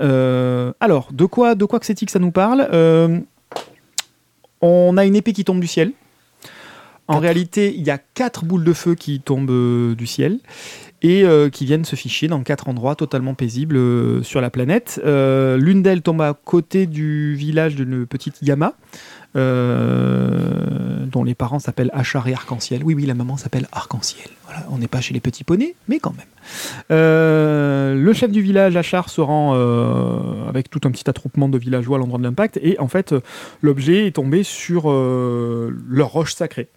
Alors, 0.80 1.09
de 1.12 1.25
quoi, 1.25 1.54
de 1.54 1.64
quoi 1.64 1.78
que 1.78 1.87
c'est-il 1.87 2.06
que 2.06 2.12
ça 2.12 2.18
nous 2.18 2.32
parle? 2.32 2.68
On 4.61 4.97
a 4.97 5.04
une 5.04 5.16
épée 5.16 5.32
qui 5.32 5.44
tombe 5.44 5.61
du 5.61 5.66
ciel. 5.66 5.92
En 7.09 7.14
Quatre. 7.14 7.23
réalité, 7.23 7.75
il 7.75 7.82
y 7.82 7.90
a 7.90 7.99
quatre 7.99 8.44
boules 8.44 8.64
de 8.64 8.73
feu 8.73 8.94
qui 8.94 9.21
tombent 9.21 9.94
du 9.94 10.06
ciel 10.06 10.38
et 11.02 11.25
euh, 11.25 11.50
qui 11.50 11.64
viennent 11.64 11.85
se 11.85 11.97
ficher 11.97 12.28
dans 12.28 12.42
quatre 12.42 12.68
endroits 12.68 12.94
totalement 12.94 13.35
paisibles 13.35 13.76
euh, 13.76 14.23
sur 14.23 14.40
la 14.40 14.50
planète. 14.50 15.00
Euh, 15.04 15.56
L'une 15.56 15.82
d'elles 15.82 16.02
tombe 16.02 16.23
à 16.23 16.32
côté 16.32 16.87
du 16.87 17.35
village 17.35 17.75
d'une 17.75 18.06
petite 18.06 18.40
Yama, 18.42 18.75
dont 19.35 21.25
les 21.25 21.35
parents 21.35 21.59
s'appellent 21.59 21.90
Achar 21.92 22.28
et 22.28 22.35
Arc-en-Ciel. 22.35 22.82
Oui, 22.85 22.94
oui, 22.94 23.06
la 23.06 23.14
maman 23.14 23.37
s'appelle 23.37 23.66
Arc-en-Ciel. 23.73 24.28
Voilà, 24.44 24.64
on 24.71 24.78
n'est 24.78 24.88
pas 24.88 25.00
chez 25.00 25.14
les 25.14 25.21
petits 25.21 25.42
poneys, 25.42 25.75
mais 25.88 25.99
quand 25.99 26.14
même. 26.16 26.26
Le 26.90 28.12
chef 28.12 28.30
du 28.30 28.42
village, 28.42 28.76
Achar, 28.76 29.09
se 29.09 29.23
rend 29.23 29.54
avec 30.49 30.68
tout 30.68 30.80
un 30.85 30.90
petit 30.90 31.09
attroupement 31.09 31.49
de 31.49 31.56
villageois 31.56 31.97
à 31.97 32.00
l'endroit 32.00 32.18
de 32.18 32.25
l'impact, 32.25 32.61
et 32.62 32.78
en 32.78 32.88
fait, 32.88 33.14
l'objet 33.62 34.06
est 34.06 34.12
tombé 34.12 34.42
sur 34.42 34.90
leur 34.90 36.09
roche 36.09 36.35
sacrée. 36.35 36.68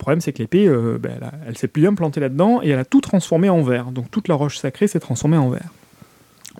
Le 0.00 0.02
problème, 0.02 0.22
c'est 0.22 0.32
que 0.32 0.38
l'épée, 0.38 0.66
euh, 0.66 0.96
ben, 0.98 1.12
elle, 1.20 1.30
elle 1.48 1.58
s'est 1.58 1.68
bien 1.72 1.92
plantée 1.92 2.20
là-dedans 2.20 2.62
et 2.62 2.70
elle 2.70 2.78
a 2.78 2.86
tout 2.86 3.02
transformé 3.02 3.50
en 3.50 3.60
verre. 3.60 3.90
Donc 3.90 4.10
toute 4.10 4.28
la 4.28 4.34
roche 4.34 4.56
sacrée 4.56 4.88
s'est 4.88 4.98
transformée 4.98 5.36
en 5.36 5.50
verre. 5.50 5.68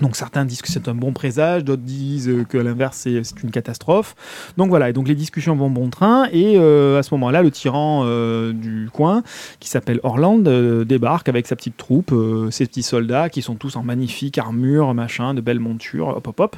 Donc 0.00 0.16
certains 0.16 0.44
disent 0.44 0.62
que 0.62 0.68
c'est 0.68 0.88
un 0.88 0.94
bon 0.94 1.12
présage, 1.12 1.64
d'autres 1.64 1.82
disent 1.82 2.28
euh, 2.28 2.44
que 2.44 2.58
l'inverse 2.58 2.98
c'est 2.98 3.42
une 3.42 3.50
catastrophe. 3.50 4.14
Donc 4.56 4.68
voilà, 4.68 4.90
et 4.90 4.92
donc 4.92 5.08
les 5.08 5.14
discussions 5.14 5.56
vont 5.56 5.70
bon 5.70 5.90
train 5.90 6.26
et 6.32 6.56
euh, 6.56 6.98
à 6.98 7.02
ce 7.02 7.14
moment-là, 7.14 7.42
le 7.42 7.50
tyran 7.50 8.02
euh, 8.04 8.52
du 8.52 8.88
coin, 8.92 9.22
qui 9.58 9.68
s'appelle 9.68 10.00
Orland, 10.02 10.46
euh, 10.46 10.84
débarque 10.84 11.28
avec 11.28 11.46
sa 11.46 11.56
petite 11.56 11.76
troupe, 11.76 12.14
ses 12.50 12.66
petits 12.66 12.82
soldats 12.82 13.28
qui 13.28 13.42
sont 13.42 13.54
tous 13.54 13.76
en 13.76 13.82
magnifique 13.82 14.38
armure, 14.38 14.94
machin, 14.94 15.34
de 15.34 15.40
belles 15.40 15.60
montures, 15.60 16.08
hop 16.08 16.26
hop 16.28 16.40
hop. 16.40 16.56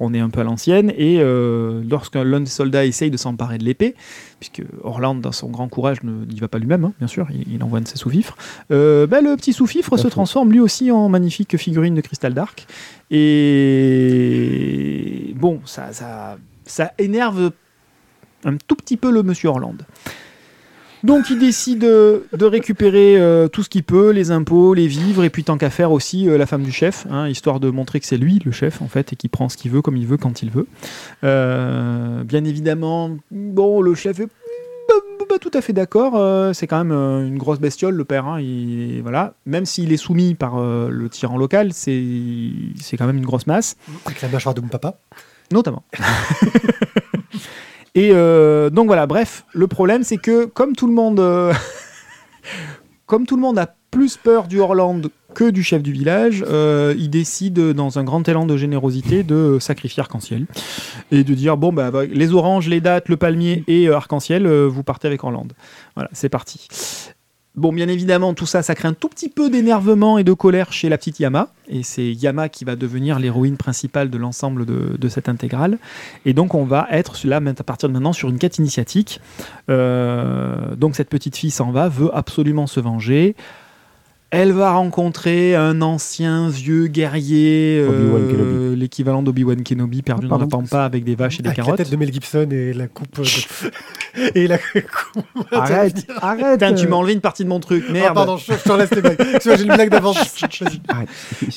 On 0.00 0.14
est 0.14 0.20
un 0.20 0.30
peu 0.30 0.40
à 0.40 0.44
l'ancienne 0.44 0.92
et 0.96 1.20
lorsque 1.88 2.16
l'un 2.16 2.40
des 2.40 2.46
soldats 2.46 2.84
essaye 2.84 3.10
de 3.10 3.16
s'emparer 3.16 3.58
de 3.58 3.64
l'épée, 3.64 3.94
puisque 4.40 4.62
Orland 4.82 5.14
dans 5.20 5.32
son 5.32 5.48
grand 5.48 5.68
courage 5.68 6.02
n'y 6.02 6.38
va 6.40 6.48
pas 6.48 6.58
lui-même, 6.58 6.84
hein, 6.84 6.92
bien 6.98 7.08
sûr, 7.08 7.28
il, 7.30 7.54
il 7.54 7.62
envoie 7.62 7.78
un 7.78 7.82
de 7.82 7.88
ses 7.88 7.98
sous-fifres, 7.98 8.36
ben, 8.70 9.20
le 9.22 9.36
petit 9.36 9.52
sous-fifre 9.52 9.96
se 9.96 10.08
transforme 10.08 10.52
lui 10.52 10.60
aussi 10.60 10.90
en 10.90 11.08
magnifique 11.08 11.56
figurine 11.56 11.94
de 11.94 12.00
cristal 12.00 12.34
d'arc. 12.34 12.66
Et 13.10 14.54
bon, 15.36 15.60
ça, 15.64 15.92
ça, 15.92 16.38
ça 16.64 16.92
énerve 16.98 17.52
un 18.44 18.56
tout 18.56 18.76
petit 18.76 18.96
peu 18.96 19.10
le 19.10 19.22
monsieur 19.22 19.50
Orland. 19.50 19.76
Donc 21.02 21.30
il 21.30 21.38
décide 21.38 21.80
de 21.80 22.44
récupérer 22.44 23.16
euh, 23.18 23.48
tout 23.48 23.64
ce 23.64 23.68
qu'il 23.68 23.82
peut, 23.82 24.10
les 24.10 24.30
impôts, 24.30 24.72
les 24.72 24.86
vivres, 24.86 25.24
et 25.24 25.30
puis 25.30 25.42
tant 25.42 25.58
qu'à 25.58 25.70
faire 25.70 25.90
aussi 25.90 26.28
euh, 26.28 26.38
la 26.38 26.46
femme 26.46 26.62
du 26.62 26.70
chef, 26.70 27.06
hein, 27.10 27.28
histoire 27.28 27.58
de 27.58 27.70
montrer 27.70 27.98
que 27.98 28.06
c'est 28.06 28.16
lui 28.16 28.40
le 28.44 28.52
chef 28.52 28.80
en 28.82 28.88
fait, 28.88 29.12
et 29.12 29.16
qu'il 29.16 29.28
prend 29.28 29.48
ce 29.48 29.56
qu'il 29.56 29.72
veut, 29.72 29.82
comme 29.82 29.96
il 29.96 30.06
veut, 30.06 30.16
quand 30.16 30.42
il 30.42 30.50
veut. 30.50 30.68
Euh, 31.24 32.22
bien 32.22 32.44
évidemment, 32.44 33.10
bon, 33.32 33.80
le 33.80 33.96
chef 33.96 34.20
est 34.20 34.28
pas 35.32 35.38
tout 35.38 35.50
à 35.54 35.62
fait 35.62 35.72
d'accord, 35.72 36.14
euh, 36.16 36.52
c'est 36.52 36.66
quand 36.66 36.76
même 36.76 36.92
euh, 36.92 37.26
une 37.26 37.38
grosse 37.38 37.58
bestiole 37.58 37.94
le 37.94 38.04
père, 38.04 38.26
hein, 38.26 38.38
il- 38.40 39.00
voilà. 39.02 39.32
même 39.46 39.64
s'il 39.64 39.90
est 39.92 39.96
soumis 39.96 40.34
par 40.34 40.58
euh, 40.58 40.88
le 40.90 41.08
tyran 41.08 41.38
local, 41.38 41.72
c'est 41.72 42.04
c'est 42.78 42.98
quand 42.98 43.06
même 43.06 43.16
une 43.16 43.24
grosse 43.24 43.46
masse 43.46 43.76
Avec 44.04 44.20
la 44.20 44.28
mâchoire 44.28 44.54
de 44.54 44.60
mon 44.60 44.68
papa. 44.68 44.96
notamment. 45.50 45.84
Et 47.94 48.08
donc 48.10 48.86
voilà, 48.86 49.06
bref, 49.06 49.44
le 49.52 49.66
problème 49.66 50.02
c'est 50.02 50.16
que 50.16 50.46
comme 50.46 50.74
tout 50.74 50.86
le 50.86 50.94
monde, 50.94 51.20
comme 53.06 53.26
tout 53.26 53.36
le 53.36 53.42
monde 53.42 53.58
a 53.58 53.74
plus 53.90 54.16
peur 54.16 54.48
du 54.48 54.60
Horland 54.60 55.02
que 55.32 55.50
du 55.50 55.62
chef 55.62 55.82
du 55.82 55.92
village, 55.92 56.44
euh, 56.48 56.94
il 56.98 57.10
décide 57.10 57.72
dans 57.72 57.98
un 57.98 58.04
grand 58.04 58.26
élan 58.28 58.46
de 58.46 58.56
générosité 58.56 59.22
de 59.22 59.58
sacrifier 59.60 60.00
Arc-en-Ciel 60.00 60.46
et 61.10 61.24
de 61.24 61.34
dire 61.34 61.56
bon 61.56 61.72
bah 61.72 61.90
bah, 61.90 62.04
les 62.04 62.32
oranges, 62.32 62.68
les 62.68 62.80
dattes, 62.80 63.08
le 63.08 63.16
palmier 63.16 63.64
et 63.66 63.88
euh, 63.88 63.96
Arc-en-Ciel, 63.96 64.46
euh, 64.46 64.66
vous 64.66 64.82
partez 64.82 65.08
avec 65.08 65.22
Horland. 65.24 65.48
Voilà, 65.94 66.10
c'est 66.12 66.28
parti. 66.28 66.66
Bon, 67.54 67.70
bien 67.70 67.88
évidemment, 67.88 68.32
tout 68.32 68.46
ça, 68.46 68.62
ça 68.62 68.74
crée 68.74 68.88
un 68.88 68.94
tout 68.94 69.10
petit 69.10 69.28
peu 69.28 69.50
d'énervement 69.50 70.16
et 70.16 70.24
de 70.24 70.32
colère 70.32 70.72
chez 70.72 70.88
la 70.88 70.96
petite 70.96 71.20
Yama. 71.20 71.48
Et 71.68 71.82
c'est 71.82 72.10
Yama 72.10 72.48
qui 72.48 72.64
va 72.64 72.76
devenir 72.76 73.18
l'héroïne 73.18 73.58
principale 73.58 74.08
de 74.08 74.16
l'ensemble 74.16 74.64
de, 74.64 75.08
cette 75.10 75.28
intégrale. 75.28 75.76
Et 76.24 76.32
donc, 76.32 76.54
on 76.54 76.64
va 76.64 76.86
être 76.90 77.26
là, 77.26 77.42
à 77.44 77.62
partir 77.62 77.90
de 77.90 77.92
maintenant, 77.92 78.14
sur 78.14 78.30
une 78.30 78.38
quête 78.38 78.56
initiatique. 78.56 79.20
Donc, 79.68 80.96
cette 80.96 81.10
petite 81.10 81.36
fille 81.36 81.50
s'en 81.50 81.72
va, 81.72 81.90
veut 81.90 82.08
absolument 82.14 82.66
se 82.66 82.80
venger. 82.80 83.36
Elle 84.34 84.52
va 84.52 84.72
rencontrer 84.72 85.54
un 85.54 85.82
ancien 85.82 86.48
vieux 86.48 86.86
guerrier, 86.86 87.78
euh, 87.86 88.74
l'équivalent 88.74 89.22
d'Obi-Wan 89.22 89.62
Kenobi, 89.62 90.00
perdu 90.00 90.26
Ah, 90.26 90.30
dans 90.30 90.38
la 90.38 90.46
pampa 90.46 90.84
avec 90.84 91.04
des 91.04 91.14
vaches 91.14 91.38
et 91.38 91.42
des 91.42 91.48
Avec 91.50 91.58
la 91.58 91.64
carottes. 91.64 91.76
tête 91.76 91.90
de 91.90 91.96
Mel 91.96 92.10
Gibson 92.10 92.48
et 92.50 92.72
la 92.72 92.86
coupe. 92.88 93.20
de- 93.20 94.30
et 94.34 94.46
la 94.46 94.56
coupe. 94.56 95.22
Arrête, 95.52 96.06
arrête. 96.22 96.52
Putain, 96.60 96.72
tu 96.72 96.86
euh, 96.86 96.88
m'as 96.88 96.96
enlevé 96.96 97.12
une 97.12 97.20
partie 97.20 97.44
de 97.44 97.50
mon 97.50 97.60
truc, 97.60 97.84
Ah, 97.86 97.92
merde. 97.92 98.14
pardon, 98.14 98.38
je, 98.38 98.54
je 98.54 98.58
te 98.58 98.72
laisse 98.72 98.90
les 98.92 99.02
blagues. 99.02 99.18
Tu 99.38 99.48
vois, 99.48 99.56
j'ai 99.58 99.64
une 99.64 99.74
blague 99.74 99.90
d'avance. 99.90 100.16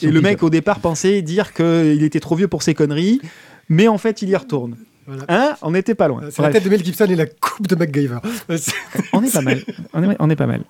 Et 0.02 0.12
le 0.12 0.20
mec, 0.20 0.44
au 0.44 0.50
départ, 0.50 0.80
pensait 0.82 1.22
dire 1.22 1.54
qu'il 1.54 2.04
était 2.04 2.20
trop 2.20 2.36
vieux 2.36 2.50
pour 2.50 2.62
ses 2.62 2.74
conneries, 2.74 3.22
mais 3.70 3.88
en 3.88 3.98
fait, 3.98 4.22
il 4.22 4.28
y 4.28 4.36
retourne. 4.36 4.76
Voilà. 5.08 5.24
Hein 5.30 5.56
On 5.62 5.72
n'était 5.72 5.96
pas 5.96 6.10
loin. 6.10 6.24
C'est 6.30 6.42
la 6.42 6.50
tête 6.50 6.66
de 6.66 6.70
Mel 6.70 6.84
Gibson 6.84 7.06
et 7.06 7.16
la 7.16 7.26
coupe 7.28 7.68
de 7.68 7.76
MacGyver. 7.76 8.18
Euh, 8.50 8.58
on 9.14 9.24
est 9.24 9.32
pas 9.32 9.42
mal. 9.42 9.62
On 9.94 10.04
est, 10.12 10.16
on 10.20 10.30
est 10.30 10.36
pas 10.36 10.48
mal. 10.48 10.62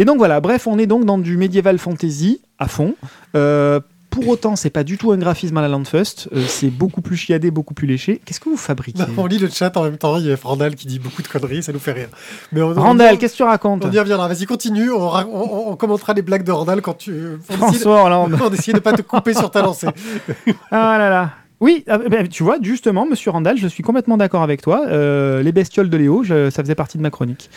Et 0.00 0.04
donc 0.04 0.16
voilà, 0.18 0.40
bref, 0.40 0.66
on 0.66 0.78
est 0.78 0.86
donc 0.86 1.04
dans 1.04 1.18
du 1.18 1.36
médiéval 1.36 1.78
fantasy 1.78 2.40
à 2.58 2.66
fond. 2.68 2.94
Euh, 3.36 3.80
pour 4.08 4.26
autant, 4.28 4.56
c'est 4.56 4.70
pas 4.70 4.82
du 4.82 4.98
tout 4.98 5.12
un 5.12 5.18
graphisme 5.18 5.56
à 5.58 5.60
la 5.62 5.68
Landfust. 5.68 6.28
Euh, 6.34 6.42
c'est 6.48 6.70
beaucoup 6.70 7.00
plus 7.02 7.16
chiadé, 7.16 7.50
beaucoup 7.52 7.74
plus 7.74 7.86
léché. 7.86 8.20
Qu'est-ce 8.24 8.40
que 8.40 8.48
vous 8.48 8.56
fabriquez? 8.56 8.98
Non, 8.98 9.06
on 9.18 9.26
lit 9.26 9.38
le 9.38 9.48
chat 9.48 9.76
en 9.76 9.84
même 9.84 9.98
temps. 9.98 10.16
Il 10.16 10.26
y 10.26 10.32
a 10.32 10.36
Randall 10.42 10.74
qui 10.74 10.86
dit 10.88 10.98
beaucoup 10.98 11.22
de 11.22 11.28
conneries, 11.28 11.62
ça 11.62 11.72
nous 11.72 11.78
fait 11.78 11.92
rire. 11.92 12.08
Mais 12.50 12.60
on, 12.62 12.70
on- 12.70 12.80
Randall, 12.80 13.18
qu'est-ce 13.18 13.34
que 13.34 13.36
tu 13.36 13.42
racontes? 13.44 13.84
On 13.84 13.90
y 13.92 13.98
reviendra. 14.00 14.26
Vas-y, 14.26 14.46
continue. 14.46 14.90
On, 14.90 15.08
ra- 15.08 15.26
on- 15.30 15.70
on 15.70 15.76
commentera 15.76 16.14
les 16.14 16.22
blagues 16.22 16.42
de 16.44 16.50
Randall 16.50 16.80
quand 16.80 16.94
tu. 16.96 17.12
On 17.12 17.52
essaie, 17.54 17.56
François 17.58 18.04
Hollande. 18.04 18.36
on 18.42 18.50
essaie 18.52 18.72
de 18.72 18.80
pas 18.80 18.94
te 18.94 19.02
couper 19.02 19.34
sur 19.34 19.50
ta 19.50 19.62
lancée. 19.62 19.86
Ah 20.72 20.96
là 20.98 21.08
là. 21.10 21.30
Oui, 21.60 21.84
ah, 21.88 21.98
ben, 21.98 22.26
tu 22.26 22.42
vois, 22.42 22.56
justement, 22.62 23.04
monsieur 23.06 23.30
Randall, 23.30 23.58
je 23.58 23.68
suis 23.68 23.82
complètement 23.82 24.16
d'accord 24.16 24.42
avec 24.42 24.62
toi. 24.62 24.86
Euh, 24.88 25.42
les 25.42 25.52
bestioles 25.52 25.90
de 25.90 25.96
Léo, 25.98 26.24
je- 26.24 26.48
ça 26.48 26.62
faisait 26.62 26.74
partie 26.74 26.96
de 26.96 27.02
ma 27.02 27.10
chronique. 27.10 27.50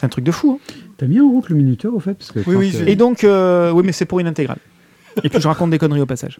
C'est 0.00 0.06
un 0.06 0.08
truc 0.08 0.24
de 0.24 0.32
fou. 0.32 0.58
hein. 0.58 0.72
T'as 0.96 1.04
mis 1.06 1.20
en 1.20 1.28
route 1.28 1.50
le 1.50 1.56
minuteur 1.56 1.94
au 1.94 2.00
fait 2.00 2.14
parce 2.14 2.32
que 2.32 2.42
je 2.42 2.48
Oui, 2.48 2.72
que- 2.72 2.88
Et 2.88 2.96
donc, 2.96 3.22
euh, 3.22 3.70
oui, 3.70 3.82
mais 3.84 3.92
c'est 3.92 4.06
pour 4.06 4.18
une 4.18 4.26
intégrale. 4.26 4.56
Et 5.22 5.28
puis 5.28 5.38
je 5.40 5.46
raconte 5.46 5.68
des 5.70 5.76
conneries 5.78 6.00
au 6.00 6.06
passage. 6.06 6.38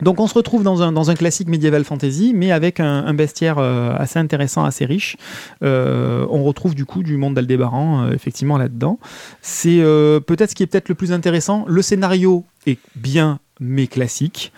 Donc 0.00 0.20
on 0.20 0.26
se 0.26 0.32
retrouve 0.34 0.62
dans 0.62 0.80
un, 0.82 0.92
dans 0.92 1.10
un 1.10 1.14
classique 1.14 1.48
médiéval 1.48 1.84
fantasy, 1.84 2.32
mais 2.34 2.50
avec 2.50 2.80
un, 2.80 3.04
un 3.04 3.12
bestiaire 3.12 3.58
euh, 3.58 3.92
assez 3.98 4.18
intéressant, 4.18 4.64
assez 4.64 4.86
riche. 4.86 5.16
Euh, 5.62 6.24
on 6.30 6.44
retrouve 6.44 6.74
du 6.74 6.86
coup 6.86 7.02
du 7.02 7.16
monde 7.18 7.34
d'Aldébaran, 7.34 8.04
euh, 8.04 8.12
effectivement, 8.14 8.56
là-dedans. 8.56 8.98
C'est 9.42 9.80
euh, 9.80 10.20
peut-être 10.20 10.50
ce 10.50 10.54
qui 10.54 10.62
est 10.62 10.66
peut-être 10.66 10.88
le 10.88 10.94
plus 10.94 11.12
intéressant. 11.12 11.64
Le 11.68 11.82
scénario 11.82 12.44
est 12.66 12.78
bien, 12.96 13.40
mais 13.60 13.86
classique. 13.86 14.52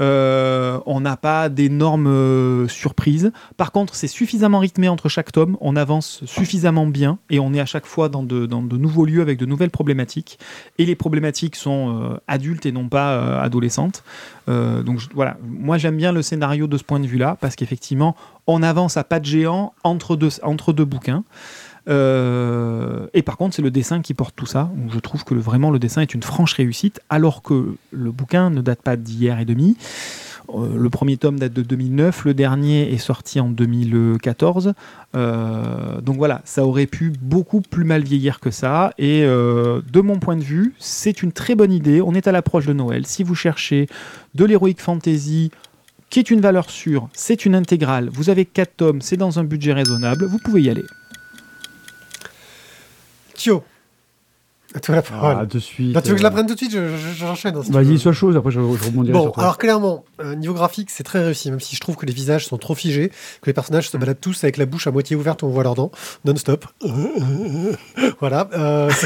Euh, 0.00 0.78
on 0.86 1.00
n'a 1.00 1.16
pas 1.16 1.48
d'énormes 1.48 2.06
euh, 2.06 2.68
surprises. 2.68 3.32
Par 3.56 3.72
contre, 3.72 3.94
c'est 3.94 4.08
suffisamment 4.08 4.58
rythmé 4.58 4.88
entre 4.88 5.08
chaque 5.08 5.32
tome. 5.32 5.56
On 5.60 5.76
avance 5.76 6.22
suffisamment 6.26 6.86
bien 6.86 7.18
et 7.30 7.38
on 7.38 7.54
est 7.54 7.60
à 7.60 7.66
chaque 7.66 7.86
fois 7.86 8.08
dans 8.08 8.22
de, 8.22 8.46
nouveaux 8.76 9.04
lieux 9.04 9.22
avec 9.22 9.38
de 9.38 9.46
nouvelles 9.46 9.70
problématiques. 9.70 10.38
Et 10.78 10.84
les 10.84 10.94
problématiques 10.94 11.56
sont 11.56 12.12
euh, 12.12 12.16
adultes 12.28 12.66
et 12.66 12.72
non 12.72 12.88
pas 12.88 13.40
adolescentes. 13.40 14.04
Donc 14.48 15.00
voilà, 15.12 15.36
moi 15.42 15.76
j'aime 15.76 15.96
bien 15.96 16.12
le 16.12 16.22
scénario 16.22 16.68
de 16.68 16.78
ce 16.78 16.84
point 16.84 17.00
de 17.00 17.06
vue-là 17.06 17.36
parce 17.40 17.56
qu'effectivement, 17.56 18.14
on 18.46 18.62
avance 18.62 18.96
à 18.96 19.02
pas 19.02 19.18
de 19.18 19.24
géant 19.24 19.74
entre 19.82 20.14
deux 20.16 20.84
bouquins. 20.84 21.24
Euh, 21.88 23.06
et 23.14 23.22
par 23.22 23.36
contre, 23.36 23.54
c'est 23.54 23.62
le 23.62 23.70
dessin 23.70 24.00
qui 24.02 24.14
porte 24.14 24.34
tout 24.34 24.46
ça. 24.46 24.70
Je 24.92 24.98
trouve 24.98 25.24
que 25.24 25.34
vraiment 25.34 25.70
le 25.70 25.78
dessin 25.78 26.02
est 26.02 26.14
une 26.14 26.22
franche 26.22 26.54
réussite, 26.54 27.00
alors 27.10 27.42
que 27.42 27.76
le 27.90 28.10
bouquin 28.10 28.50
ne 28.50 28.60
date 28.60 28.82
pas 28.82 28.96
d'hier 28.96 29.38
et 29.38 29.44
demi. 29.44 29.76
Euh, 30.48 30.76
le 30.76 30.90
premier 30.90 31.16
tome 31.16 31.40
date 31.40 31.52
de 31.52 31.62
2009, 31.62 32.24
le 32.24 32.34
dernier 32.34 32.92
est 32.92 32.98
sorti 32.98 33.40
en 33.40 33.48
2014. 33.48 34.74
Euh, 35.14 36.00
donc 36.00 36.16
voilà, 36.16 36.42
ça 36.44 36.64
aurait 36.64 36.86
pu 36.86 37.12
beaucoup 37.20 37.60
plus 37.60 37.84
mal 37.84 38.02
vieillir 38.02 38.40
que 38.40 38.50
ça. 38.50 38.92
Et 38.98 39.22
de 39.22 40.00
mon 40.00 40.18
point 40.18 40.36
de 40.36 40.44
vue, 40.44 40.74
c'est 40.78 41.22
une 41.22 41.32
très 41.32 41.54
bonne 41.54 41.72
idée. 41.72 42.00
On 42.00 42.14
est 42.14 42.26
à 42.26 42.32
l'approche 42.32 42.66
de 42.66 42.72
Noël. 42.72 43.06
Si 43.06 43.22
vous 43.22 43.34
cherchez 43.34 43.88
de 44.34 44.44
l'heroic 44.44 44.74
fantasy 44.78 45.50
qui 46.08 46.20
est 46.20 46.30
une 46.30 46.40
valeur 46.40 46.70
sûre, 46.70 47.08
c'est 47.12 47.44
une 47.44 47.54
intégrale. 47.54 48.08
Vous 48.12 48.30
avez 48.30 48.44
4 48.44 48.76
tomes, 48.76 49.00
c'est 49.00 49.16
dans 49.16 49.40
un 49.40 49.44
budget 49.44 49.72
raisonnable, 49.72 50.24
vous 50.24 50.38
pouvez 50.38 50.62
y 50.62 50.70
aller. 50.70 50.84
Thio. 53.36 53.62
À 54.74 54.80
toi 54.80 54.96
la 54.96 55.02
parole. 55.02 55.36
Ah, 55.40 55.46
de 55.46 55.58
suite. 55.58 55.94
Non, 55.94 56.00
tu 56.02 56.08
veux 56.08 56.14
que 56.14 56.18
je 56.18 56.22
la 56.24 56.28
euh, 56.28 56.32
prenne 56.32 56.46
tout 56.46 56.54
de 56.54 56.58
suite 56.58 56.72
Je- 56.72 56.96
je- 56.96 57.14
J'enchaîne. 57.18 57.56
hein. 57.56 57.62
Vas-y, 57.70 57.98
sois 57.98 58.12
chose, 58.12 58.36
après 58.36 58.50
je, 58.50 58.60
je 58.60 58.84
rebondirai 58.84 59.12
Bon, 59.12 59.22
sur 59.22 59.32
toi. 59.32 59.42
alors 59.44 59.58
clairement, 59.58 60.04
euh, 60.20 60.34
niveau 60.34 60.52
graphique, 60.54 60.90
c'est 60.90 61.04
très 61.04 61.22
réussi, 61.24 61.50
même 61.50 61.60
si 61.60 61.76
je 61.76 61.80
trouve 61.80 61.96
que 61.96 62.04
les 62.04 62.12
visages 62.12 62.46
sont 62.46 62.58
trop 62.58 62.74
figés, 62.74 63.08
que 63.08 63.46
les 63.46 63.52
personnages 63.54 63.88
se 63.88 63.96
baladent 63.96 64.20
tous 64.20 64.42
avec 64.44 64.56
la 64.58 64.66
bouche 64.66 64.86
à 64.86 64.90
moitié 64.90 65.16
ouverte 65.16 65.42
où 65.42 65.46
on 65.46 65.50
voit 65.50 65.62
leurs 65.62 65.76
dents, 65.76 65.92
non-stop. 66.24 66.66
voilà. 68.20 68.48
euh, 68.54 68.90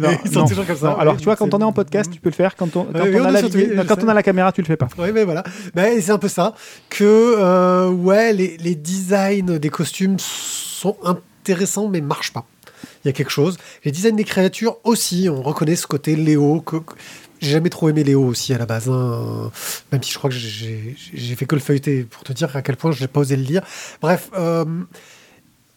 Non, 0.00 0.10
Ils 0.24 0.32
sont 0.32 0.40
non, 0.40 0.46
toujours 0.48 0.66
comme 0.66 0.76
ça. 0.76 0.88
non. 0.90 0.98
Alors, 0.98 1.16
tu 1.16 1.24
vois, 1.24 1.36
quand 1.36 1.54
on 1.54 1.60
est 1.60 1.64
en 1.64 1.72
podcast, 1.72 2.10
tu 2.12 2.20
peux 2.20 2.28
le 2.28 2.34
faire. 2.34 2.56
Quand 2.56 2.74
on, 2.76 2.84
quand 2.84 3.02
oui, 3.04 3.14
on 3.16 3.20
on 3.22 3.24
a, 3.26 3.30
la 3.30 3.40
vidéo- 3.42 3.68
je 3.76 3.82
quand 3.82 4.02
on 4.02 4.08
a 4.08 4.14
la 4.14 4.22
caméra, 4.24 4.50
tu 4.52 4.60
le 4.62 4.66
fais 4.66 4.76
pas. 4.76 4.88
Oui, 4.98 5.10
mais 5.14 5.24
voilà. 5.24 5.44
Mais 5.74 6.00
c'est 6.00 6.10
un 6.10 6.18
peu 6.18 6.28
ça. 6.28 6.54
Que, 6.90 7.04
euh, 7.38 7.88
ouais, 7.88 8.32
les, 8.32 8.56
les 8.58 8.74
designs 8.74 9.58
des 9.58 9.70
costumes 9.70 10.16
sont 10.18 10.96
mais 11.88 12.00
marchent 12.00 12.32
pas. 12.32 12.46
Il 13.04 13.08
y 13.08 13.10
a 13.10 13.12
quelque 13.12 13.30
chose. 13.30 13.56
Les 13.84 13.92
designs 13.92 14.16
des 14.16 14.24
créatures 14.24 14.76
aussi, 14.84 15.28
on 15.30 15.42
reconnaît 15.42 15.76
ce 15.76 15.86
côté 15.86 16.16
Léo. 16.16 16.60
Que, 16.60 16.76
j'ai 17.40 17.50
jamais 17.52 17.70
trop 17.70 17.88
aimé 17.88 18.04
Léo 18.04 18.22
aussi 18.24 18.52
à 18.54 18.58
la 18.58 18.66
base. 18.66 18.88
hein. 18.88 19.50
Même 19.92 20.02
si 20.02 20.12
je 20.12 20.18
crois 20.18 20.28
que 20.30 20.36
j'ai 20.36 20.96
fait 21.36 21.46
que 21.46 21.54
le 21.54 21.60
feuilleter 21.60 22.04
pour 22.04 22.22
te 22.24 22.32
dire 22.32 22.54
à 22.54 22.62
quel 22.62 22.76
point 22.76 22.92
je 22.92 23.00
n'ai 23.00 23.08
pas 23.08 23.20
osé 23.20 23.36
le 23.36 23.42
lire. 23.42 23.62
Bref. 24.02 24.30
euh, 24.36 24.64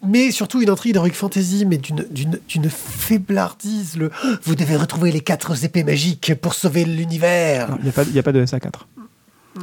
mais 0.06 0.32
surtout 0.32 0.62
une 0.62 0.70
intrigue 0.70 0.94
d'Heroic 0.94 1.14
Fantasy, 1.14 1.66
mais 1.66 1.78
d'une- 1.78 2.70
faiblardise. 2.70 3.96
Le 3.96 4.12
Vous 4.44 4.56
devez 4.56 4.76
retrouver 4.76 5.12
les 5.14 5.22
quatre 5.22 5.64
épées 5.64 5.84
magiques 5.86 6.34
pour 6.42 6.54
sauver 6.54 6.84
l'univers. 6.84 7.78
Il 7.80 7.86
n'y 8.12 8.18
a, 8.18 8.20
a 8.20 8.24
pas 8.24 8.32
de 8.34 8.46
SA4. 8.46 8.72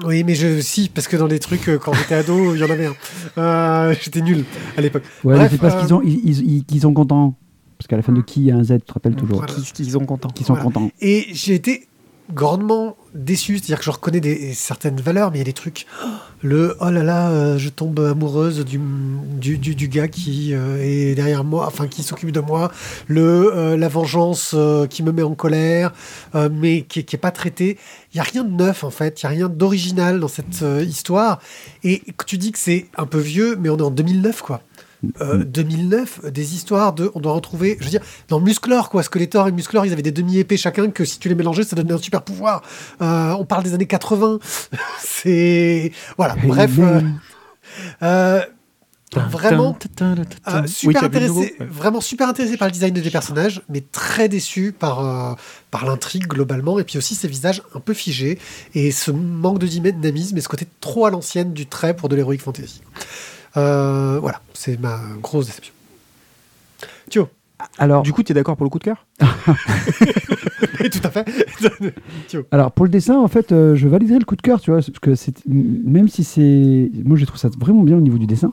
Oui, 0.05 0.23
mais 0.25 0.35
je 0.35 0.61
si 0.61 0.89
parce 0.89 1.09
que 1.09 1.17
dans 1.17 1.27
les 1.27 1.39
trucs 1.41 1.69
euh, 1.69 1.79
quand 1.79 1.93
j'étais 1.95 2.15
ado, 2.15 2.55
il 2.55 2.61
y 2.61 2.65
en 2.65 2.71
avait 2.71 2.87
un. 2.87 2.95
Euh, 3.39 3.95
j'étais 4.01 4.21
nul 4.21 4.45
à 4.77 4.81
l'époque. 4.81 5.03
Ouais, 5.25 5.35
Bref, 5.35 5.51
mais 5.51 5.57
c'est 5.57 5.61
parce 5.61 5.75
euh, 5.75 5.81
qu'ils 5.81 5.95
ont, 5.95 6.03
ils, 6.03 6.21
ils- 6.25 6.57
ils- 6.57 6.65
qu'ils 6.65 6.81
sont 6.81 6.95
contents. 6.95 7.35
Parce 7.77 7.89
qu'à 7.89 7.97
la 7.97 8.03
fin 8.03 8.13
de 8.13 8.21
qui 8.21 8.41
il 8.41 8.47
y 8.47 8.51
a 8.53 8.57
un 8.57 8.63
Z, 8.63 8.75
tu 8.75 8.81
te 8.87 8.93
rappelles 8.93 9.17
toujours. 9.17 9.39
Voilà. 9.39 9.53
Qui, 9.55 9.63
qui 9.73 9.85
sont 9.91 10.05
contents. 10.05 10.29
Qui 10.29 10.45
sont 10.45 10.53
Voilà. 10.53 10.65
contents. 10.65 10.91
Et 11.01 11.27
j'ai 11.33 11.55
été 11.55 11.89
grandement 12.33 12.97
déçu. 13.15 13.59
C'est-à-dire 13.59 13.79
que 13.79 13.85
je 13.85 13.91
reconnais 13.91 14.21
des, 14.21 14.55
certaines 14.55 15.01
valeurs, 15.01 15.31
mais 15.31 15.39
il 15.39 15.41
y 15.41 15.43
a 15.43 15.45
des 15.45 15.53
trucs. 15.53 15.87
Le 16.43 16.77
oh 16.81 16.91
là 16.91 17.03
là, 17.03 17.31
euh, 17.31 17.59
je 17.59 17.69
tombe 17.69 18.01
amoureuse 18.01 18.65
du, 18.65 18.79
du, 18.79 19.59
du, 19.59 19.89
gars 19.89 20.09
qui 20.09 20.55
euh, 20.55 20.83
est 20.83 21.15
derrière 21.15 21.45
moi, 21.45 21.67
enfin 21.67 21.87
qui 21.87 22.03
s'occupe 22.03 22.33
de 22.33 22.41
moi. 22.41 22.71
Le 23.09 23.53
euh, 23.55 23.77
la 23.77 23.89
vengeance 23.89 24.55
qui 24.89 25.03
me 25.03 25.13
met 25.13 25.23
en 25.23 25.35
colère, 25.35 25.93
mais 26.51 26.83
qui, 26.83 27.05
qui 27.05 27.17
est 27.17 27.19
pas 27.19 27.31
traitée. 27.31 27.79
Il 28.13 28.17
y 28.17 28.21
a 28.21 28.25
rien 28.25 28.45
de 28.45 28.53
neuf 28.53 28.85
en 28.85 28.91
fait. 28.91 29.21
Il 29.21 29.25
y 29.25 29.27
a 29.27 29.31
rien 29.31 29.49
d'original 29.49 30.21
dans 30.21 30.29
cette 30.29 30.65
histoire. 30.83 31.41
Et 31.85 32.03
tu 32.27 32.39
dis 32.39 32.53
que 32.53 32.59
c'est 32.59 32.87
un 32.97 33.07
peu 33.07 33.19
vieux, 33.19 33.57
mais 33.61 33.69
on 33.69 33.77
est 33.77 33.83
en 33.83 33.91
2009 33.91 34.43
quoi. 34.43 34.63
Euh, 35.21 35.45
2009, 35.45 36.21
euh, 36.25 36.31
des 36.31 36.55
histoires 36.55 36.93
de. 36.93 37.11
On 37.15 37.21
doit 37.21 37.33
retrouver. 37.33 37.77
Je 37.81 37.85
veux 37.85 37.91
dire, 37.91 38.03
dans 38.29 38.41
Musclor, 38.41 38.91
quoi. 38.91 39.03
Skeletor 39.03 39.49
et 39.49 39.53
Musclor, 39.53 39.87
ils 39.87 39.93
avaient 39.93 40.03
des 40.03 40.13
demi-épées 40.13 40.57
chacun 40.57 40.91
que 40.91 41.05
si 41.05 41.19
tu 41.19 41.29
les 41.29 41.35
mélangeais, 41.35 41.65
ça 41.65 41.77
donnait 41.77 41.93
un 41.95 41.99
super 41.99 42.23
pouvoir. 42.23 42.63
Euh, 43.01 43.33
on 43.33 43.45
parle 43.45 43.63
des 43.63 43.75
années 43.75 43.87
80. 43.87 44.39
C'est. 45.01 45.93
Voilà, 46.17 46.37
bref. 46.37 46.71
euh, 48.03 48.41
vraiment. 49.29 49.77
euh, 50.47 50.67
super 50.67 51.03
intéressé, 51.05 51.57
vraiment 51.59 52.01
super 52.01 52.29
intéressé 52.29 52.57
par 52.57 52.69
le 52.69 52.73
design 52.73 52.95
des 52.95 53.11
personnages, 53.11 53.63
mais 53.69 53.83
très 53.93 54.29
déçu 54.29 54.73
par, 54.73 55.05
euh, 55.05 55.35
par 55.71 55.85
l'intrigue 55.85 56.27
globalement, 56.29 56.79
et 56.79 56.85
puis 56.85 56.97
aussi 56.99 57.15
ces 57.17 57.27
visages 57.27 57.63
un 57.75 57.81
peu 57.81 57.93
figés, 57.95 58.39
et 58.75 58.93
ce 58.93 59.11
manque 59.11 59.59
de 59.59 59.67
dynamisme, 59.67 60.37
et 60.37 60.41
ce 60.41 60.49
côté 60.49 60.67
trop 60.81 61.07
à 61.07 61.11
l'ancienne 61.11 61.53
du 61.53 61.67
trait 61.67 61.95
pour 61.95 62.09
de 62.09 62.17
l'heroic 62.17 62.39
fantasy. 62.39 62.83
Euh, 63.57 64.19
voilà, 64.21 64.41
c'est 64.55 64.79
ma 64.81 65.01
grosse 65.23 65.47
déception. 65.47 65.75
Thio, 67.09 67.29
Alors, 67.79 68.03
Du 68.03 68.13
coup, 68.13 68.23
tu 68.23 68.33
es 68.33 68.35
d'accord 68.35 68.57
pour 68.57 68.65
le 68.65 68.71
coup 68.71 68.79
de 68.79 68.85
cœur 68.85 69.07
tout 69.21 71.01
à 71.05 71.11
fait. 71.11 71.25
Alors, 72.53 72.73
pour 72.73 72.85
le 72.87 72.91
dessin, 72.91 73.19
en 73.19 73.29
fait, 73.29 73.53
euh, 73.53 73.75
je 73.77 73.89
validerai 73.89 74.19
le 74.19 74.25
coup 74.25 74.37
de 74.37 74.43
cœur, 74.43 74.61
tu 74.61 74.71
vois, 74.71 74.81
parce 74.81 74.91
que 74.99 75.15
c'est, 75.15 75.35
même 75.47 76.09
si 76.09 76.25
c'est. 76.25 76.91
Moi, 77.05 77.17
je 77.17 77.25
trouve 77.25 77.39
ça 77.39 77.51
vraiment 77.59 77.83
bien 77.83 77.97
au 77.97 78.01
niveau 78.01 78.19
du 78.19 78.27
dessin, 78.27 78.53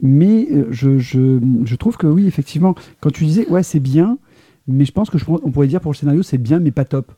mais 0.00 0.48
euh, 0.50 0.66
je, 0.70 0.98
je, 0.98 1.38
je 1.64 1.76
trouve 1.76 1.96
que 1.96 2.06
oui, 2.06 2.26
effectivement, 2.26 2.74
quand 3.00 3.10
tu 3.10 3.24
disais, 3.24 3.46
ouais, 3.48 3.62
c'est 3.62 3.80
bien, 3.80 4.18
mais 4.66 4.84
je 4.84 4.92
pense 4.92 5.10
que 5.10 5.18
je, 5.18 5.24
on 5.28 5.50
pourrait 5.50 5.68
dire 5.68 5.80
pour 5.80 5.92
le 5.92 5.96
scénario, 5.96 6.22
c'est 6.22 6.38
bien, 6.38 6.58
mais 6.58 6.70
pas 6.70 6.84
top. 6.84 7.12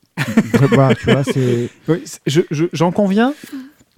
voilà, 0.72 0.94
tu 0.94 1.10
vois, 1.10 1.24
c'est. 1.24 1.70
Oui, 1.88 2.02
c'est- 2.04 2.20
je- 2.26 2.42
je- 2.50 2.66
J'en 2.72 2.92
conviens 2.92 3.32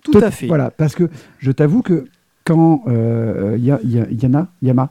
tout 0.04 0.12
Tot- 0.12 0.22
à 0.22 0.30
fait. 0.30 0.46
Voilà, 0.46 0.70
parce 0.70 0.94
que 0.94 1.08
je 1.38 1.50
t'avoue 1.50 1.82
que 1.82 2.04
quand 2.48 2.82
euh, 2.88 3.56
Ya- 3.60 3.80
Ya- 3.84 4.06
Yana, 4.10 4.48
Yama, 4.62 4.90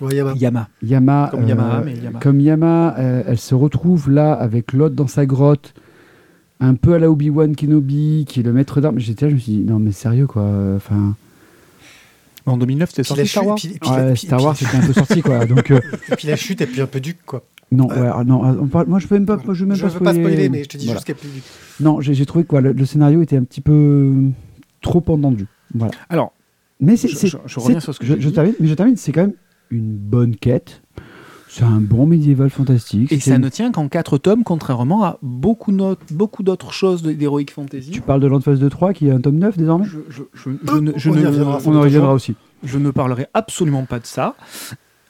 Ouais, 0.00 0.14
Yama. 0.14 0.34
Yama. 0.38 0.68
Yama, 0.82 1.28
Comme 1.30 1.40
mais 1.84 1.94
Yama. 1.96 2.18
comme 2.20 2.40
Yama, 2.40 2.94
euh, 2.98 3.22
elle 3.26 3.38
se 3.38 3.54
retrouve 3.54 4.10
là 4.10 4.32
avec 4.32 4.72
l'autre 4.72 4.94
dans 4.94 5.06
sa 5.08 5.26
grotte, 5.26 5.74
un 6.60 6.74
peu 6.74 6.94
à 6.94 6.98
la 6.98 7.10
Obi-Wan 7.10 7.54
Kenobi, 7.56 8.24
qui 8.28 8.40
est 8.40 8.42
le 8.44 8.52
maître 8.52 8.80
d'armes. 8.80 8.98
J'étais 9.00 9.26
là, 9.26 9.30
je 9.30 9.34
me 9.34 9.40
suis 9.40 9.52
dit, 9.52 9.64
non 9.64 9.78
mais 9.80 9.92
sérieux 9.92 10.26
quoi, 10.26 10.48
enfin, 10.76 11.14
En 12.46 12.56
2009, 12.56 12.90
c'était 12.90 13.02
sorti 13.02 13.26
Star 13.26 13.46
Wars. 13.46 13.56
puis- 13.56 13.76
puis- 13.80 13.90
ouais, 13.90 14.12
puis- 14.14 14.26
Star 14.26 14.42
Wars 14.42 14.56
c'était 14.56 14.76
un 14.76 14.86
peu 14.86 14.92
sorti 14.94 15.20
quoi, 15.20 15.44
donc 15.46 15.70
euh, 15.70 15.80
Et 16.12 16.16
puis 16.16 16.28
la 16.28 16.36
chute, 16.36 16.60
et 16.62 16.66
puis 16.66 16.80
un 16.80 16.86
peu 16.86 17.00
duc, 17.00 17.18
quoi. 17.26 17.42
non, 17.72 17.88
ouais, 17.88 18.24
non, 18.24 18.42
on 18.62 18.66
parle- 18.68 18.86
moi 18.86 18.98
je 19.00 19.06
peux 19.08 19.16
même 19.16 19.26
pas, 19.26 19.36
moi, 19.44 19.52
je 19.54 19.60
veux 19.62 19.66
même 19.68 19.76
je 19.76 19.82
pas 19.82 19.88
veux 19.88 19.98
pas 20.00 20.12
spoiler, 20.12 20.22
spoiler, 20.30 20.48
mais 20.48 20.62
je 20.62 20.68
te 20.68 20.76
dis 20.78 20.86
voilà. 20.86 20.98
juste 21.00 21.06
qu'elle 21.06 21.16
est 21.16 21.18
plus 21.18 21.28
duc. 21.30 21.42
Non, 21.80 22.00
j'ai 22.00 22.24
trouvé 22.24 22.44
que 22.44 22.48
quoi, 22.48 22.60
le, 22.60 22.72
le 22.72 22.84
scénario 22.86 23.20
était 23.20 23.36
un 23.36 23.42
petit 23.44 23.60
peu 23.60 24.14
trop 24.80 25.02
entendu, 25.08 25.46
voilà. 25.74 25.92
Alors, 26.08 26.32
Mais 26.80 26.96
c'est, 26.96 27.08
Je- 27.08 27.16
c'est- 27.16 27.26
je- 27.28 27.36
je 27.46 27.60
reviens 27.60 27.80
c'est- 27.80 27.84
sur 27.84 27.94
ce 27.94 27.98
que 28.00 28.06
je, 28.06 28.14
j'ai 28.14 28.20
je 28.20 28.28
dit. 28.28 28.34
termine, 28.34 28.54
mais 28.60 28.68
je 28.68 28.74
termine, 28.74 28.96
c'est 28.96 29.12
quand 29.12 29.22
même 29.22 29.34
une 29.70 29.96
bonne 29.96 30.36
quête. 30.36 30.82
C'est 31.50 31.64
un 31.64 31.80
bon 31.80 32.06
médiéval 32.06 32.50
fantastique. 32.50 33.10
et 33.10 33.18
c'est 33.18 33.30
ça 33.30 33.36
une- 33.36 33.42
ne 33.42 33.48
tient 33.48 33.72
qu'en 33.72 33.88
4 33.88 34.18
tomes, 34.18 34.44
contrairement 34.44 35.02
à 35.04 35.18
beaucoup, 35.22 35.72
no- 35.72 35.96
beaucoup 36.10 36.42
d'autres 36.42 36.72
choses 36.72 37.02
de- 37.02 37.12
d'Heroic 37.12 37.46
Fantasy. 37.52 37.90
Tu 37.90 38.02
parles 38.02 38.20
de 38.20 38.26
Landfall 38.26 38.58
2 38.58 38.68
3 38.68 38.92
qui 38.92 39.08
est 39.08 39.10
un 39.10 39.20
tome 39.20 39.38
9 39.38 39.56
désormais? 39.56 39.86
Je, 39.86 39.98
je- 40.10 40.22
je- 40.34 40.50
je 40.62 40.78
ne, 40.78 40.92
je 40.96 41.10
On 41.10 41.14
y 41.14 41.22
ne- 41.22 41.26
reviendra. 41.26 41.58
On 41.64 41.74
en 41.74 41.80
reviendra 41.80 42.12
aussi. 42.14 42.34
je 42.62 42.78
ne 42.78 42.90
parlerai 42.90 43.26
absolument 43.34 43.86
pas 43.86 43.98
de 43.98 44.06
ça. 44.06 44.34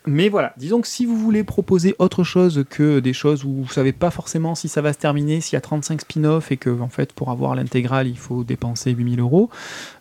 Mais 0.08 0.28
voilà, 0.28 0.52
disons 0.56 0.80
que 0.80 0.88
si 0.88 1.06
vous 1.06 1.16
voulez 1.16 1.44
proposer 1.44 1.94
autre 1.98 2.24
chose 2.24 2.64
que 2.70 2.98
des 3.00 3.12
choses 3.12 3.44
où 3.44 3.62
vous 3.64 3.72
savez 3.72 3.92
pas 3.92 4.10
forcément 4.10 4.54
si 4.54 4.68
ça 4.68 4.80
va 4.82 4.92
se 4.92 4.98
terminer, 4.98 5.40
s'il 5.40 5.54
y 5.54 5.56
a 5.56 5.60
35 5.60 6.00
spin-offs 6.00 6.50
et 6.52 6.56
que 6.56 6.70
en 6.80 6.88
fait 6.88 7.12
pour 7.12 7.30
avoir 7.30 7.54
l'intégrale 7.54 8.06
il 8.08 8.16
faut 8.18 8.44
dépenser 8.44 8.90
8000 8.92 9.20
euros, 9.20 9.50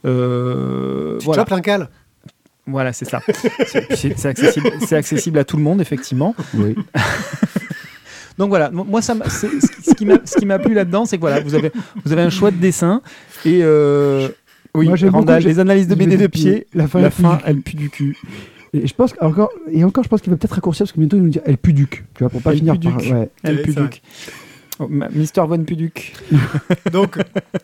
euh, 0.05 1.17
Tu 1.19 1.25
voilà, 1.25 1.41
chopes 1.41 1.49
l'incal 1.49 1.89
voilà 2.69 2.91
c'est 2.91 3.05
ça. 3.05 3.21
C'est 3.95 4.25
accessible, 4.25 4.71
c'est 4.85 4.95
accessible 4.97 5.39
à 5.39 5.45
tout 5.45 5.55
le 5.57 5.63
monde 5.63 5.79
effectivement. 5.79 6.35
Oui. 6.53 6.75
Donc 8.37 8.49
voilà, 8.49 8.69
mo- 8.69 8.83
moi 8.83 9.01
ça 9.01 9.15
ce 9.29 9.47
qui- 9.47 10.05
ce 10.25 10.35
qui 10.37 10.45
m'a- 10.45 10.59
plu 10.59 10.73
là-dedans, 10.73 11.05
c'est 11.05 11.17
que 11.17 11.21
voilà, 11.21 11.39
vous 11.39 11.55
avez 11.55 11.71
vous 12.05 12.11
avez 12.11 12.21
un 12.21 12.29
choix 12.29 12.51
de 12.51 12.57
dessin 12.57 13.01
et 13.45 13.61
euh, 13.63 14.27
oui, 14.75 14.87
Moi, 14.87 14.95
j'aime 14.95 15.09
Randall, 15.09 15.37
beaucoup, 15.37 15.47
les 15.47 15.59
analyses 15.59 15.87
de 15.87 15.95
BD 15.95 16.17
de 16.17 16.27
pied, 16.27 16.67
la 16.75 16.87
fin, 16.87 16.99
la 17.01 17.09
fin 17.09 17.39
elle 17.45 17.61
pue 17.61 17.75
du 17.77 17.89
cul. 17.89 18.15
Et 18.73 18.85
je 18.87 18.93
pense 18.93 19.13
encore, 19.21 19.49
et 19.71 19.83
encore, 19.83 20.03
je 20.03 20.09
pense 20.09 20.21
qu'il 20.21 20.31
va 20.31 20.37
peut-être 20.37 20.51
raccourcir 20.53 20.83
parce 20.85 20.91
que 20.91 20.99
bientôt 20.99 21.17
il 21.17 21.23
nous 21.23 21.29
dire 21.29 21.41
elle 21.45 21.57
puduc, 21.57 22.05
tu 22.13 22.23
vois, 22.23 22.29
pour 22.29 22.41
pas 22.41 22.51
Elle 22.51 22.57
finir 22.57 22.73
puduc. 22.73 22.91
par. 23.09 23.19
Ouais. 23.19 23.29
Elle 23.43 23.61
Puduc. 23.61 24.01
Oh, 24.79 24.87
Mister 25.11 25.41
Von 25.47 25.63
Puduc. 25.63 26.13
Donc, 26.91 27.17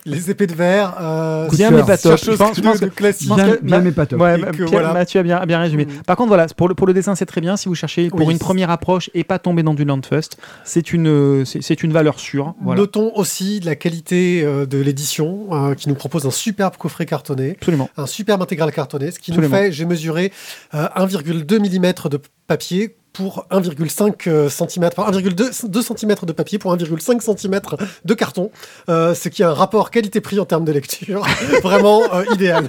les 0.04 0.30
épées 0.30 0.46
de 0.46 0.54
verre. 0.54 0.94
Euh, 1.00 1.48
Bien, 1.50 1.70
mais 1.70 1.82
pas 1.82 1.96
top. 1.96 2.18
chose 2.18 2.32
Je 2.32 2.36
pense, 2.36 2.56
je 2.56 2.60
pense 2.62 2.80
de 2.80 2.86
que 2.86 2.94
classique. 2.94 3.28
Bien, 3.34 3.56
bien 3.62 3.78
ma- 3.78 3.80
mais 3.80 3.92
pas 3.92 4.06
top. 4.06 4.20
Ouais, 4.20 4.38
Et 4.38 4.42
que 4.42 4.50
Pierre- 4.50 4.68
voilà. 4.70 4.92
Mathieu 4.92 5.20
a 5.20 5.22
bien, 5.22 5.36
a 5.38 5.46
bien 5.46 5.60
résumé. 5.60 5.84
Mm. 5.86 6.02
Par 6.06 6.16
contre, 6.16 6.28
voilà, 6.28 6.46
pour 6.56 6.68
le, 6.68 6.74
pour 6.74 6.86
le 6.86 6.92
dessin, 6.94 7.14
c'est 7.14 7.26
très 7.26 7.40
bien. 7.40 7.56
Si 7.56 7.68
vous 7.68 7.74
cherchez 7.74 8.08
pour 8.10 8.20
Oui, 8.26 8.32
une 8.32 8.38
première 8.38 8.70
approche 8.70 9.10
et 9.14 9.22
pas 9.24 9.38
tomber 9.38 9.62
dans 9.62 9.74
du 9.74 9.84
Landfust, 9.84 10.38
c'est 10.64 10.92
une, 10.92 11.06
euh, 11.08 11.44
c'est 11.44 11.82
une 11.82 11.92
valeur 11.92 12.18
sûre. 12.18 12.54
Voilà. 12.62 12.80
Notons 12.80 13.12
aussi 13.14 13.60
la 13.60 13.76
qualité 13.76 14.42
euh, 14.44 14.66
de 14.66 14.78
l'édition 14.78 15.48
euh, 15.52 15.74
qui 15.74 15.88
nous 15.88 15.94
propose 15.94 16.26
un 16.26 16.30
superbe 16.30 16.76
coffret 16.76 17.06
cartonné, 17.06 17.52
Absolument. 17.60 17.88
un 17.96 18.06
superbe 18.06 18.42
intégral 18.42 18.72
cartonné, 18.72 19.10
ce 19.10 19.18
qui 19.18 19.30
Absolument. 19.30 19.56
nous 19.56 19.62
fait, 19.62 19.72
j'ai 19.72 19.84
mesuré 19.84 20.32
euh, 20.74 20.86
1,2 20.96 21.58
mm 21.58 22.08
de 22.10 22.18
papier 22.46 22.96
pour 23.14 23.46
1,5 23.50 24.48
cm, 24.50 24.90
enfin 24.96 25.10
1,2 25.10 25.68
2 25.68 25.82
cm 25.82 26.14
de 26.24 26.32
papier 26.32 26.58
pour 26.58 26.76
1,5 26.76 27.20
cm 27.38 27.60
de 28.04 28.14
carton, 28.14 28.50
euh, 28.90 29.14
ce 29.14 29.28
qui 29.30 29.42
est 29.42 29.44
un 29.46 29.54
rapport 29.54 29.90
qualité-prix 29.90 30.38
en 30.40 30.44
termes 30.44 30.64
de 30.64 30.72
lecture 30.72 31.24
vraiment 31.62 32.02
euh, 32.12 32.24
idéal. 32.34 32.68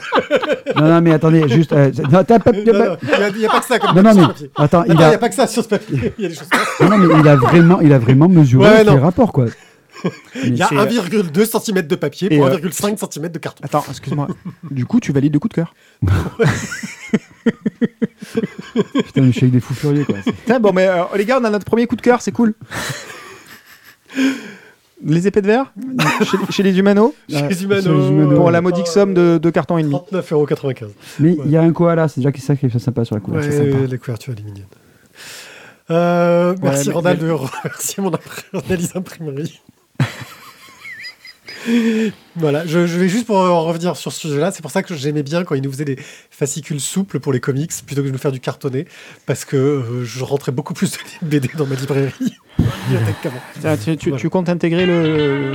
Non, 0.76 0.88
non, 0.88 1.02
mais 1.02 1.14
attendez, 1.14 1.50
juste. 1.50 1.74
euh, 1.74 1.92
non, 2.12 2.24
Il 2.54 2.64
n'y 3.40 3.46
a, 3.46 3.50
pas 3.50 3.60
que 3.60 3.66
ça 3.66 3.80
comme 3.80 3.96
non, 3.96 4.04
non, 4.04 4.14
mais 4.14 4.22
ce 4.22 4.28
papier. 4.28 4.52
attends, 4.56 4.84
il 4.86 4.96
n'y 4.96 5.04
a, 5.04 5.08
a 5.10 5.18
pas 5.18 5.30
que 5.30 5.36
ça 5.36 5.48
sur 5.48 5.64
ce 5.64 5.68
papier. 5.70 6.14
Il 6.18 6.24
y 6.24 6.26
a 6.28 6.30
des 6.30 6.36
choses. 6.36 6.48
non, 6.80 6.90
non, 6.90 6.98
mais 7.00 7.20
il 7.20 7.28
a 7.28 7.36
vraiment, 7.36 7.82
il 7.82 7.92
a 7.92 8.00
vraiment 8.00 8.30
mesuré 8.30 8.70
Ouais, 8.70 8.84
les 8.84 8.92
rapports, 8.92 9.34
quoi. 9.34 9.46
Il 10.44 10.56
y 10.58 10.62
a 10.62 10.68
c'est- 10.68 10.76
1,2 10.76 11.46
cm 11.46 11.82
de 11.88 11.96
papier 11.96 12.30
pour 12.30 12.46
euh, 12.46 12.58
1,5 12.58 13.12
cm 13.14 13.30
de 13.30 13.40
carton. 13.40 13.64
Attends, 13.64 13.84
excuse-moi. 13.90 14.28
du 14.72 14.86
coup, 14.86 15.00
tu 15.00 15.12
valides 15.12 15.34
le 15.34 15.40
coup 15.40 15.48
de 15.50 15.54
cœur. 15.54 15.74
Putain, 18.94 19.26
je 19.28 19.32
suis 19.32 19.42
avec 19.44 19.52
des 19.52 19.60
fous 19.60 19.74
furieux, 19.74 20.06
quoi. 20.06 20.60
Bon, 20.60 20.74
mais 20.74 20.88
euh, 20.88 21.04
les 21.16 21.26
gars, 21.26 21.40
on 21.42 21.44
a 21.44 21.50
notre 21.50 21.66
premier 21.66 21.88
coup 21.88 21.96
de 21.96 22.02
cœur, 22.02 22.22
c'est 22.22 22.32
cool. 22.32 22.54
Les 25.04 25.28
épées 25.28 25.42
de 25.42 25.48
verre 25.48 25.74
chez, 26.24 26.38
chez 26.52 26.64
les 26.64 26.78
humanos 26.80 27.12
Chez 27.30 27.42
les 27.48 27.54
chez 27.56 27.64
humanos. 27.64 27.86
les 27.86 28.08
humanos. 28.10 28.36
pour 28.38 28.50
la 28.50 28.62
modique 28.62 28.88
somme 28.88 29.14
de, 29.14 29.38
de 29.38 29.50
carton 29.50 29.78
et 29.78 29.84
demi. 29.84 29.96
39,95€. 30.12 30.88
Mais 31.20 31.38
il 31.46 31.52
y 31.52 31.58
a 31.58 31.62
un 31.62 31.72
koala, 31.74 32.08
c'est 32.08 32.22
déjà 32.22 32.32
ça 32.40 32.56
qui 32.56 32.66
est 32.66 32.80
sympa 32.80 33.04
sur 33.06 33.16
la 33.16 33.22
couverture. 33.22 33.52
Ouais, 33.52 33.72
sympa. 33.72 33.88
la 33.92 33.98
couverture 33.98 34.34
elle 34.36 34.42
est 34.44 34.46
mignonne. 34.46 34.66
Euh, 35.92 36.56
merci 36.64 36.90
Randall 36.90 37.18
de 37.20 37.30
remercier 37.30 38.02
mon 38.02 38.12
analyse 38.54 38.96
imprimerie. 38.96 39.62
voilà, 42.36 42.66
je, 42.66 42.86
je 42.88 43.00
vais 43.00 43.08
juste 43.10 43.26
pour 43.26 43.38
en 43.38 43.64
revenir 43.64 43.96
sur 43.96 44.12
ce 44.12 44.20
sujet-là. 44.28 44.52
C'est 44.52 44.62
pour 44.62 44.72
ça 44.72 44.84
que 44.84 44.94
j'aimais 44.96 45.24
bien 45.24 45.44
quand 45.44 45.56
il 45.56 45.62
nous 45.62 45.72
faisait 45.72 45.86
des 45.86 45.98
fascicules 46.30 46.80
souples 46.80 47.20
pour 47.20 47.34
les 47.34 47.40
comics 47.40 47.72
plutôt 47.86 48.02
que 48.02 48.08
de 48.08 48.12
nous 48.12 48.18
faire 48.18 48.32
du 48.32 48.40
cartonné, 48.40 48.86
parce 49.26 49.46
que 49.46 49.56
euh, 49.58 50.04
je 50.06 50.24
rentrais 50.24 50.52
beaucoup 50.52 50.74
plus 50.74 50.92
de 50.92 50.98
BD 51.28 51.50
dans 51.58 51.66
ma 51.66 51.76
librairie 51.76 52.12
tu, 53.84 53.98
tu- 53.98 54.10
Voilà. 54.10 54.22
tu 54.22 54.30
comptes 54.30 54.50
intégrer 54.50 54.86
le, 54.86 55.54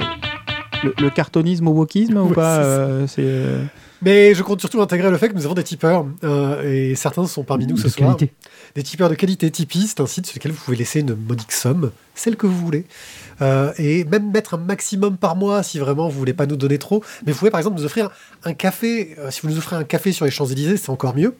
le, 0.84 0.94
le 0.98 1.10
cartonisme 1.10 1.68
au 1.68 1.72
wokisme 1.72 2.16
ou 2.18 2.28
pas 2.28 3.06
c'est 3.06 3.22
euh, 3.22 3.56
euh, 3.58 3.64
Mais 4.02 4.34
je 4.34 4.42
compte 4.42 4.60
surtout 4.60 4.80
intégrer 4.82 5.10
le 5.10 5.16
fait 5.18 5.28
que 5.28 5.34
nous 5.34 5.44
avons 5.44 5.54
des 5.54 5.62
tipeurs, 5.64 6.06
euh, 6.24 6.62
et 6.90 6.94
certains 6.94 7.26
sont 7.26 7.44
parmi 7.44 7.66
nous 7.66 7.76
ce 7.76 7.84
de 7.84 7.88
soir. 7.88 8.16
qualité. 8.16 8.32
Des 8.74 8.82
tipeurs 8.82 9.08
de 9.10 9.14
qualité. 9.14 9.50
Tipeee, 9.50 9.86
c'est 9.86 10.00
un 10.00 10.06
site 10.06 10.26
sur 10.26 10.36
lequel 10.38 10.52
vous 10.52 10.60
pouvez 10.64 10.76
laisser 10.76 11.00
une 11.00 11.14
modique 11.14 11.52
somme, 11.52 11.90
celle 12.14 12.36
que 12.36 12.46
vous 12.46 12.56
voulez, 12.58 12.84
Euh, 13.42 13.72
et 13.78 14.04
même 14.04 14.30
mettre 14.30 14.54
un 14.54 14.58
maximum 14.58 15.16
par 15.16 15.36
mois 15.36 15.62
si 15.62 15.78
vraiment 15.78 16.08
vous 16.08 16.18
voulez 16.18 16.32
pas 16.34 16.46
nous 16.46 16.56
donner 16.56 16.78
trop. 16.78 17.02
Mais 17.26 17.32
vous 17.32 17.38
pouvez 17.38 17.50
par 17.50 17.58
exemple 17.60 17.76
nous 17.78 17.84
offrir 17.84 18.10
un 18.44 18.52
café. 18.52 19.16
Euh, 19.18 19.30
si 19.30 19.40
vous 19.42 19.48
nous 19.48 19.58
offrez 19.58 19.76
un 19.76 19.84
café 19.84 20.12
sur 20.12 20.24
les 20.24 20.30
Champs-Élysées, 20.30 20.76
c'est 20.76 20.90
encore 20.90 21.14
mieux. 21.16 21.34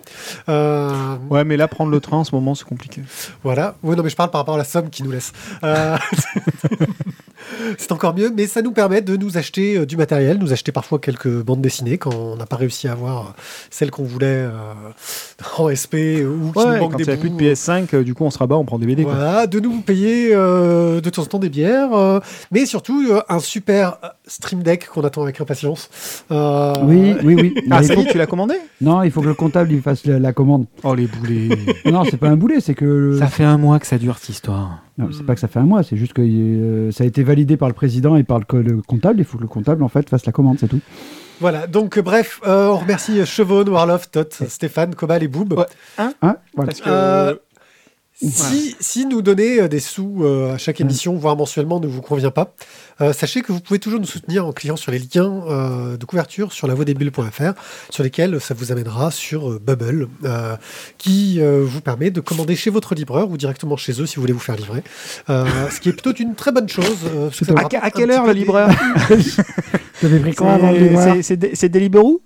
Euh, 0.49 0.91
Ouais, 1.31 1.45
mais 1.45 1.57
là, 1.57 1.69
prendre 1.69 1.91
le 1.91 2.01
train 2.01 2.19
en 2.19 2.25
ce 2.25 2.35
moment, 2.35 2.55
c'est 2.55 2.65
compliqué. 2.65 3.03
voilà. 3.43 3.77
Oui, 3.83 3.97
non, 3.97 4.03
mais 4.03 4.11
je 4.11 4.17
parle 4.17 4.31
par 4.31 4.41
rapport 4.41 4.55
à 4.55 4.59
la 4.59 4.65
somme 4.65 4.91
qu'ils 4.91 5.05
nous 5.05 5.13
laissent. 5.13 5.33
C'est 7.79 7.93
encore 7.93 8.15
mieux, 8.15 8.33
mais 8.35 8.47
ça 8.47 8.63
nous 8.63 8.73
permet 8.73 9.01
de 9.03 9.17
nous 9.17 9.37
acheter 9.39 9.77
euh, 9.79 9.87
du 9.87 9.97
matériel, 9.97 10.39
nous 10.39 10.53
acheter 10.53 10.73
parfois 10.73 10.99
quelques 10.99 11.29
bandes 11.43 11.61
dessinées 11.61 11.99
quand 11.99 12.15
on 12.15 12.37
n'a 12.37 12.47
pas 12.47 12.57
réussi 12.57 12.89
à 12.89 12.93
avoir 12.93 13.21
euh, 13.21 13.31
celles 13.71 13.91
qu'on 13.91 14.05
voulait 14.05 14.27
euh, 14.27 14.51
en 15.59 15.69
SP 15.75 15.95
ou 16.25 16.53
qui 16.53 16.59
nous 16.59 16.65
Ouais, 16.65 16.79
manquent 16.81 16.93
quand 16.93 16.97
des 16.99 17.05
il 17.05 17.09
n'y 17.09 17.13
a 17.15 17.17
plus 17.17 17.31
de 17.31 17.35
bouts. 17.35 17.41
PS5, 17.45 17.87
euh, 17.95 18.03
du 18.05 18.15
coup, 18.15 18.25
on 18.25 18.31
se 18.31 18.39
rabat, 18.39 18.57
on 18.57 18.65
prend 18.65 18.79
des 18.79 18.87
BD. 18.87 19.05
quoi. 19.05 19.15
Voilà, 19.15 19.47
de 19.47 19.61
nous 19.61 19.81
payer 19.81 20.31
euh, 20.35 21.01
de 21.01 21.11
temps 21.11 21.23
en 21.23 21.27
temps 21.27 21.39
des 21.39 21.49
bières, 21.49 21.93
euh, 21.95 22.21
mais 22.51 22.67
surtout 22.67 23.03
euh, 23.11 23.21
un 23.29 23.39
super 23.41 23.99
Stream 24.27 24.63
Deck 24.63 24.89
qu'on 24.89 25.03
attend 25.03 25.23
avec 25.23 25.41
impatience. 25.41 25.91
Euh, 26.31 26.73
Oui, 26.85 27.15
oui, 27.25 27.35
oui. 27.35 27.55
Ah, 27.71 27.81
Mais 27.81 27.85
il 27.85 27.87
ça 27.87 27.93
y 27.95 27.97
faut- 27.97 28.03
est, 28.03 28.13
tu 28.13 28.19
l'as 28.19 28.27
commandé? 28.27 28.55
Non, 28.81 29.03
il 29.03 29.11
faut 29.11 29.21
que 29.21 29.27
le 29.27 29.35
comptable 29.35 29.73
il 29.73 29.83
fasse 29.83 30.05
la, 30.07 30.19
la 30.19 30.33
commande. 30.33 30.67
Oh, 30.85 30.95
les 30.95 31.07
boulets. 31.07 31.49
Non, 31.85 32.05
c'est 32.05 32.17
pas 32.17 32.29
un 32.29 32.37
boulet, 32.37 32.61
c'est 32.61 32.75
que. 32.75 33.17
Ça 33.19 33.27
fait 33.27 33.45
un 33.45 33.59
mois 33.59 33.79
que 33.79 33.87
ça 33.87 33.99
dure 33.99 34.19
cette 34.19 34.29
histoire. 34.31 34.83
Non, 34.99 35.09
c'est 35.17 35.25
pas 35.25 35.33
que 35.35 35.41
ça 35.41 35.49
fait 35.49 35.59
un 35.59 35.65
mois, 35.65 35.83
c'est 35.83 35.97
juste 35.97 36.13
que 36.13 36.21
euh, 36.21 36.91
ça 36.91 37.05
a 37.05 37.07
été 37.07 37.23
validé 37.23 37.50
par 37.57 37.69
le 37.69 37.75
président 37.75 38.17
et 38.17 38.23
par 38.25 38.39
le, 38.39 38.45
co- 38.45 38.59
le 38.63 38.83
comptable. 38.83 39.21
Il 39.21 39.25
faut 39.25 39.37
que 39.39 39.43
le 39.43 39.49
comptable 39.49 39.83
en 39.83 39.89
fait 39.89 40.09
fasse 40.09 40.27
la 40.27 40.33
commande, 40.33 40.59
c'est 40.61 40.69
tout. 40.69 40.81
Voilà, 41.41 41.67
donc 41.67 41.97
euh, 41.97 42.03
bref, 42.03 42.41
euh, 42.47 42.69
on 42.69 42.77
remercie 42.77 43.25
Chevon, 43.25 43.65
Warloff, 43.67 44.11
Tot, 44.11 44.29
Stéphane, 44.49 44.95
Cobal 44.95 45.23
et 45.23 45.29
Boob. 45.29 45.55
Ouais. 45.55 45.65
Hein? 45.99 46.13
Voilà. 46.55 46.71
Parce 46.71 46.81
que. 46.81 46.89
Euh, 46.91 47.35
Si, 48.23 48.77
si 48.81 49.07
nous 49.07 49.23
donner 49.23 49.63
euh, 49.63 49.69
des 49.69 49.81
sous 49.81 50.19
euh, 50.23 50.53
à 50.53 50.59
chaque 50.59 50.79
émission, 50.83 51.15
voire 51.15 51.37
mensuellement, 51.37 51.81
ne 51.81 51.87
vous 51.87 52.03
convient 52.03 52.31
pas, 52.31 52.53
euh, 53.01 53.13
sachez 53.13 53.43
que 53.43 53.53
vous 53.53 53.61
pouvez 53.61 53.79
toujours 53.79 54.01
nous 54.01 54.07
soutenir 54.07 54.47
en 54.47 54.53
cliquant 54.53 54.77
sur 54.77 54.93
les 54.93 54.99
liens 54.99 55.43
euh, 55.49 55.97
de 55.97 56.05
couverture 56.05 56.53
sur 56.53 56.67
lavoidesbulles.fr, 56.67 57.53
sur 57.91 58.03
lesquels 58.03 58.41
ça 58.41 58.55
vous 58.55 58.73
amènera 58.73 59.11
sur 59.11 59.51
euh, 59.51 59.61
Bubble, 59.65 60.09
euh, 60.25 60.57
qui 60.99 61.41
euh, 61.41 61.65
vous 61.67 61.81
permet 61.81 62.11
de 62.11 62.21
commander 62.21 62.57
chez 62.57 62.71
votre 62.71 62.95
livreur 62.95 63.31
ou 63.31 63.37
directement 63.37 63.77
chez 63.77 64.01
eux 64.01 64.07
si 64.07 64.17
vous 64.17 64.23
voulez 64.23 64.33
vous 64.33 64.39
faire 64.39 64.57
livrer. 64.57 64.83
Euh, 65.29 65.45
ce 65.71 65.81
qui 65.81 65.89
est 65.89 65.93
plutôt 65.93 66.13
une 66.15 66.35
très 66.35 66.53
bonne 66.53 66.69
chose. 66.69 66.99
euh, 67.15 67.31
que 67.31 67.45
À 67.85 67.91
quelle 67.91 68.11
heure 68.11 68.27
le 68.27 68.33
le 68.33 68.41
C'est- 71.23 71.69
Deliveroo? 71.69 72.23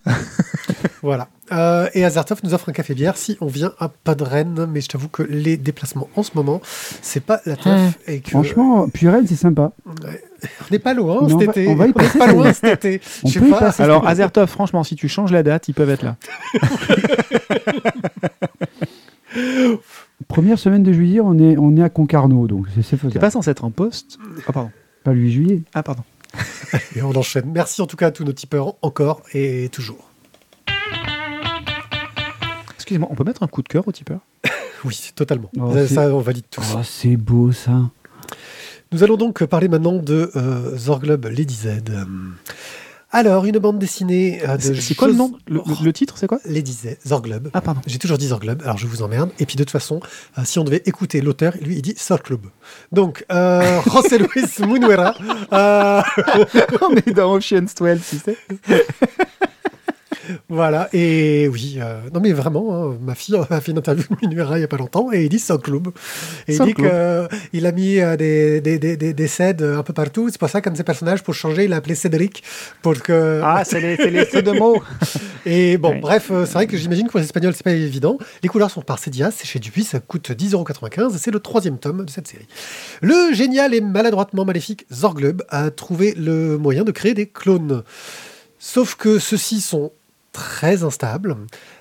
Voilà. 1.02 1.28
Euh, 1.52 1.88
et 1.92 2.04
Azertov 2.04 2.40
nous 2.42 2.54
offre 2.54 2.70
un 2.70 2.72
café 2.72 2.94
bière 2.94 3.16
si 3.18 3.36
on 3.40 3.46
vient 3.46 3.74
à 3.78 3.88
Podren, 3.88 4.66
mais 4.66 4.80
je 4.80 4.88
t'avoue 4.88 5.08
que 5.08 5.22
les 5.22 5.56
déplacements 5.58 6.08
en 6.16 6.22
ce 6.22 6.30
moment, 6.34 6.62
c'est 7.02 7.22
pas 7.22 7.40
la 7.44 7.56
teuf. 7.56 7.98
Et 8.06 8.20
que 8.20 8.30
Franchement, 8.30 8.88
puis 8.92 9.08
Rennes, 9.08 9.26
c'est 9.28 9.36
sympa. 9.36 9.72
On 10.62 10.64
n'est 10.72 10.78
pas 10.78 10.94
loin 10.94 11.28
cet 11.28 11.42
été. 11.42 11.68
on 11.68 11.74
va 11.76 11.84
y 11.84 11.88
n'est 11.88 11.92
passer, 11.94 12.18
pas 12.18 12.32
loin 12.32 12.52
cet 12.52 12.84
été. 12.84 13.00
On 13.24 13.28
Je 13.28 13.32
sais 13.34 13.40
peut 13.40 13.48
y 13.48 13.50
pas. 13.50 13.58
passer. 13.60 13.82
Alors, 13.82 14.06
Azertov, 14.06 14.48
franchement, 14.48 14.84
si 14.84 14.96
tu 14.96 15.08
changes 15.08 15.32
la 15.32 15.42
date, 15.42 15.68
ils 15.68 15.74
peuvent 15.74 15.90
être 15.90 16.02
là. 16.02 16.16
Première 20.28 20.58
semaine 20.58 20.82
de 20.82 20.92
juillet, 20.92 21.20
on 21.20 21.38
est, 21.38 21.56
on 21.58 21.76
est 21.76 21.82
à 21.82 21.88
Concarneau, 21.88 22.46
donc 22.46 22.66
c'est 22.74 22.82
T'es 22.88 22.96
faisable. 22.96 23.20
pas 23.20 23.30
censé 23.30 23.50
être 23.50 23.64
en 23.64 23.70
poste 23.70 24.18
Ah, 24.46 24.52
pardon. 24.52 24.70
Pas 25.02 25.12
le 25.12 25.20
8 25.20 25.32
juillet. 25.32 25.62
Ah, 25.74 25.82
pardon. 25.82 26.02
Et 26.96 27.02
on 27.02 27.10
enchaîne. 27.14 27.50
Merci 27.52 27.82
en 27.82 27.86
tout 27.86 27.96
cas 27.96 28.06
à 28.08 28.10
tous 28.10 28.24
nos 28.24 28.32
tipeurs 28.32 28.74
encore 28.82 29.22
et 29.32 29.68
toujours. 29.70 30.10
Excusez-moi, 32.74 33.08
on 33.10 33.14
peut 33.14 33.24
mettre 33.24 33.42
un 33.42 33.46
coup 33.48 33.62
de 33.62 33.68
cœur 33.68 33.86
au 33.86 33.92
tipeur 33.92 34.20
Oui, 34.84 35.12
totalement. 35.14 35.50
Oh, 35.58 35.72
ça, 35.86 36.14
on 36.14 36.18
valide 36.20 36.44
tous. 36.50 36.74
Oh, 36.76 36.80
c'est 36.82 37.16
beau 37.16 37.52
ça. 37.52 37.90
Nous 38.94 39.02
allons 39.02 39.16
donc 39.16 39.42
parler 39.46 39.66
maintenant 39.66 39.94
de 39.96 40.30
euh, 40.36 40.78
Zorglub 40.78 41.24
Lady 41.26 41.52
Z. 41.54 41.68
Alors, 43.10 43.44
une 43.44 43.58
bande 43.58 43.80
dessinée 43.80 44.40
euh, 44.48 44.56
de. 44.56 44.72
C'est 44.74 44.94
quoi 44.94 45.08
le 45.08 45.14
nom? 45.14 45.32
Le, 45.48 45.56
le- 45.66 45.84
le 45.84 45.92
titre, 45.92 46.14
c'est 46.16 46.28
quoi? 46.28 46.38
Lady 46.44 46.72
Z, 46.72 46.96
Zorglub. 47.04 47.48
Ah, 47.54 47.60
pardon. 47.60 47.80
J'ai 47.88 47.98
toujours 47.98 48.18
dit 48.18 48.28
Zorglub, 48.28 48.62
alors 48.62 48.78
je 48.78 48.86
vous 48.86 49.02
emmerde. 49.02 49.30
Et 49.40 49.46
puis 49.46 49.56
de 49.56 49.64
toute 49.64 49.72
façon, 49.72 49.98
euh, 50.38 50.42
si 50.44 50.60
on 50.60 50.64
devait 50.64 50.82
écouter 50.86 51.20
l'auteur, 51.22 51.54
lui, 51.60 51.74
il 51.74 51.82
dit 51.82 51.96
Zorglub. 51.98 52.46
Donc, 52.92 53.24
euh, 53.32 53.80
José 53.92 54.18
Luis 54.18 54.44
Munuera. 54.64 55.14
euh, 55.52 56.00
on 56.82 56.94
est 56.94 57.12
dans 57.12 57.32
Ocean's 57.34 57.74
12, 57.74 57.98
tu 58.08 58.18
sais. 58.18 58.36
voilà, 60.48 60.88
et 60.92 61.48
oui, 61.48 61.78
euh, 61.80 62.00
non 62.12 62.20
mais 62.20 62.32
vraiment, 62.32 62.74
hein, 62.92 62.96
ma 63.00 63.14
fille 63.14 63.36
a 63.50 63.60
fait 63.60 63.72
une 63.72 63.78
interview 63.78 64.04
de 64.10 64.16
Munuera 64.26 64.56
il 64.56 64.60
n'y 64.60 64.64
a 64.64 64.68
pas 64.68 64.76
longtemps, 64.76 65.12
et 65.12 65.24
il 65.24 65.28
dit 65.28 65.38
Zorglub. 65.38 65.88
Et 66.48 66.54
il 66.56 66.60
dit 66.62 66.74
qu'il 66.74 67.66
a 67.66 67.72
mis 67.72 67.98
euh, 68.00 68.16
des, 68.16 68.60
des, 68.60 68.78
des, 68.78 68.96
des, 68.96 69.12
des 69.14 69.28
cèdes 69.28 69.62
un 69.62 69.82
peu 69.82 69.92
partout. 69.92 70.28
C'est 70.30 70.38
pour 70.38 70.48
ça, 70.48 70.60
comme 70.60 70.76
ses 70.76 70.84
personnages, 70.84 71.22
pour 71.22 71.34
changer, 71.34 71.64
il 71.64 71.72
a 71.72 71.76
appelé 71.76 71.94
Cédric. 71.94 72.42
Pour 72.82 72.94
que... 73.02 73.40
Ah, 73.42 73.62
c'est 73.64 73.80
les, 73.80 73.96
c'est 73.96 74.10
les 74.10 74.24
feux 74.26 74.42
de 74.42 74.52
mots. 74.52 74.82
Et 75.46 75.76
bon, 75.76 75.90
Ouais. 75.90 76.00
bref, 76.00 76.28
euh, 76.30 76.46
c'est 76.46 76.54
vrai 76.54 76.66
que 76.66 76.76
j'imagine 76.76 77.06
que 77.06 77.10
pour 77.12 77.20
les 77.20 77.26
Espagnols, 77.26 77.54
c'est 77.54 77.62
pas 77.64 77.72
évident. 77.72 78.18
Les 78.42 78.48
couleurs 78.48 78.70
sont 78.70 78.80
par 78.82 78.98
Cédia, 78.98 79.30
c'est 79.30 79.46
chez 79.46 79.58
Dupuis, 79.58 79.84
ça 79.84 80.00
coûte 80.00 80.30
10,95€, 80.30 81.14
et 81.14 81.18
c'est 81.18 81.30
le 81.30 81.38
troisième 81.40 81.78
tome 81.78 82.04
de 82.04 82.10
cette 82.10 82.26
série. 82.28 82.46
Le 83.02 83.32
génial 83.34 83.74
et 83.74 83.80
maladroitement 83.80 84.44
maléfique 84.44 84.86
Zorglub 84.92 85.42
a 85.50 85.70
trouvé 85.70 86.14
le 86.16 86.56
moyen 86.58 86.82
de 86.84 86.90
créer 86.92 87.14
des 87.14 87.26
clones. 87.26 87.82
Sauf 88.58 88.94
que 88.94 89.18
ceux-ci 89.18 89.60
sont 89.60 89.92
très 90.34 90.82
instables 90.84 91.36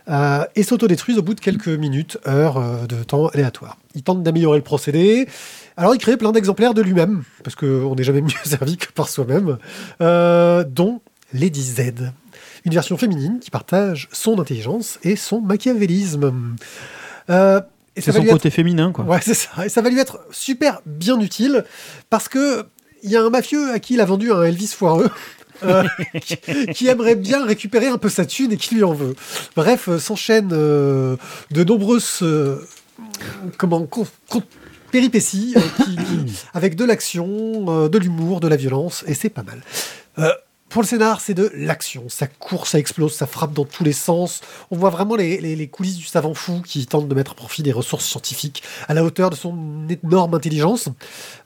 euh, 0.08 0.46
et 0.56 0.64
s'autodétruisent 0.64 1.18
au 1.18 1.24
bout 1.24 1.34
de 1.34 1.42
quelques 1.42 1.68
minutes, 1.68 2.18
heures 2.28 2.58
euh, 2.58 2.86
de 2.88 3.04
temps 3.04 3.28
aléatoire. 3.28 3.78
Il 3.96 4.04
tente 4.04 4.24
d'améliorer 4.24 4.60
le 4.60 4.64
procédé. 4.64 5.28
Alors 5.76 5.94
il 5.96 5.98
crée 5.98 6.16
plein 6.16 6.32
d'exemplaires 6.32 6.74
de 6.74 6.82
lui-même, 6.82 7.24
parce 7.44 7.56
qu'on 7.56 7.94
n'est 7.96 8.04
jamais 8.04 8.22
mieux 8.22 8.30
servi 8.46 8.78
que 8.78 8.92
par 8.94 9.10
soi-même, 9.10 9.58
euh, 10.02 10.64
dont 10.64 11.02
Lady 11.34 11.64
Z, 11.64 12.12
une 12.64 12.74
version 12.74 12.96
féminine 12.96 13.40
qui 13.42 13.50
partage 13.52 14.08
son 14.14 14.40
intelligence 14.40 15.00
et 15.04 15.16
son 15.16 15.42
machiavélisme. 15.42 16.56
Euh, 17.30 17.60
et 17.96 18.02
C'est 18.02 18.12
son 18.12 18.22
être- 18.24 18.30
côté 18.32 18.50
féminin, 18.52 18.92
quoi. 18.92 19.04
Ouais, 19.06 19.20
c'est 19.22 19.34
ça. 19.34 19.66
Et 19.66 19.70
ça 19.70 19.82
va 19.82 19.90
lui 19.90 20.00
être 20.00 20.20
super 20.32 20.82
bien 20.86 21.20
utile 21.20 21.64
parce 22.10 22.30
que 22.30 22.66
il 23.04 23.12
y 23.12 23.18
a 23.18 23.22
un 23.22 23.30
mafieux 23.30 23.72
à 23.72 23.80
qui 23.80 23.96
il 23.96 24.02
a 24.02 24.06
vendu 24.06 24.32
un 24.32 24.44
Elvis 24.44 24.68
foireux. 24.70 25.10
Euh, 25.66 25.84
qui, 26.74 26.88
aimerait 26.88 27.16
bien 27.16 27.46
récupérer 27.46 27.88
un 27.88 27.98
peu 27.98 28.10
sa 28.10 28.26
thune 28.26 28.52
et 28.52 28.58
qui 28.58 28.76
lui 28.76 28.84
en 28.84 28.94
veut. 28.94 29.16
Bref, 29.56 29.88
euh, 29.88 30.00
s'enchaînent 30.00 30.52
euh, 30.54 31.16
de 31.52 31.64
nombreuses 31.64 32.24
comment, 33.58 33.88
péripéties 34.92 35.56
avec 36.54 36.76
de 36.76 36.86
l'action, 36.86 37.88
de 37.88 37.98
l'humour, 37.98 38.40
de 38.40 38.48
la 38.48 38.56
violence, 38.56 39.04
et 39.08 39.14
c'est 39.14 39.30
pas 39.30 39.44
mal. 39.44 39.62
Pour 40.74 40.82
le 40.82 40.88
scénar, 40.88 41.22
c'est 41.22 41.36
de 41.36 41.52
l'action. 41.54 42.06
Ça 42.08 42.26
court, 42.26 42.66
ça 42.66 42.80
explose, 42.80 43.14
ça 43.14 43.28
frappe 43.28 43.54
dans 43.54 43.64
tous 43.64 43.84
les 43.84 43.94
sens. 43.94 44.42
On 44.72 44.76
voit 44.76 44.90
vraiment 44.90 45.16
les 45.16 45.68
coulisses 45.68 45.98
du 45.98 46.06
savant 46.06 46.34
fou 46.34 46.64
qui 46.66 46.88
tente 46.88 47.08
de 47.08 47.14
mettre 47.14 47.34
à 47.34 47.36
profit 47.36 47.62
des 47.62 47.72
ressources 47.72 48.06
scientifiques 48.06 48.64
à 48.88 48.96
la 48.96 49.04
hauteur 49.04 49.30
de 49.30 49.36
son 49.36 49.56
énorme 49.88 50.34
intelligence, 50.34 50.90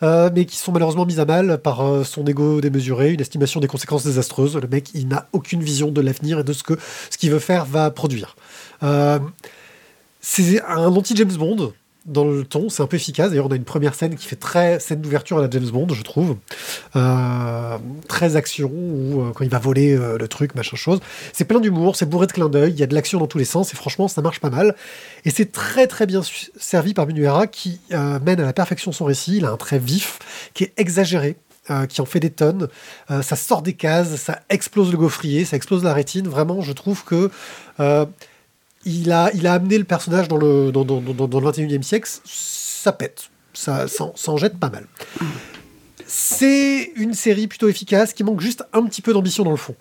euh, 0.01 0.29
mais 0.33 0.45
qui 0.45 0.55
sont 0.55 0.71
malheureusement 0.71 1.05
mises 1.05 1.19
à 1.19 1.25
mal 1.25 1.57
par 1.57 1.81
euh, 1.81 2.05
son 2.05 2.25
ego 2.25 2.61
démesuré, 2.61 3.11
une 3.11 3.19
estimation 3.19 3.59
des 3.59 3.67
conséquences 3.67 4.05
désastreuses. 4.05 4.55
Le 4.55 4.67
mec, 4.69 4.91
il 4.93 5.09
n'a 5.09 5.27
aucune 5.33 5.61
vision 5.61 5.91
de 5.91 5.99
l'avenir 5.99 6.39
et 6.39 6.45
de 6.45 6.53
ce 6.53 6.63
que 6.63 6.79
ce 7.09 7.17
qu'il 7.17 7.29
veut 7.29 7.39
faire 7.39 7.65
va 7.65 7.91
produire. 7.91 8.37
Euh, 8.81 9.19
c'est 10.21 10.61
un 10.61 10.87
anti-James 10.95 11.35
Bond 11.35 11.73
dans 12.07 12.25
le 12.25 12.45
ton, 12.45 12.69
c'est 12.69 12.81
un 12.81 12.87
peu 12.87 12.95
efficace. 12.95 13.29
D'ailleurs, 13.29 13.47
on 13.47 13.51
a 13.51 13.55
une 13.55 13.65
première 13.65 13.93
scène 13.93 14.15
qui 14.15 14.25
fait 14.25 14.37
très 14.37 14.79
scène 14.79 15.01
d'ouverture 15.01 15.37
à 15.37 15.41
la 15.41 15.49
James 15.49 15.69
Bond, 15.69 15.87
je 15.93 16.01
trouve. 16.01 16.37
Euh, 16.95 17.77
très 18.07 18.37
action, 18.37 18.71
où 18.73 19.21
euh, 19.21 19.31
quand 19.35 19.43
il 19.43 19.49
va 19.49 19.59
voler 19.59 19.93
euh, 19.93 20.17
le 20.17 20.27
truc, 20.29 20.55
machin 20.55 20.77
chose. 20.77 21.01
C'est 21.33 21.45
plein 21.45 21.59
d'humour, 21.59 21.97
c'est 21.97 22.05
bourré 22.05 22.27
de 22.27 22.31
clins 22.31 22.47
d'œil, 22.47 22.71
il 22.71 22.79
y 22.79 22.83
a 22.83 22.87
de 22.87 22.95
l'action 22.95 23.19
dans 23.19 23.27
tous 23.27 23.37
les 23.37 23.45
sens, 23.45 23.73
et 23.73 23.75
franchement, 23.75 24.07
ça 24.07 24.21
marche 24.21 24.39
pas 24.39 24.49
mal. 24.49 24.75
Et 25.25 25.29
c'est 25.29 25.51
très 25.51 25.85
très 25.85 26.05
bien 26.05 26.21
servi 26.57 26.93
par 26.93 27.07
Minuera, 27.07 27.45
qui 27.45 27.81
mène 27.91 28.39
à 28.39 28.45
la 28.45 28.53
perfection 28.53 28.93
son 28.93 29.05
récit. 29.05 29.37
Il 29.37 29.45
a 29.45 29.51
un 29.51 29.57
trait 29.57 29.79
vif, 29.79 30.19
qui 30.53 30.63
est 30.63 30.73
exagéré. 30.77 31.35
qui 31.89 31.99
en 31.99 32.05
fait 32.05 32.21
des 32.21 32.29
tonnes, 32.29 32.69
ça 33.09 33.35
sort 33.35 33.61
des 33.61 33.73
cases, 33.73 34.15
ça 34.15 34.39
explose 34.49 34.91
le 34.91 34.97
gaufrier, 34.97 35.43
ça 35.43 35.57
explose 35.57 35.83
la 35.83 35.93
rétine. 35.93 36.27
Vraiment, 36.27 36.61
je 36.61 36.71
trouve 36.71 37.03
que 37.03 37.29
il 38.87 39.11
a, 39.11 39.29
il 39.33 39.45
a 39.45 39.53
amené 39.53 39.77
le 39.77 39.83
personnage 39.83 40.27
dans 40.27 40.37
le, 40.37 40.71
dans, 40.71 40.83
dans, 40.85 41.01
dans, 41.01 41.27
dans 41.27 41.39
le 41.39 41.51
21e 41.51 41.81
siècle, 41.83 42.09
ça 42.25 42.91
pète, 42.91 43.29
ça, 43.53 43.87
ça, 43.87 44.05
en- 44.05 44.13
ça 44.15 44.31
en 44.31 44.37
jette 44.37 44.57
pas 44.57 44.69
mal. 44.69 44.85
C'est 46.05 46.91
une 46.95 47.13
série 47.13 47.47
plutôt 47.47 47.67
efficace 47.67 48.13
qui 48.13 48.23
manque 48.23 48.39
juste 48.41 48.63
un 48.73 48.83
petit 48.85 49.01
peu 49.01 49.13
d'ambition 49.13 49.43
dans 49.43 49.51
le 49.51 49.57
fond. 49.57 49.75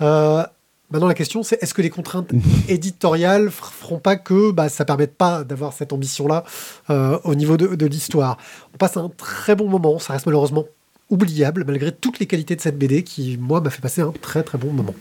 Euh, 0.00 0.42
maintenant, 0.90 1.08
la 1.08 1.14
question, 1.14 1.42
c'est 1.42 1.62
est-ce 1.62 1.74
que 1.74 1.82
les 1.82 1.90
contraintes 1.90 2.30
éditoriales 2.68 3.50
feront 3.50 3.98
pas 3.98 4.16
que 4.16 4.50
bah, 4.50 4.68
ça 4.68 4.84
permette 4.84 5.14
pas 5.16 5.44
d'avoir 5.44 5.72
cette 5.72 5.92
ambition-là 5.92 6.44
euh, 6.90 7.18
au 7.24 7.34
niveau 7.34 7.56
de, 7.56 7.74
de 7.74 7.86
l'histoire? 7.86 8.38
On 8.74 8.78
passe 8.78 8.96
un 8.96 9.10
très 9.16 9.54
bon 9.56 9.68
moment, 9.68 9.98
ça 9.98 10.14
reste 10.14 10.26
malheureusement 10.26 10.64
oubliable 11.10 11.64
malgré 11.66 11.90
toutes 11.92 12.18
les 12.18 12.26
qualités 12.26 12.54
de 12.56 12.60
cette 12.60 12.78
BD 12.78 13.02
qui, 13.02 13.36
moi, 13.38 13.60
m'a 13.60 13.70
fait 13.70 13.80
passer 13.82 14.00
un 14.00 14.12
très 14.12 14.42
très 14.42 14.58
bon 14.58 14.72
moment. 14.72 14.94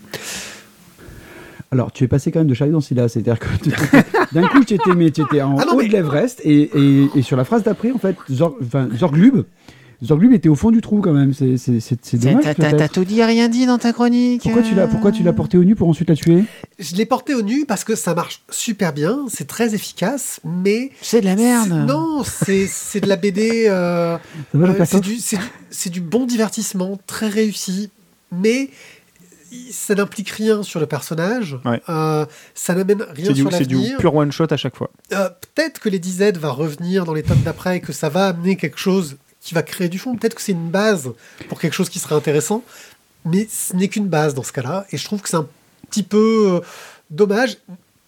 Alors, 1.71 1.91
tu 1.91 2.03
es 2.03 2.07
passé 2.07 2.31
quand 2.31 2.39
même 2.39 2.47
de 2.47 2.53
Charlie 2.53 2.71
dans 2.73 2.79
Scylla, 2.81 3.09
c'est-à-dire 3.09 3.39
que 3.39 3.47
d'un 4.33 4.47
coup, 4.47 4.63
tu 4.63 4.75
étais, 4.75 4.95
mais 4.95 5.11
tu 5.11 5.21
étais 5.21 5.41
en 5.41 5.57
Ah 5.57 5.65
non, 5.65 5.73
haut 5.73 5.77
mais- 5.77 5.87
de 5.87 5.91
l'Everest, 5.93 6.39
et, 6.45 6.69
et, 6.73 7.09
et 7.15 7.21
sur 7.21 7.35
la 7.35 7.43
phrase 7.43 7.63
d'après, 7.63 7.91
en 7.91 7.97
fait, 7.97 8.15
Zor, 8.31 8.55
enfin, 8.61 8.87
Zorglub 8.95 9.43
Zorglub 10.03 10.31
était 10.31 10.47
au 10.47 10.53
fond 10.53 10.69
du 10.69 10.79
trou 10.79 11.01
quand 11.01 11.11
même. 11.11 11.33
C'est 11.33 11.57
c'est- 11.57 11.79
c'est- 11.79 11.97
c'est 12.05 12.17
dommage. 12.19 12.43
T'as- 12.43 12.53
T'as 12.53 12.63
peut-être. 12.69 12.77
t'as 12.77 12.87
tout 12.87 13.03
dit 13.03 13.19
et 13.19 13.25
rien 13.25 13.49
dit 13.49 13.65
dans 13.65 13.79
ta 13.79 13.93
chronique. 13.93 14.43
Pourquoi 14.43 14.61
tu 14.61 14.75
l'as 14.75 14.85
pourquoi 14.87 15.11
tu 15.11 15.23
l'as 15.23 15.33
porté 15.33 15.57
au 15.57 15.63
nu 15.63 15.73
pour 15.75 15.89
ensuite 15.89 16.07
la 16.09 16.15
tuer? 16.15 16.43
Je 16.77 16.93
l'ai 16.95 17.07
porté 17.07 17.33
au 17.33 17.41
nu 17.41 17.65
parce 17.65 17.83
que 17.83 17.95
ça 17.95 18.13
marche 18.13 18.43
super 18.51 18.93
bien, 18.93 19.25
c'est 19.27 19.47
très 19.47 19.73
efficace, 19.73 20.39
mais 20.45 20.91
C'est 21.01 21.21
de 21.21 21.25
la 21.25 21.35
merde. 21.35 21.69
c'est- 21.69 21.91
non, 21.91 22.21
c'est 22.23 22.67
c'est 22.67 22.99
de 23.01 23.07
la 23.09 23.15
BD. 23.15 23.65
euh, 23.69 24.19
euh, 24.53 24.85
c'est 24.85 24.99
du, 25.01 25.15
c'est 25.15 25.37
du- 25.37 25.43
c'est 25.71 25.89
du 25.89 25.99
bon 25.99 26.25
divertissement, 26.27 26.99
très 27.07 27.27
réussi, 27.27 27.89
mais 28.31 28.69
ça 29.71 29.95
n'implique 29.95 30.29
rien 30.29 30.63
sur 30.63 30.79
le 30.79 30.85
personnage. 30.85 31.57
Ouais. 31.65 31.81
euh, 31.89 32.25
ça 32.53 32.73
n'amène 32.75 33.03
rien 33.03 33.31
du, 33.31 33.41
sur 33.41 33.51
c'est 33.51 33.65
du 33.65 33.75
l'avenir. 33.75 33.97
pur 33.97 34.15
one 34.15 34.31
shot 34.31 34.47
à 34.51 34.57
chaque 34.57 34.75
fois. 34.75 34.89
Euh, 35.13 35.29
Peut-être 35.55 35.79
que 35.79 35.89
les 35.89 35.99
DZ 35.99 36.33
va 36.37 36.49
revenir 36.49 37.05
dans 37.05 37.13
les 37.13 37.23
tomes 37.23 37.41
d'après 37.43 37.77
et 37.77 37.81
que 37.81 37.93
ça 37.93 38.09
va 38.09 38.27
amener 38.27 38.55
quelque 38.57 38.77
chose 38.77 39.17
qui 39.41 39.53
va 39.53 39.63
créer 39.63 39.89
du 39.89 39.97
fond. 39.99 40.15
Peut-être 40.15 40.35
que 40.35 40.41
c'est 40.41 40.51
une 40.51 40.69
base 40.69 41.11
pour 41.49 41.59
quelque 41.59 41.73
chose 41.73 41.89
qui 41.89 41.99
serait 41.99 42.15
intéressant, 42.15 42.63
mais 43.25 43.47
ce 43.49 43.75
n'est 43.75 43.87
qu'une 43.87 44.07
base 44.07 44.33
dans 44.33 44.43
ce 44.43 44.51
cas-là. 44.51 44.85
Et 44.91 44.97
je 44.97 45.05
trouve 45.05 45.21
que 45.21 45.29
c'est 45.29 45.37
un 45.37 45.47
petit 45.89 46.03
peu 46.03 46.55
euh, 46.55 46.59
dommage. 47.09 47.57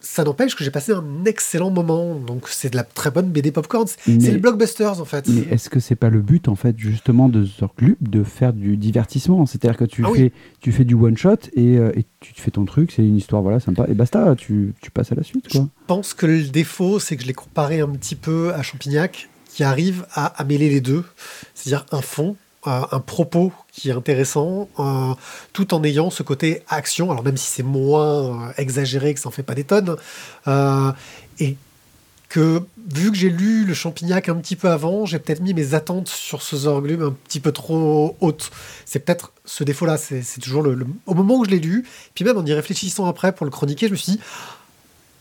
Ça 0.02 0.24
n'empêche 0.24 0.56
que 0.56 0.64
j'ai 0.64 0.72
passé 0.72 0.94
un 0.94 1.26
excellent 1.26 1.72
moment. 1.72 2.16
Donc 2.16 2.48
c'est 2.48 2.70
de 2.70 2.78
la 2.78 2.84
très 2.84 3.12
bonne 3.12 3.30
BD 3.32 3.52
popcorn. 3.52 3.86
C'est 3.88 4.32
le 4.32 4.40
blockbusters 4.40 5.02
en 5.02 5.06
fait. 5.06 5.28
Mais 5.28 5.42
est-ce 5.52 5.70
que 5.70 5.80
c'est 5.82 5.96
pas 5.98 6.10
le 6.10 6.22
but 6.22 6.48
en 6.48 6.56
fait 6.56 6.78
justement 6.80 7.28
de 7.28 7.44
Zorglub 7.44 7.98
de 8.00 8.24
faire 8.24 8.54
du 8.54 8.78
divertissement? 8.78 9.46
C'est-à-dire 9.46 9.78
que 9.78 9.84
tu 9.84 10.04
Ah 10.06 10.10
oui. 10.12 10.18
fais 10.20 10.32
tu 10.62 10.72
fais 10.72 10.86
du 10.86 10.94
one 10.94 11.18
shot 11.18 11.36
et, 11.54 11.78
euh, 11.78 11.92
et 11.98 12.06
tu 12.22 12.34
te 12.34 12.40
fais 12.40 12.52
ton 12.52 12.64
truc, 12.64 12.94
c'est 12.96 13.02
une 13.02 13.18
histoire 13.18 13.42
voilà 13.42 13.60
sympa 13.60 13.86
et 13.90 13.94
basta, 13.94 14.36
tu, 14.38 14.74
tu 14.82 14.90
passes 14.90 15.12
à 15.12 15.16
la 15.16 15.24
suite 15.24 15.50
quoi. 15.50 15.62
Je 15.62 15.86
pense 15.88 16.14
que 16.14 16.26
le 16.26 16.44
défaut, 16.44 17.00
c'est 17.00 17.16
que 17.18 17.24
je 17.24 17.28
l'ai 17.28 17.34
comparé 17.34 17.82
un 17.82 17.90
petit 17.90 18.16
peu 18.16 18.54
à 18.54 18.62
Champignac, 18.62 19.28
qui 19.54 19.64
arrive 19.66 20.06
à, 20.14 20.28
à 20.28 20.44
mêler 20.46 20.70
les 20.70 20.80
deux, 20.82 21.04
c'est-à-dire 21.56 21.86
un 21.92 22.02
fond, 22.02 22.36
un 22.92 23.00
propos 23.00 23.52
qui 23.72 23.90
est 23.90 23.94
intéressant, 23.94 24.70
euh, 24.80 25.14
tout 25.54 25.74
en 25.74 25.84
ayant 25.84 26.10
ce 26.10 26.24
côté 26.24 26.64
action, 26.68 27.12
alors 27.12 27.24
même 27.24 27.38
si 27.38 27.50
c'est 27.50 27.64
moins 27.64 28.48
euh, 28.50 28.52
exagéré, 28.58 29.14
que 29.14 29.20
ça 29.20 29.30
en 29.30 29.32
fait 29.32 29.44
pas 29.44 29.56
des 29.56 29.64
tonnes, 29.64 29.96
euh, 30.48 30.92
et 31.40 31.56
que 32.30 32.62
vu 32.94 33.12
que 33.12 33.18
j'ai 33.18 33.30
lu 33.30 33.66
le 33.66 33.74
Champignac 33.74 34.30
un 34.30 34.36
petit 34.36 34.56
peu 34.56 34.70
avant, 34.70 35.06
j'ai 35.06 35.18
peut-être 35.18 35.42
mis 35.42 35.56
mes 35.56 35.74
attentes 35.74 36.10
sur 36.10 36.44
ce 36.44 36.56
Zorglum 36.56 37.02
un 37.02 37.12
petit 37.12 37.40
peu 37.40 37.52
trop 37.52 38.16
hautes. 38.22 38.52
C'est 38.86 39.00
peut-être 39.00 39.32
ce 39.46 39.64
défaut-là, 39.64 39.98
c'est 39.98 40.22
c'est 40.22 40.40
toujours 40.40 40.62
le, 40.62 40.76
le- 40.76 40.86
au 41.08 41.16
moment 41.16 41.38
où 41.38 41.46
je 41.46 41.50
l'ai 41.50 41.60
lu, 41.60 41.88
puis 42.14 42.24
même 42.26 42.38
en 42.38 42.46
y 42.46 42.54
réfléchissant 42.54 43.08
après 43.08 43.32
pour 43.32 43.46
le 43.46 43.52
chroniquer, 43.52 43.88
je 43.88 43.94
me 43.94 43.98
suis 43.98 44.12
dit, 44.14 44.20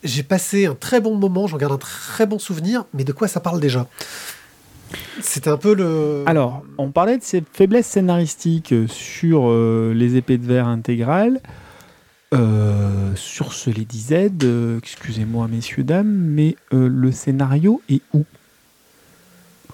j'ai 0.05 0.23
passé 0.23 0.67
un 0.67 0.75
très 0.75 1.01
bon 1.01 1.17
moment, 1.17 1.47
j'en 1.47 1.57
garde 1.57 1.73
un 1.73 1.79
très 1.79 2.27
bon 2.27 2.39
souvenir, 2.39 2.85
mais 2.93 3.05
de 3.05 3.13
quoi 3.13 3.27
ça 3.27 3.41
parle 3.41 3.59
déjà? 3.61 3.87
C'était 5.21 5.51
un 5.51 5.57
peu 5.57 5.75
le. 5.75 6.23
Alors, 6.27 6.63
on 6.79 6.91
parlait 6.91 7.19
de 7.19 7.23
ces 7.23 7.43
faiblesses 7.53 7.87
scénaristiques 7.87 8.75
sur 8.89 9.49
euh, 9.49 9.93
les 9.95 10.17
épées 10.17 10.39
de 10.39 10.47
verre 10.47 10.67
intégrales. 10.69 11.41
Euh, 12.35 13.13
sur 13.15 13.55
ce 13.55 13.71
Lady 13.71 14.01
Z, 14.01 14.13
euh, 14.45 14.79
excusez-moi 14.79 15.49
messieurs, 15.49 15.83
dames, 15.83 16.09
mais 16.13 16.57
euh, 16.75 16.87
le 16.87 17.11
scénario 17.11 17.81
est 17.89 18.03
où? 18.13 18.25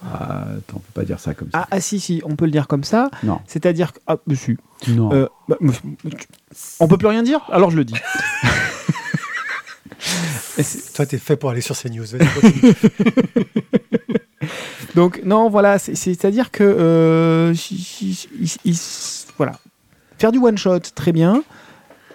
Ah, 0.07 0.45
attends, 0.59 0.77
on 0.77 0.79
peut 0.81 0.93
pas 1.01 1.05
dire 1.05 1.19
ça 1.19 1.35
comme 1.35 1.51
ça. 1.51 1.61
ah, 1.63 1.69
ah, 1.73 1.81
si, 1.81 1.99
si, 1.99 2.21
on 2.25 2.37
peut 2.37 2.45
le 2.45 2.51
dire 2.53 2.69
comme 2.69 2.85
ça. 2.85 3.11
Non, 3.25 3.41
C'est-à-dire 3.47 3.93
que... 3.93 3.99
Ah, 4.07 4.19
monsieur. 4.29 4.57
non. 4.89 5.13
Euh, 5.13 5.27
bah, 5.49 5.57
on 6.79 6.87
peut 6.87 6.99
plus 6.99 7.09
rien 7.09 7.23
dire? 7.25 7.41
Alors 7.51 7.71
je 7.71 7.77
le 7.79 7.85
dis. 7.85 7.95
C'est- 9.99 10.93
Toi, 10.95 11.07
t'es 11.07 11.19
fait 11.19 11.37
pour 11.37 11.51
aller 11.51 11.61
sur 11.63 11.75
ces 11.75 11.91
news. 11.91 12.05
vas-y, 12.05 12.29
continue. 12.41 12.73
Donc 14.95 15.21
non, 15.25 15.49
voilà, 15.49 15.79
c'est- 15.79 15.95
c'est-à-dire 15.95 16.51
que 16.51 16.63
euh, 16.65 17.55
voilà, 19.37 19.53
faire 20.19 20.33
du 20.33 20.39
one 20.39 20.57
shot, 20.59 20.81
très 20.95 21.13
bien. 21.13 21.43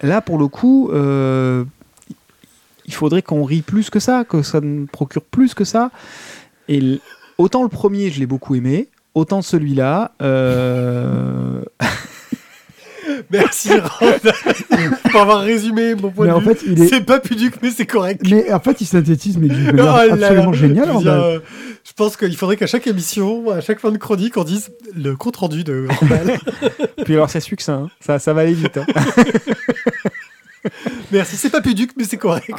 Là, 0.01 0.21
pour 0.21 0.37
le 0.37 0.47
coup, 0.47 0.89
euh, 0.91 1.63
il 2.85 2.93
faudrait 2.93 3.21
qu'on 3.21 3.43
rie 3.43 3.61
plus 3.61 3.89
que 3.89 3.99
ça, 3.99 4.23
que 4.23 4.41
ça 4.43 4.61
nous 4.61 4.85
procure 4.87 5.23
plus 5.23 5.53
que 5.53 5.63
ça. 5.65 5.91
Et 6.69 6.99
autant 7.37 7.63
le 7.63 7.69
premier, 7.69 8.09
je 8.09 8.19
l'ai 8.19 8.25
beaucoup 8.25 8.55
aimé, 8.55 8.87
autant 9.13 9.41
celui-là. 9.41 10.11
euh, 10.21 11.61
Merci, 13.31 13.71
Rand, 13.73 14.05
pour 15.11 15.21
avoir 15.21 15.41
résumé 15.41 15.93
mon 15.95 16.09
point 16.09 16.25
mais 16.27 16.31
de 16.31 16.37
en 16.37 16.39
vue. 16.39 16.45
fait, 16.55 16.59
il 16.65 16.81
est 16.83 16.87
C'est 16.87 17.01
pas 17.01 17.19
pudique, 17.19 17.61
mais 17.61 17.69
c'est 17.71 17.85
correct. 17.85 18.21
mais 18.29 18.51
en 18.53 18.59
fait, 18.59 18.79
il 18.81 18.85
synthétise 18.85 19.37
mais 19.37 19.47
d'une 19.49 19.69
Oh 19.71 19.73
manière 19.83 20.15
là. 20.15 20.27
absolument 20.27 20.53
géniale. 20.53 20.89
Euh, 21.05 21.39
je 21.89 21.93
pense 21.95 22.15
qu'il 22.15 22.35
faudrait 22.37 22.55
qu'à 22.55 22.67
chaque 22.67 22.85
émission, 22.87 23.49
à 23.49 23.61
chaque 23.61 23.79
fin 23.79 23.91
de 23.91 23.97
chronique, 23.97 24.37
on 24.37 24.43
dise 24.43 24.69
le 24.95 25.15
compte 25.15 25.37
rendu 25.37 25.63
de 25.63 25.87
Randall. 25.89 26.39
Puis 27.03 27.15
alors, 27.15 27.29
c'est 27.29 27.39
succinct, 27.39 27.85
hein. 27.85 27.89
ça, 27.99 28.19
ça 28.19 28.31
va 28.33 28.41
aller 28.41 28.53
vite. 28.53 28.77
hein. 28.77 28.85
Merci, 31.11 31.35
c'est 31.37 31.49
pas 31.49 31.61
pudique, 31.61 31.91
mais 31.97 32.03
c'est 32.03 32.17
correct. 32.17 32.51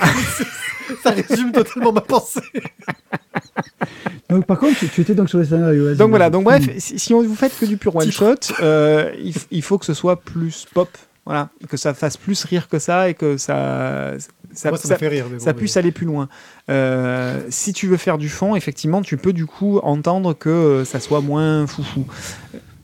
ça 1.03 1.11
résume 1.11 1.53
totalement 1.53 1.93
ma 1.93 2.01
pensée. 2.01 2.41
Donc, 4.29 4.47
par 4.47 4.59
contre, 4.59 4.79
tu, 4.79 4.89
tu 4.89 5.01
étais 5.03 5.15
donc 5.15 5.29
sur 5.29 5.39
les 5.39 5.45
scénarios. 5.45 5.95
Donc 5.95 6.11
voilà, 6.11 6.29
donc 6.31 6.45
bref, 6.45 6.65
si, 6.79 6.99
si 6.99 7.15
on 7.15 7.23
vous 7.23 7.37
faites 7.37 7.57
que 7.59 7.67
du 7.67 7.77
pur 7.77 7.95
one 7.95 8.11
shot, 8.11 8.35
euh, 8.61 9.13
il, 9.23 9.35
il 9.51 9.63
faut 9.63 9.79
que 9.79 9.85
ce 9.87 9.95
soit 9.95 10.21
plus 10.21 10.67
pop, 10.75 10.89
voilà, 11.25 11.51
que 11.69 11.77
ça 11.77 11.95
fasse 11.95 12.17
plus 12.17 12.43
rire 12.45 12.69
que 12.69 12.79
ça 12.81 13.09
et 13.09 13.15
que 13.15 13.37
ça, 13.37 14.13
ça, 14.53 14.71
Moi, 14.71 14.79
ça, 14.79 14.89
ça- 14.89 14.95
me 14.95 14.99
fait 14.99 15.09
rire. 15.09 15.27
mais 15.31 15.39
bon, 15.39 15.45
ça 15.45 15.53
mais- 15.53 15.59
puisse 15.59 15.77
aller 15.77 15.93
plus 15.93 16.07
loin. 16.07 16.29
Euh, 16.69 17.41
si 17.51 17.73
tu 17.73 17.87
veux 17.87 17.97
faire 17.97 18.19
du 18.19 18.29
fond, 18.29 18.57
effectivement, 18.57 19.03
tu 19.03 19.17
peux 19.17 19.33
du 19.33 19.47
coup 19.47 19.79
entendre 19.79 20.35
que 20.35 20.49
euh, 20.49 20.85
ça 20.85 21.01
soit 21.01 21.21
moins 21.21 21.67
foufou. 21.67 22.07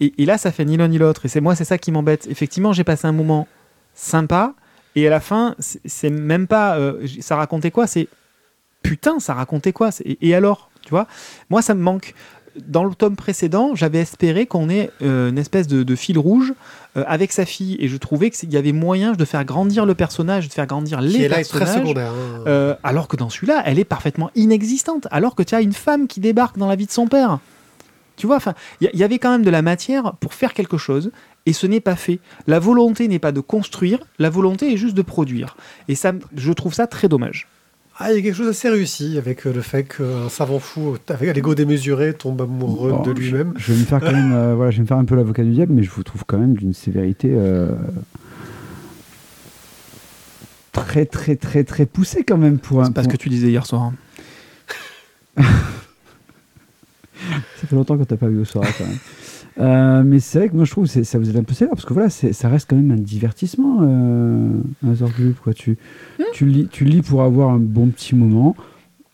Et, 0.01 0.13
et 0.19 0.27
là, 0.27 0.39
ça 0.39 0.53
fait 0.53 0.65
ni 0.65 0.77
l'un 0.77 0.89
ni 0.89 0.99
l'autre. 0.99 1.25
Et 1.25 1.29
c'est 1.29 1.41
moi, 1.41 1.55
c'est 1.55 1.65
ça 1.65 1.79
qui 1.79 1.91
m'embête. 1.93 2.27
Effectivement, 2.31 2.73
j'ai 2.73 2.85
passé 2.85 3.07
un 3.07 3.13
moment 3.13 3.49
sympa. 3.95 4.55
Et 4.95 5.07
à 5.07 5.11
la 5.11 5.21
fin, 5.21 5.55
c'est- 5.59 6.11
même 6.11 6.47
pas. 6.47 6.79
euh, 6.79 7.07
ça 7.21 7.37
racontait 7.37 7.71
quoi? 7.71 7.87
C'est 7.87 8.09
putain, 8.83 9.19
ça 9.21 9.35
racontait 9.35 9.73
quoi? 9.73 9.91
Et, 10.05 10.29
et 10.29 10.35
alors? 10.35 10.71
Tu 10.83 10.91
vois? 10.91 11.07
Moi, 11.51 11.63
ça 11.63 11.75
me 11.75 11.81
manque. 11.83 12.15
Dans 12.67 12.85
le 12.85 12.95
tome 12.95 13.17
précédent, 13.17 13.75
j'avais 13.75 13.99
espéré 13.99 14.47
qu'on 14.47 14.69
ait 14.69 14.91
euh, 15.03 15.29
une 15.31 15.39
espèce 15.39 15.67
de, 15.67 15.83
de 15.83 15.95
fil 15.97 16.19
rouge 16.19 16.55
euh, 16.97 17.05
avec 17.07 17.33
sa 17.33 17.45
fille. 17.45 17.77
Et 17.81 17.89
je 17.89 17.97
trouvais 17.97 18.31
qu'il 18.31 18.53
y 18.53 18.57
avait 18.57 18.73
moyen 18.73 19.13
de 19.13 19.25
faire 19.25 19.45
grandir 19.45 19.85
le 19.87 19.95
personnage, 19.95 20.49
de 20.49 20.53
faire 20.53 20.67
grandir 20.67 21.01
les 21.01 21.11
qui 21.11 21.23
est 21.23 21.29
là 21.29 21.41
est 21.41 21.45
très 21.45 21.67
secondaire. 21.67 22.11
hein. 22.13 22.45
Euh, 22.47 22.75
alors 22.83 23.09
que 23.09 23.17
dans 23.17 23.29
celui-là, 23.31 23.63
elle 23.67 23.79
est 23.79 23.85
parfaitement 23.85 24.31
inexistante. 24.35 25.07
Alors 25.11 25.35
que 25.35 25.43
tu 25.43 25.55
as 25.55 25.61
une 25.61 25.73
femme 25.73 26.07
qui 26.07 26.21
débarque 26.21 26.59
dans 26.59 26.69
la 26.69 26.77
vie 26.77 26.87
de 26.87 26.93
son 26.93 27.07
père. 27.09 27.39
Tu 28.17 28.27
vois, 28.27 28.37
enfin, 28.37 28.55
il 28.81 28.89
y, 28.95 28.99
y 28.99 29.05
avait 29.05 29.19
quand 29.19 29.31
même 29.31 29.45
de 29.45 29.51
la 29.51 29.61
matière 29.61 30.15
pour 30.21 30.33
faire 30.33 30.55
quelque 30.55 30.79
chose, 30.79 31.11
et 31.45 31.53
ce 31.53 31.67
n'est 31.67 31.81
pas 31.81 31.97
fait. 31.97 32.19
La 32.47 32.59
volonté 32.59 33.09
n'est 33.09 33.19
pas 33.19 33.33
de 33.33 33.41
construire, 33.41 33.99
la 34.19 34.31
volonté 34.31 34.73
est 34.73 34.79
juste 34.79 34.95
de 34.97 35.03
produire. 35.03 35.55
Et 35.89 35.95
ça, 35.95 36.13
je 36.35 36.53
trouve 36.55 36.73
ça 36.73 36.87
très 36.87 37.09
dommage. 37.09 37.47
Ah, 37.99 38.13
il 38.13 38.17
y 38.17 38.19
a 38.19 38.23
quelque 38.23 38.35
chose 38.35 38.47
d'assez 38.47 38.69
réussi 38.69 39.17
avec 39.17 39.47
euh, 39.47 39.55
le 39.55 39.63
fait 39.63 39.85
qu'un 39.85 40.29
savant 40.29 40.59
fou, 40.59 40.97
avec 41.09 41.31
un 41.31 41.33
ego 41.33 41.55
démesuré, 41.55 42.13
tombe 42.13 42.43
amoureux 42.43 42.91
Bon, 42.91 43.03
de 43.03 43.11
lui-même. 43.11 43.55
Je 43.57 43.73
vais 43.73 43.79
me 43.79 43.85
faire 43.87 44.01
quand 44.01 44.13
même, 44.13 44.33
euh, 44.35 44.55
voilà, 44.55 44.71
je 44.71 44.77
vais 44.77 44.83
me 44.83 44.87
faire 44.87 44.99
un 44.99 45.07
peu 45.07 45.15
l'avocat 45.15 45.43
du 45.43 45.53
diable, 45.53 45.73
mais 45.73 45.83
je 45.83 45.91
vous 45.91 46.03
trouve 46.03 46.25
quand 46.27 46.37
même 46.37 46.55
d'une 46.55 46.75
sévérité 46.75 47.31
euh, 47.33 47.71
très 50.73 51.07
très 51.07 51.37
très 51.37 51.65
très 51.65 51.87
poussée 51.87 52.23
quand 52.23 52.37
même 52.37 52.59
pour 52.59 52.83
un. 52.83 52.87
C'est 52.87 52.93
pas 52.93 53.03
ce 53.03 53.09
que 53.09 53.17
tu 53.17 53.31
disais 53.31 53.49
hier 53.49 53.65
soir. 53.65 53.93
Ça 55.39 55.43
fait 57.67 57.77
longtemps 57.77 57.97
que 57.97 58.05
t'as 58.05 58.19
pas 58.19 58.29
vu 58.29 58.41
au 58.41 58.45
soir 58.45 58.67
quand 58.77 58.85
même. 58.85 58.99
Euh, 59.59 60.03
mais 60.05 60.21
c'est 60.21 60.39
vrai 60.39 60.49
que 60.51 60.55
moi 60.57 60.65
je 60.67 60.71
trouve 60.71 60.91
que 60.93 61.03
ça 61.03 61.19
vous 61.19 61.31
est 61.31 61.37
un 61.39 61.43
peu 61.43 61.55
sévère 61.55 61.73
parce 61.75 61.87
que 61.87 61.95
voilà, 61.95 62.11
ça 62.11 62.49
reste 62.49 62.69
quand 62.69 62.77
même 62.77 62.91
un 62.91 62.97
divertissement, 63.01 63.79
euh, 63.83 64.51
un 64.87 64.95
Zorglub, 64.95 65.35
quoi. 65.43 65.55
Tu, 65.55 65.79
tu, 66.35 66.45
lis, 66.47 66.69
tu 66.71 66.85
lis 66.85 67.01
pour 67.03 67.23
avoir 67.23 67.51
un 67.51 67.59
bon 67.59 67.87
petit 67.89 68.15
moment. 68.15 68.55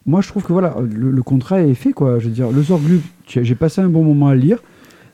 Moi 0.04 0.20
je 0.20 0.26
trouve 0.28 0.42
que 0.42 0.52
voilà, 0.52 0.74
le, 0.82 1.12
le 1.12 1.22
contrat 1.22 1.62
est 1.62 1.74
fait, 1.74 1.92
quoi. 1.92 2.18
Je 2.18 2.26
veux 2.28 2.34
dire, 2.34 2.50
le 2.50 2.60
Zorglub, 2.62 3.00
tu- 3.24 3.44
j'ai 3.44 3.54
passé 3.54 3.80
un 3.80 3.88
bon 3.88 4.02
moment 4.02 4.28
à 4.28 4.34
le 4.34 4.40
lire. 4.40 4.58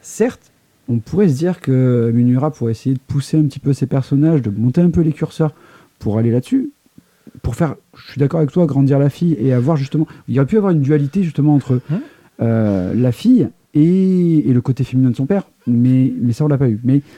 Certes, 0.00 0.50
on 0.88 0.96
pourrait 0.98 1.28
se 1.28 1.36
dire 1.36 1.60
que 1.60 2.10
Minura 2.14 2.50
pourrait 2.50 2.72
essayer 2.72 2.94
de 2.94 3.00
pousser 3.06 3.38
un 3.38 3.42
petit 3.42 3.58
peu 3.58 3.74
ses 3.74 3.86
personnages, 3.86 4.40
de 4.40 4.48
monter 4.48 4.80
un 4.80 4.88
peu 4.90 5.02
les 5.02 5.12
curseurs 5.12 5.52
pour 5.98 6.16
aller 6.16 6.30
là-dessus. 6.30 6.70
Pour 7.42 7.54
faire, 7.54 7.74
je 7.98 8.12
suis 8.12 8.18
d'accord 8.18 8.38
avec 8.40 8.50
toi, 8.50 8.64
grandir 8.64 8.98
la 8.98 9.10
fille 9.10 9.36
et 9.38 9.52
avoir 9.52 9.76
justement. 9.76 10.06
Il 10.26 10.34
y 10.34 10.38
aurait 10.38 10.46
pu 10.46 10.56
avoir 10.56 10.72
une 10.72 10.80
dualité 10.80 11.22
justement 11.22 11.54
entre 11.54 11.80
Hum. 11.90 12.00
euh, 12.40 12.94
la 12.94 13.12
fille 13.12 13.48
et, 13.80 14.48
et 14.48 14.52
le 14.52 14.60
côté 14.60 14.84
féminin 14.84 15.10
de 15.10 15.16
son 15.16 15.26
père. 15.26 15.42
Mais, 15.66 16.12
mais 16.20 16.32
ça, 16.32 16.44
on 16.44 16.48
l'a 16.48 16.58
pas 16.58 16.68
eu. 16.68 16.80
Mais 16.84 17.02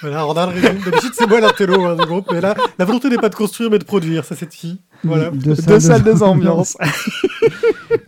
Voilà, 0.00 0.22
Randall 0.24 0.48
résume. 0.48 0.80
D'habitude, 0.84 1.12
c'est 1.14 1.28
moi 1.28 1.40
l'intello 1.40 1.84
hein, 1.84 1.94
du 1.94 2.04
groupe, 2.06 2.26
mais 2.32 2.40
là, 2.40 2.56
la 2.76 2.84
volonté 2.84 3.08
n'est 3.08 3.18
pas 3.18 3.28
de 3.28 3.36
construire, 3.36 3.70
mais 3.70 3.78
de 3.78 3.84
produire, 3.84 4.24
ça, 4.24 4.34
cette 4.34 4.52
fille. 4.52 4.78
Voilà. 5.04 5.30
deux 5.30 5.54
Deux 5.54 5.78
salles, 5.78 6.02
deux 6.02 6.22
ambiances. 6.24 6.76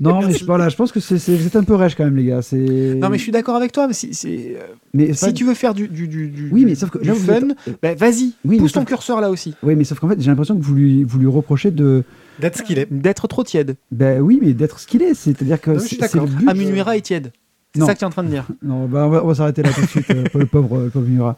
Non, 0.00 0.20
mais 0.26 0.33
je, 0.35 0.44
voilà, 0.44 0.68
je 0.68 0.76
pense 0.76 0.92
que 0.92 1.00
c'est, 1.00 1.18
c'est- 1.18 1.37
vous 1.37 1.46
êtes 1.46 1.57
un 1.57 1.62
peu 1.62 1.74
rêche 1.74 1.94
quand 1.94 2.04
même, 2.04 2.16
les 2.16 2.24
gars. 2.24 2.42
C'est... 2.42 2.57
Non, 2.57 3.09
mais 3.11 3.16
je 3.18 3.22
suis 3.22 3.33
d'accord 3.33 3.54
avec 3.54 3.70
toi. 3.70 3.87
Mais 3.87 3.92
si, 3.94 4.12
c'est- 4.12 4.57
euh, 4.59 4.74
Mais 4.92 5.12
si 5.12 5.26
pas- 5.26 5.33
tu 5.33 5.44
veux 5.44 5.54
faire 5.54 5.72
du, 5.72 5.88
du, 5.88 6.09
du, 6.09 6.28
du- 6.28 6.48
Oui, 6.52 6.64
mais 6.64 6.74
sauf 6.74 6.90
que 6.90 6.98
du 6.98 7.09
là, 7.09 7.14
fun, 7.14 7.35
êtes- 7.50 7.78
bah, 7.83 7.94
vas-y, 7.94 8.33
Oui, 8.44 8.59
pousse 8.59 8.72
ton 8.72 8.80
sauf- 8.80 8.88
curseur 8.88 9.20
là 9.20 9.30
aussi. 9.30 9.54
Oui, 9.62 9.76
mais 9.76 9.85
sauf 9.85 9.98
qu'en 10.00 10.09
fait, 10.09 10.20
j'ai 10.20 10.30
l'impression 10.30 10.57
que 10.59 10.62
vous 10.62 10.74
lui, 10.74 11.04
vous 11.04 11.18
lui 11.18 11.26
reprochez 11.26 11.70
de. 11.70 12.02
D'être 12.38 12.59
ce 12.59 12.62
qu'il 12.62 12.79
est. 12.79 12.92
D'être 12.92 13.29
trop 13.29 13.44
tiède. 13.44 13.77
Ben 13.90 14.20
oui, 14.20 14.38
mais 14.42 14.53
d'être 14.53 14.81
ce 14.81 14.87
qu'il 14.87 15.03
est. 15.03 15.14
C'est-à-dire 15.14 15.61
que 15.61 15.70
Non, 15.70 15.79
je 15.79 15.87
suis 15.87 15.97
d'accord. 15.99 16.27
Amunuera 16.47 16.97
est 16.97 17.01
tiède. 17.03 17.33
C'est 17.75 17.85
ça 17.85 17.94
que 17.94 17.99
tu 17.99 18.05
es 18.05 18.07
en 18.07 18.11
train 18.11 18.23
de 18.23 18.29
dire. 18.29 18.47
Non, 18.62 18.87
bah, 18.87 19.07
on 19.07 19.27
va, 19.27 19.35
s'arrêter 19.35 19.62
là 19.62 19.70
tout 19.73 19.81
de 19.81 19.87
suite 19.87 20.11
euh, 20.11 20.25
le 20.35 20.47
pauvre, 20.47 20.79
le 20.79 20.90
pauvre 20.90 21.09
Murat. 21.09 21.37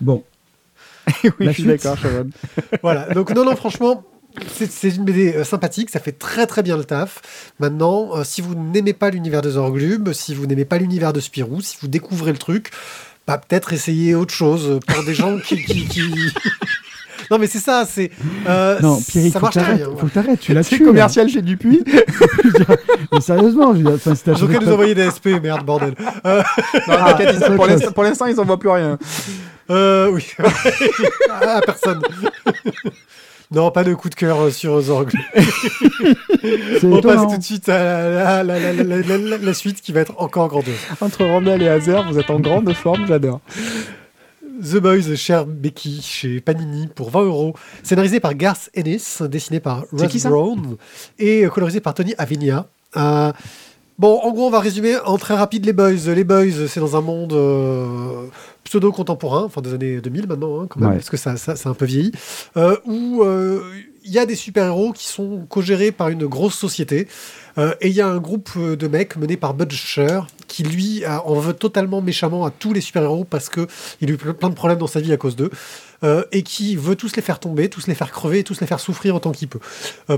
Bon, 0.00 0.22
oui, 1.24 1.30
La 1.40 1.52
je 1.52 1.60
suis 1.60 1.64
d'accord, 1.64 1.96
Chavon. 1.98 2.30
Voilà, 2.82 3.08
donc 3.14 3.34
non, 3.34 3.44
non, 3.44 3.56
franchement, 3.56 4.04
c'est 4.52 4.70
c'est 4.70 4.90
une 4.90 5.04
BD 5.04 5.34
euh, 5.34 5.44
sympathique, 5.44 5.88
ça 5.90 5.98
fait 5.98 6.12
très 6.12 6.46
très 6.46 6.62
bien 6.62 6.76
le 6.76 6.84
taf. 6.84 7.52
Maintenant, 7.58 8.16
euh, 8.16 8.24
si 8.24 8.42
vous 8.42 8.54
n'aimez 8.54 8.92
pas 8.92 9.10
l'univers 9.10 9.40
de 9.40 9.50
Zorglub, 9.50 10.12
si 10.12 10.34
vous 10.34 10.46
n'aimez 10.46 10.66
pas 10.66 10.76
l'univers 10.78 11.12
de 11.14 11.20
Spirou, 11.20 11.62
si 11.62 11.76
vous 11.80 11.88
découvrez 11.88 12.32
le 12.32 12.38
truc, 12.38 12.70
bah, 13.26 13.38
peut-être 13.38 13.72
essayer 13.72 14.14
autre 14.14 14.34
chose 14.34 14.78
pour 14.86 15.04
des 15.04 15.14
gens 15.14 15.38
qui. 15.38 15.62
qui- 15.64 15.86
qui- 15.86 16.34
non, 17.30 17.38
mais 17.38 17.46
c'est 17.46 17.58
ça, 17.58 17.84
c'est. 17.88 18.10
euh, 18.48 18.78
non, 18.80 19.00
Pierrick, 19.00 19.32
ça 19.32 19.40
faut 19.40 19.48
t'arrêtes, 19.48 19.76
bien. 19.76 19.86
faut 19.96 20.06
que 20.06 20.12
t'arrêtes, 20.12 20.40
tu 20.40 20.52
l'as 20.54 20.62
C'est 20.62 20.76
tué. 20.76 20.84
là. 20.84 20.90
commercial 20.90 21.28
chez 21.28 21.42
Dupuis. 21.42 21.82
Mais 23.12 23.20
sérieusement, 23.20 23.72
je 23.72 23.78
veux 23.78 23.84
dire, 23.84 23.92
enfin, 23.94 24.14
si 24.14 24.22
t'as 24.24 24.32
Ils 24.32 24.34
ont 24.34 24.38
changé 24.40 24.52
qu'à 24.54 24.58
de 24.60 24.64
nous 24.66 24.72
envoyer 24.72 24.94
des 24.94 25.10
SP, 25.10 25.26
merde, 25.42 25.64
bordel. 25.64 25.94
Euh, 26.26 26.42
Non, 26.88 26.94
t'inquiète, 27.06 27.30
ils- 27.34 27.38
c'est 27.40 27.54
pour 27.54 27.66
l'instant- 27.66 27.92
pour 27.92 28.02
l'instant, 28.04 28.26
ils 28.26 28.36
n'envoient 28.36 28.58
plus 28.58 28.68
rien. 28.70 28.98
euh, 29.70 30.10
oui. 30.10 30.26
à 31.30 31.60
personne. 31.60 32.00
Non, 33.52 33.70
pas 33.72 33.82
de 33.82 33.94
coup 33.94 34.08
de 34.08 34.14
cœur 34.14 34.40
euh, 34.42 34.50
sur. 34.50 34.80
C'est 34.80 34.90
On 36.84 37.00
passe 37.00 37.26
tout 37.32 37.38
de 37.38 37.42
suite 37.42 37.68
à 37.68 37.82
la, 37.82 38.44
la- 38.44 38.58
la- 38.60 38.72
la- 38.72 38.84
la- 38.98 39.18
la- 39.18 39.38
la 39.38 39.54
suite 39.54 39.80
qui 39.80 39.92
va 39.92 40.00
être 40.00 40.14
encore 40.18 40.46
grandeuse. 40.48 40.74
Entre 41.00 41.24
Randall 41.24 41.60
et 41.62 41.68
Hazer, 41.68 42.04
vous 42.10 42.18
êtes 42.18 42.30
en 42.30 42.38
grande 42.38 42.72
forme, 42.74 43.06
j'adore. 43.08 43.40
The 44.60 44.76
Boys, 44.76 45.14
cher 45.16 45.46
Becky, 45.46 46.00
chez 46.02 46.40
Panini, 46.40 46.86
pour 46.88 47.10
20 47.10 47.22
euros. 47.22 47.54
Scénarisé 47.82 48.20
par 48.20 48.34
Garth 48.34 48.70
Ennis, 48.74 49.22
dessiné 49.22 49.60
par 49.60 49.84
Russ 49.92 50.24
Brown 50.26 50.76
et 51.18 51.46
colorisé 51.52 51.80
par 51.80 51.94
Tony 51.94 52.14
Avenia. 52.18 52.66
Euh, 52.96 53.32
bon, 53.98 54.18
en 54.22 54.30
gros, 54.32 54.46
on 54.46 54.50
va 54.50 54.60
résumer 54.60 54.96
en 55.04 55.16
très 55.18 55.34
rapide 55.34 55.64
les 55.64 55.72
Boys. 55.72 56.12
Les 56.14 56.24
Boys, 56.24 56.66
c'est 56.68 56.80
dans 56.80 56.96
un 56.96 57.00
monde 57.00 57.32
euh, 57.32 58.26
pseudo-contemporain, 58.64 59.44
enfin 59.44 59.60
des 59.60 59.72
années 59.74 60.00
2000 60.00 60.26
maintenant, 60.26 60.60
hein, 60.60 60.66
quand 60.68 60.80
même, 60.80 60.90
Ouais. 60.90 60.96
parce 60.96 61.10
que 61.10 61.16
ça, 61.16 61.36
ça, 61.36 61.56
c'est 61.56 61.68
un 61.68 61.74
peu 61.74 61.86
vieilli, 61.86 62.12
euh, 62.56 62.76
où 62.84 63.22
euh, 63.22 63.62
il 64.04 64.12
y 64.12 64.18
a 64.18 64.26
des 64.26 64.34
super-héros 64.36 64.92
qui 64.92 65.06
sont 65.06 65.46
co-gérés 65.48 65.92
par 65.92 66.08
une 66.08 66.26
grosse 66.26 66.54
société. 66.58 67.06
Euh, 67.58 67.74
et 67.80 67.88
il 67.88 67.94
y 67.94 68.00
a 68.00 68.06
un 68.08 68.18
groupe 68.18 68.50
euh, 68.56 68.76
de 68.76 68.86
mecs 68.88 69.16
mené 69.16 69.36
par 69.36 69.54
Butcher 69.54 70.20
qui, 70.46 70.62
lui, 70.62 71.04
en 71.06 71.34
veut 71.34 71.52
totalement 71.54 72.00
méchamment 72.00 72.44
à 72.44 72.50
tous 72.50 72.72
les 72.72 72.80
super-héros 72.80 73.24
parce 73.24 73.48
que 73.48 73.66
il 74.00 74.10
a 74.10 74.12
eu 74.14 74.16
ple- 74.16 74.32
plein 74.32 74.48
de 74.48 74.54
problèmes 74.54 74.78
dans 74.78 74.86
sa 74.88 75.00
vie 75.00 75.12
à 75.12 75.16
cause 75.16 75.36
d'eux. 75.36 75.50
euh, 76.02 76.24
et 76.32 76.42
qui 76.42 76.76
veut 76.76 76.96
tous 76.96 77.14
les 77.16 77.22
faire 77.22 77.38
tomber, 77.38 77.68
tous 77.68 77.86
les 77.86 77.94
faire 77.94 78.10
crever, 78.10 78.42
tous 78.42 78.60
les 78.60 78.66
faire 78.66 78.80
souffrir 78.80 79.14
autant 79.14 79.32
qu'il 79.32 79.48
peut. 79.48 79.60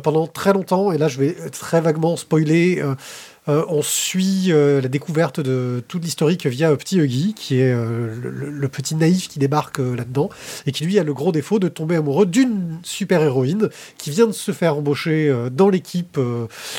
Pendant 0.00 0.26
très 0.28 0.52
longtemps, 0.52 0.92
et 0.92 0.98
là 0.98 1.08
je 1.08 1.18
vais 1.18 1.34
très 1.50 1.80
vaguement 1.80 2.16
spoiler, 2.16 2.80
euh, 3.48 3.64
on 3.68 3.82
suit 3.82 4.52
euh, 4.52 4.80
la 4.80 4.88
découverte 4.88 5.40
de 5.40 5.82
toute 5.88 6.04
l'historique 6.04 6.46
via 6.46 6.74
Petit 6.76 6.98
Huggy, 7.00 7.34
qui 7.34 7.58
est 7.58 7.72
euh, 7.72 8.14
le, 8.22 8.68
petit 8.68 8.94
naïf 8.94 9.28
qui 9.28 9.38
débarque 9.40 9.78
là-dedans, 9.78 10.28
et 10.66 10.72
qui 10.72 10.84
lui 10.84 10.98
a 10.98 11.02
le 11.02 11.12
gros 11.12 11.32
défaut 11.32 11.58
de 11.58 11.68
tomber 11.68 11.96
amoureux 11.96 12.26
d'une 12.26 12.78
super-héroïne 12.84 13.68
qui 13.98 14.10
vient 14.10 14.26
de 14.26 14.32
se 14.32 14.52
faire 14.52 14.76
embaucher 14.76 15.34
dans 15.50 15.68
l'équipe 15.68 16.18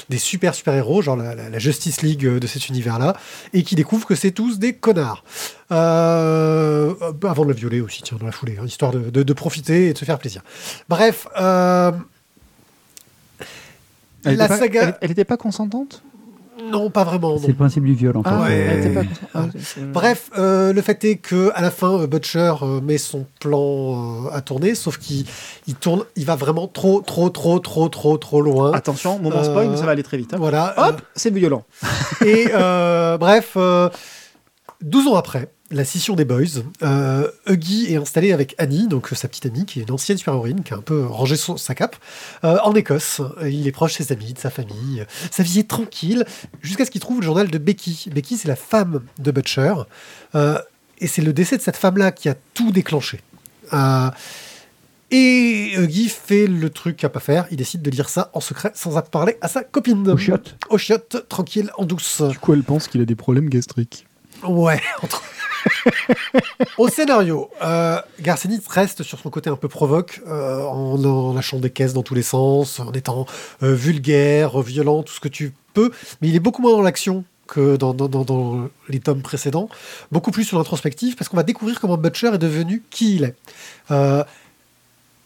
des 0.09 0.17
super 0.17 0.55
super-héros, 0.55 1.01
genre 1.01 1.17
la, 1.17 1.35
la- 1.35 1.49
la 1.49 1.59
Justice 1.59 2.01
League 2.01 2.25
de 2.25 2.47
cet 2.47 2.69
univers-là, 2.69 3.15
et 3.53 3.63
qui 3.63 3.75
découvre 3.75 4.07
que 4.07 4.15
c'est 4.15 4.31
tous 4.31 4.57
des 4.59 4.73
connards. 4.73 5.23
Avant 5.69 7.43
de 7.43 7.47
le 7.47 7.53
violer 7.53 7.81
aussi, 7.81 8.01
tiens, 8.03 8.17
dans 8.19 8.25
la 8.25 8.31
foulée, 8.31 8.57
hein, 8.61 8.65
histoire 8.65 8.91
de, 8.91 9.09
de- 9.09 9.23
de 9.23 9.33
profiter 9.33 9.89
et 9.89 9.93
de 9.93 9.97
se 9.97 10.05
faire 10.05 10.17
plaisir. 10.19 10.41
Bref, 10.87 11.27
Elle 14.25 14.37
la 14.37 14.45
était 14.45 14.57
saga... 14.57 14.97
Elle 15.01 15.09
n'était 15.09 15.25
pas 15.25 15.37
consentante? 15.37 16.01
Non, 16.71 16.89
pas 16.89 17.03
vraiment. 17.03 17.37
C'est 17.37 17.47
le 17.47 17.53
principe 17.55 17.83
du 17.83 17.93
viol, 17.93 18.15
en 18.17 18.23
fait. 18.23 18.29
Ah, 18.31 18.41
ouais. 18.43 18.81
consentante. 18.95 19.07
Ah, 19.33 19.45
c'est- 19.59 19.81
Bref, 19.91 20.29
euh, 20.37 20.71
le 20.73 20.81
fait 20.81 21.03
est 21.05 21.15
que 21.17 21.51
à 21.55 21.61
la 21.61 21.71
fin, 21.71 21.99
euh, 22.01 22.07
Butcher 22.07 22.53
euh, 22.61 22.79
met 22.81 22.97
son 22.97 23.25
plan 23.39 24.25
euh, 24.25 24.29
à 24.31 24.41
tourner, 24.41 24.75
sauf 24.75 24.97
qu'il 24.97 25.25
il 25.67 25.75
tourne, 25.75 26.03
il 26.15 26.25
va 26.25 26.35
vraiment 26.35 26.67
trop, 26.67 27.01
trop, 27.01 27.29
trop, 27.29 27.59
trop, 27.59 27.89
trop, 27.89 28.17
trop 28.17 28.41
loin. 28.41 28.71
Attention, 28.73 29.19
moment 29.19 29.43
spoil, 29.43 29.69
mais 29.69 29.77
ça 29.77 29.85
va 29.85 29.91
aller 29.93 30.03
très 30.03 30.17
vite. 30.17 30.33
hein. 30.33 30.37
Voilà. 30.39 30.73
Hop, 30.77 31.01
c'est 31.15 31.33
violent. 31.33 31.63
et 32.25 32.47
euh, 32.53 33.17
bref, 33.17 33.53
euh, 33.57 33.89
12 34.81 35.07
ans 35.07 35.15
après 35.15 35.49
la 35.73 35.83
scission 35.83 36.15
des 36.15 36.23
Boys, 36.23 36.61
euh, 36.83 37.27
Huggy 37.47 37.91
est 37.91 37.97
installé 37.97 38.31
avec 38.31 38.55
Annie, 38.57 38.87
donc 38.87 39.11
euh, 39.11 39.15
sa 39.15 39.27
petite 39.27 39.47
amie, 39.47 39.65
qui 39.65 39.79
est 39.79 39.83
une 39.83 39.91
ancienne 39.91 40.17
super-héroïne, 40.17 40.63
qui 40.63 40.73
a 40.73 40.77
un 40.77 40.81
peu 40.81 41.03
rangé 41.05 41.35
son- 41.35 41.57
sa 41.57 41.75
cape, 41.75 41.95
euh, 42.43 42.57
en 42.63 42.73
Écosse. 42.73 43.21
Il 43.41 43.67
est 43.67 43.71
proche 43.71 43.97
de 43.97 44.03
ses 44.03 44.13
amis, 44.13 44.33
de 44.33 44.39
sa 44.39 44.49
famille. 44.49 45.05
Sa 45.31 45.43
vie 45.43 45.59
est 45.59 45.67
tranquille, 45.69 46.25
jusqu'à 46.61 46.85
ce 46.85 46.91
qu'il 46.91 47.01
trouve 47.01 47.19
le 47.19 47.25
journal 47.25 47.49
de 47.49 47.57
Becky. 47.57 48.09
Becky, 48.13 48.37
c'est 48.37 48.47
la 48.47 48.55
femme 48.55 49.01
de 49.19 49.31
Butcher. 49.31 49.73
Euh, 50.35 50.57
et 50.99 51.07
c'est 51.07 51.21
le 51.21 51.33
décès 51.33 51.57
de 51.57 51.61
cette 51.61 51.75
femme-là 51.77 52.11
qui 52.11 52.29
a 52.29 52.35
tout 52.53 52.71
déclenché. 52.71 53.19
Euh, 53.73 54.09
et 55.11 55.73
Huggy 55.77 56.09
fait 56.09 56.47
le 56.47 56.69
truc 56.69 57.03
à 57.03 57.09
pas 57.09 57.19
faire. 57.19 57.45
Il 57.51 57.57
décide 57.57 57.81
de 57.81 57.89
lire 57.91 58.09
ça 58.09 58.31
en 58.33 58.39
secret, 58.39 58.71
sans 58.73 58.97
en 58.97 59.01
parler 59.01 59.37
à 59.41 59.47
sa 59.47 59.63
copine. 59.63 60.07
Au 60.09 60.17
chiottes. 60.17 60.55
Au 60.69 60.77
chiottes, 60.77 61.27
tranquille, 61.29 61.69
en 61.77 61.85
douce. 61.85 62.21
Du 62.21 62.39
coup, 62.39 62.53
elle 62.53 62.63
pense 62.63 62.87
qu'il 62.87 63.01
a 63.01 63.05
des 63.05 63.15
problèmes 63.15 63.49
gastriques. 63.49 64.05
Ouais. 64.43 64.81
entre- 65.01 65.23
Au 66.77 66.87
scénario, 66.87 67.49
euh, 67.61 67.99
reste 68.69 69.03
sur 69.03 69.19
son 69.19 69.29
côté 69.29 69.49
un 69.49 69.55
peu 69.55 69.67
provoque, 69.67 70.21
euh, 70.27 70.61
en, 70.63 71.33
lâchant 71.33 71.59
des 71.59 71.69
caisses 71.69 71.93
dans 71.93 72.03
tous 72.03 72.15
les 72.15 72.23
sens, 72.23 72.79
en 72.79 72.91
étant 72.91 73.25
euh, 73.61 73.73
vulgaire, 73.73 74.59
violent, 74.61 75.03
tout 75.03 75.13
ce 75.13 75.19
que 75.19 75.27
tu 75.27 75.53
peux, 75.73 75.91
mais 76.21 76.29
il 76.29 76.35
est 76.35 76.39
beaucoup 76.39 76.61
moins 76.61 76.71
dans 76.71 76.81
l'action 76.81 77.23
que 77.47 77.75
dans, 77.75 78.69
les 78.89 78.99
tomes 78.99 79.21
précédents, 79.21 79.69
beaucoup 80.11 80.31
plus 80.31 80.45
sur 80.45 80.57
l'introspectif, 80.57 81.15
parce 81.15 81.29
qu'on 81.29 81.37
va 81.37 81.43
découvrir 81.43 81.79
comment 81.79 81.97
Butcher 81.97 82.33
est 82.33 82.37
devenu 82.37 82.83
qui 82.89 83.15
il 83.15 83.23
est. 83.25 83.35
Euh, 83.91 84.23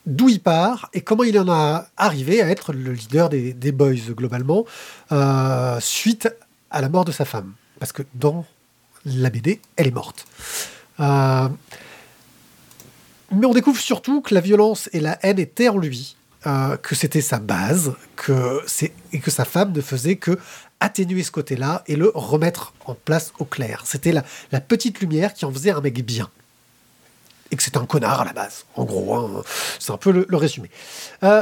D'où 0.05 0.29
il 0.29 0.39
part 0.39 0.89
et 0.93 1.01
comment 1.01 1.25
il 1.25 1.37
en 1.37 1.49
a 1.49 1.87
arrivé 1.97 2.41
à 2.41 2.47
être 2.47 2.71
le 2.71 2.93
leader 2.93 3.27
des, 3.27 3.71
Boys 3.73 4.13
globalement, 4.15 4.63
suite 5.81 6.29
à 6.71 6.79
la 6.79 6.87
mort 6.87 7.03
de 7.03 7.11
sa 7.11 7.25
femme. 7.25 7.51
Parce 7.77 7.91
que 7.91 8.03
dans 8.15 8.45
la 9.07 9.29
BD, 9.29 9.59
elle 9.75 9.87
est 9.87 9.91
morte. 9.91 10.25
Euh, 10.99 11.47
mais 13.31 13.45
on 13.45 13.53
découvre 13.53 13.79
surtout 13.79 14.21
que 14.21 14.33
la 14.33 14.41
violence 14.41 14.89
et 14.93 14.99
la 14.99 15.17
haine 15.25 15.39
étaient 15.39 15.69
en 15.69 15.77
lui, 15.77 16.15
euh, 16.45 16.77
que 16.77 16.95
c'était 16.95 17.21
sa 17.21 17.39
base, 17.39 17.93
que 18.15 18.61
et 19.11 19.19
que 19.19 19.31
sa 19.31 19.45
femme 19.45 19.71
ne 19.73 19.81
faisait 19.81 20.15
que 20.15 20.37
atténuer 20.79 21.23
ce 21.23 21.31
côté-là 21.31 21.83
et 21.87 21.95
le 21.95 22.11
remettre 22.13 22.73
en 22.85 22.93
place 22.93 23.33
au 23.39 23.45
clair. 23.45 23.81
C'était 23.85 24.11
la, 24.11 24.23
la 24.51 24.61
petite 24.61 24.99
lumière 24.99 25.33
qui 25.33 25.45
en 25.45 25.51
faisait 25.51 25.71
un 25.71 25.81
mec 25.81 26.05
bien. 26.05 26.29
Et 27.49 27.55
que 27.55 27.63
c'était 27.63 27.77
un 27.77 27.85
connard 27.85 28.21
à 28.21 28.25
la 28.25 28.33
base, 28.33 28.65
en 28.75 28.83
gros. 28.83 29.15
hein. 29.15 29.43
C'est 29.79 29.91
un 29.91 29.97
peu 29.97 30.11
le, 30.11 30.25
le 30.27 30.37
résumé. 30.37 30.69
Euh, 31.23 31.41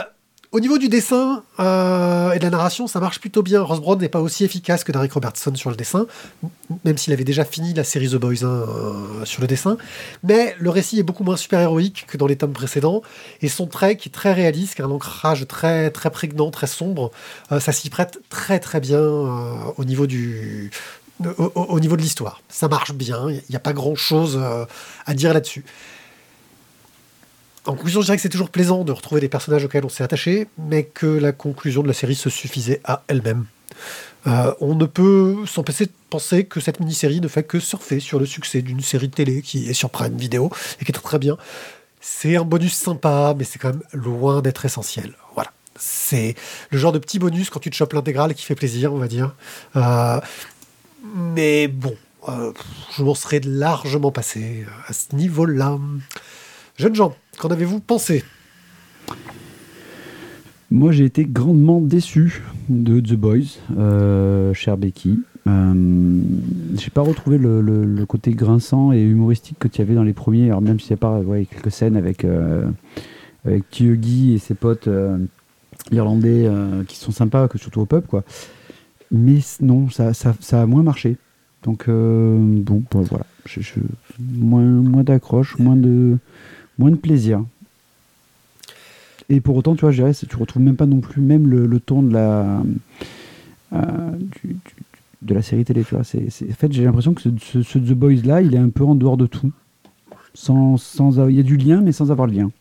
au 0.55 0.59
niveau 0.61 0.77
du 0.77 0.87
dessin 0.87 1.43
euh, 1.59 2.31
et 2.31 2.39
de 2.39 2.43
la 2.45 2.49
narration, 2.49 2.87
ça 2.87 3.01
marche 3.01 3.19
plutôt 3.19 3.43
bien. 3.43 3.61
Ross 3.61 3.81
Brown 3.81 3.99
n'est 3.99 4.07
pas 4.07 4.21
aussi 4.21 4.45
efficace 4.45 4.85
que 4.85 4.91
Derek 4.93 5.11
Robertson 5.11 5.53
sur 5.55 5.69
le 5.69 5.75
dessin, 5.75 6.05
même 6.85 6.97
s'il 6.97 7.11
avait 7.11 7.25
déjà 7.25 7.43
fini 7.43 7.73
la 7.73 7.83
série 7.83 8.09
The 8.09 8.15
Boys 8.15 8.43
hein, 8.45 8.63
euh, 8.67 9.25
sur 9.25 9.41
le 9.41 9.47
dessin. 9.47 9.75
Mais 10.23 10.55
le 10.57 10.69
récit 10.69 10.97
est 10.97 11.03
beaucoup 11.03 11.25
moins 11.25 11.35
super-héroïque 11.35 12.05
que 12.07 12.15
dans 12.17 12.25
les 12.27 12.37
tomes 12.37 12.53
précédents. 12.53 13.01
Et 13.41 13.49
son 13.49 13.67
trait, 13.67 13.97
qui 13.97 14.07
est 14.07 14.13
très 14.13 14.31
réaliste, 14.31 14.75
qui 14.75 14.81
a 14.81 14.85
un 14.85 14.91
ancrage 14.91 15.45
très, 15.45 15.89
très 15.91 16.09
prégnant, 16.09 16.51
très 16.51 16.67
sombre, 16.67 17.11
euh, 17.51 17.59
ça 17.59 17.73
s'y 17.73 17.89
prête 17.89 18.19
très 18.29 18.59
très 18.59 18.79
bien 18.79 19.01
au 19.01 19.83
niveau 19.83 20.07
du. 20.07 20.71
Au, 21.37 21.43
au- 21.55 21.61
au 21.75 21.79
niveau 21.79 21.95
de 21.95 22.01
l'histoire. 22.01 22.41
Ça 22.49 22.67
marche 22.67 22.93
bien, 22.93 23.29
il 23.29 23.41
n'y 23.49 23.55
a 23.55 23.59
pas 23.61 23.71
grand 23.71 23.95
chose 23.95 24.37
à 25.05 25.13
dire 25.13 25.33
là-dessus. 25.33 25.63
En 27.67 27.73
conclusion, 27.73 28.01
je 28.01 28.05
dirais 28.05 28.17
que 28.17 28.21
c'est 28.21 28.29
toujours 28.29 28.51
plaisant 28.51 28.83
de 28.83 28.91
retrouver 28.91 29.21
des 29.21 29.29
personnages 29.29 29.65
auxquels 29.65 29.85
on 29.85 29.89
s'est 29.89 30.03
attaché, 30.03 30.47
mais 30.57 30.83
que 30.83 31.07
la 31.07 31.31
conclusion 31.31 31.81
de 31.81 31.87
la 31.87 31.95
série 31.95 32.13
se 32.13 32.29
suffisait 32.29 32.79
à 32.83 33.03
elle-même. 33.07 33.45
Euh, 34.27 34.53
on 34.59 34.75
ne 34.75 34.85
peut 34.85 35.37
s'empêcher 35.47 35.85
de 35.85 35.91
penser 36.09 36.45
que 36.45 36.59
cette 36.59 36.79
mini-série 36.79 37.21
ne 37.21 37.27
fait 37.27 37.43
que 37.43 37.59
surfer 37.59 37.99
sur 37.99 38.19
le 38.19 38.25
succès 38.25 38.61
d'une 38.61 38.81
série 38.81 39.09
télé 39.09 39.41
qui 39.41 39.67
est 39.67 39.73
sur 39.73 39.89
Prime 39.89 40.15
Video 40.15 40.51
et 40.79 40.85
qui 40.85 40.91
est 40.91 40.93
très, 40.93 41.03
très 41.03 41.19
bien. 41.19 41.37
C'est 42.01 42.35
un 42.35 42.43
bonus 42.43 42.73
sympa, 42.73 43.33
mais 43.37 43.43
c'est 43.43 43.57
quand 43.57 43.69
même 43.69 43.83
loin 43.93 44.43
d'être 44.43 44.65
essentiel. 44.65 45.13
Voilà. 45.33 45.51
C'est 45.75 46.35
le 46.69 46.77
genre 46.77 46.91
de 46.91 46.99
petit 46.99 47.17
bonus 47.17 47.49
quand 47.49 47.59
tu 47.59 47.71
te 47.71 47.75
chopes 47.75 47.93
l'intégrale 47.93 48.35
qui 48.35 48.45
fait 48.45 48.55
plaisir, 48.55 48.93
on 48.93 48.97
va 48.97 49.07
dire. 49.07 49.35
Euh, 49.75 50.19
mais 51.15 51.67
bon, 51.67 51.95
euh, 52.29 52.53
je 52.95 53.03
m'en 53.03 53.15
serais 53.15 53.41
largement 53.43 54.11
passé 54.11 54.65
à 54.87 54.93
ce 54.93 55.15
niveau-là. 55.15 55.79
Jeunes 56.77 56.95
gens, 56.95 57.15
qu'en 57.37 57.47
avez-vous 57.47 57.79
pensé? 57.79 58.23
Moi, 60.69 60.91
j'ai 60.91 61.05
été 61.05 61.23
grandement 61.23 61.79
déçu 61.79 62.43
de 62.67 62.99
The 62.99 63.13
Boys, 63.13 63.59
euh, 63.77 64.53
cher 64.53 64.75
Becky. 64.75 65.21
Euh, 65.47 66.21
j'ai 66.77 66.89
pas 66.89 67.01
retrouvé 67.01 67.37
le, 67.37 68.03
côté 68.05 68.31
grinçant 68.31 68.91
et 68.91 69.01
humoristique 69.01 69.57
que 69.57 69.69
tu 69.69 69.81
avais 69.81 69.95
dans 69.95 70.03
les 70.03 70.11
premiers, 70.11 70.47
alors 70.47 70.61
même 70.61 70.81
s'il 70.81 70.89
y 70.89 70.95
a 70.95 70.97
pas 70.97 71.21
quelques 71.49 71.71
scènes 71.71 71.95
avec, 71.95 72.25
euh, 72.25 72.67
avec 73.45 73.79
et 73.79 74.37
ses 74.37 74.53
potes 74.53 74.89
euh, 74.89 75.17
irlandais 75.93 76.45
euh, 76.45 76.83
qui 76.83 76.97
sont 76.97 77.11
sympas, 77.11 77.47
que 77.47 77.57
surtout 77.57 77.79
au 77.79 77.85
pub, 77.85 78.05
quoi. 78.05 78.25
Mais 79.11 79.39
non, 79.61 79.89
ça, 79.89 80.13
ça, 80.13 80.35
ça 80.41 80.61
a 80.61 80.65
moins 80.65 80.83
marché. 80.83 81.15
Donc, 81.63 81.87
bon, 81.87 82.83
bon, 82.91 83.01
voilà. 83.01 83.25
Je- 83.45 83.61
moins 84.19 84.61
moins 84.61 85.03
d'accroche, 85.03 85.57
moins 85.57 85.75
de, 85.75 86.17
moins 86.77 86.91
de 86.91 86.95
plaisir. 86.95 87.43
Et 89.29 89.41
pour 89.41 89.55
autant, 89.55 89.75
tu 89.75 89.81
vois, 89.81 89.91
je 89.91 90.03
dirais, 90.03 90.13
tu 90.13 90.35
retrouves 90.35 90.61
même 90.61 90.75
pas 90.75 90.85
non 90.85 90.99
plus 90.99 91.21
même 91.21 91.47
le, 91.47 91.79
ton 91.79 92.03
de 92.03 92.13
la, 92.13 92.61
euh, 93.73 94.11
de 95.21 95.33
la 95.33 95.41
série 95.41 95.65
télé. 95.65 95.83
Tu 95.83 95.95
vois. 95.95 96.01
En 96.01 96.53
fait, 96.53 96.71
j'ai 96.71 96.83
l'impression 96.83 97.13
que 97.13 97.21
ce, 97.21 97.79
The 97.79 97.93
Boys 97.93 98.21
là, 98.23 98.41
il 98.41 98.53
est 98.53 98.59
un 98.59 98.69
peu 98.69 98.83
en 98.83 98.95
dehors 98.95 99.17
de 99.17 99.25
tout. 99.25 99.51
Sans, 100.33 100.77
sans, 100.77 101.29
il 101.29 101.35
y 101.35 101.39
a 101.39 101.43
du 101.43 101.57
lien, 101.57 101.81
mais 101.81 101.93
sans 101.93 102.11
avoir 102.11 102.27
le 102.27 102.33
lien. 102.33 102.51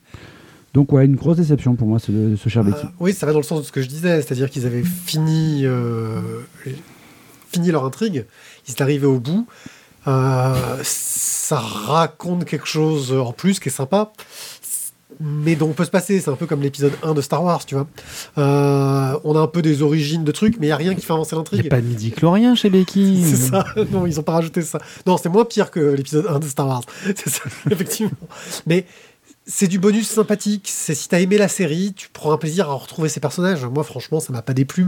Donc, 0.75 0.93
ouais, 0.93 1.05
une 1.05 1.17
grosse 1.17 1.37
déception 1.37 1.75
pour 1.75 1.87
moi, 1.87 1.99
ce, 1.99 2.37
ce 2.37 2.49
cher 2.49 2.65
Becky. 2.65 2.87
Euh, 2.87 2.91
oui, 2.99 3.13
ça 3.13 3.27
va 3.27 3.33
dans 3.33 3.39
le 3.39 3.45
sens 3.45 3.61
de 3.61 3.65
ce 3.65 3.73
que 3.73 3.83
je 3.83 3.89
disais, 3.89 4.23
c'est-à-dire 4.23 4.51
qu'ils 4.51 4.67
avaient 4.67 4.83
fini, 4.83 5.61
euh, 5.65 6.21
fini 7.53 7.71
leur 7.71 7.85
intrigue, 7.85 8.25
ils 8.67 8.73
étaient 8.73 8.83
arrivés 8.83 9.07
au 9.07 9.21
bout. 9.21 9.47
Euh, 10.07 10.79
ça 10.83 11.59
raconte 11.59 12.45
quelque 12.45 12.67
chose 12.67 13.13
en 13.13 13.33
plus 13.33 13.61
qui 13.61 13.69
est 13.69 13.73
sympa, 13.73 14.13
mais 15.21 15.57
dont 15.57 15.69
on 15.69 15.73
peut 15.73 15.85
se 15.85 15.91
passer. 15.91 16.21
C'est 16.21 16.31
un 16.31 16.37
peu 16.37 16.47
comme 16.47 16.63
l'épisode 16.63 16.93
1 17.03 17.15
de 17.15 17.21
Star 17.21 17.43
Wars, 17.45 17.65
tu 17.65 17.75
vois. 17.75 17.87
Euh, 18.39 19.19
on 19.25 19.37
a 19.37 19.41
un 19.41 19.47
peu 19.47 19.63
des 19.63 19.83
origines 19.83 20.25
de 20.25 20.33
trucs, 20.33 20.59
mais 20.59 20.67
il 20.67 20.69
n'y 20.71 20.73
a 20.73 20.77
rien 20.77 20.95
qui 20.95 21.05
fait 21.05 21.13
avancer 21.13 21.31
Il 21.33 21.39
n'y 21.39 21.41
l'intrigue. 21.41 21.67
a 21.67 21.71
pas 21.71 21.81
de 21.81 21.87
midi-chlorien 21.87 22.55
chez 22.55 22.71
Becky. 22.71 23.25
C'est 23.31 23.51
ça. 23.51 23.65
Non, 23.93 24.07
ils 24.07 24.19
ont 24.21 24.23
pas 24.25 24.33
rajouté 24.33 24.63
ça. 24.63 24.79
Non, 25.07 25.17
c'est 25.17 25.29
moins 25.29 25.45
pire 25.45 25.71
que 25.71 25.81
l'épisode 25.81 26.27
1 26.29 26.39
de 26.39 26.49
Star 26.49 26.67
Wars. 26.67 26.83
C'est 27.05 27.31
ça, 27.31 27.43
effectivement. 27.71 28.11
Mais 28.67 28.87
c'est 29.47 29.67
du 29.69 29.79
bonus 29.79 30.09
sympathique. 30.09 30.69
C'est 30.73 30.95
si 30.95 31.07
t'as 31.09 31.21
aimé 31.21 31.37
la 31.37 31.49
série, 31.49 31.93
tu 31.95 32.09
prends 32.11 32.33
un 32.33 32.39
plaisir 32.39 32.71
à 32.71 32.75
retrouver 32.75 33.11
ces 33.11 33.21
personnages. 33.21 33.65
Moi, 33.67 33.85
franchement, 33.85 34.19
ça 34.19 34.33
m'a 34.33 34.41
pas 34.41 34.55
déplu. 34.55 34.87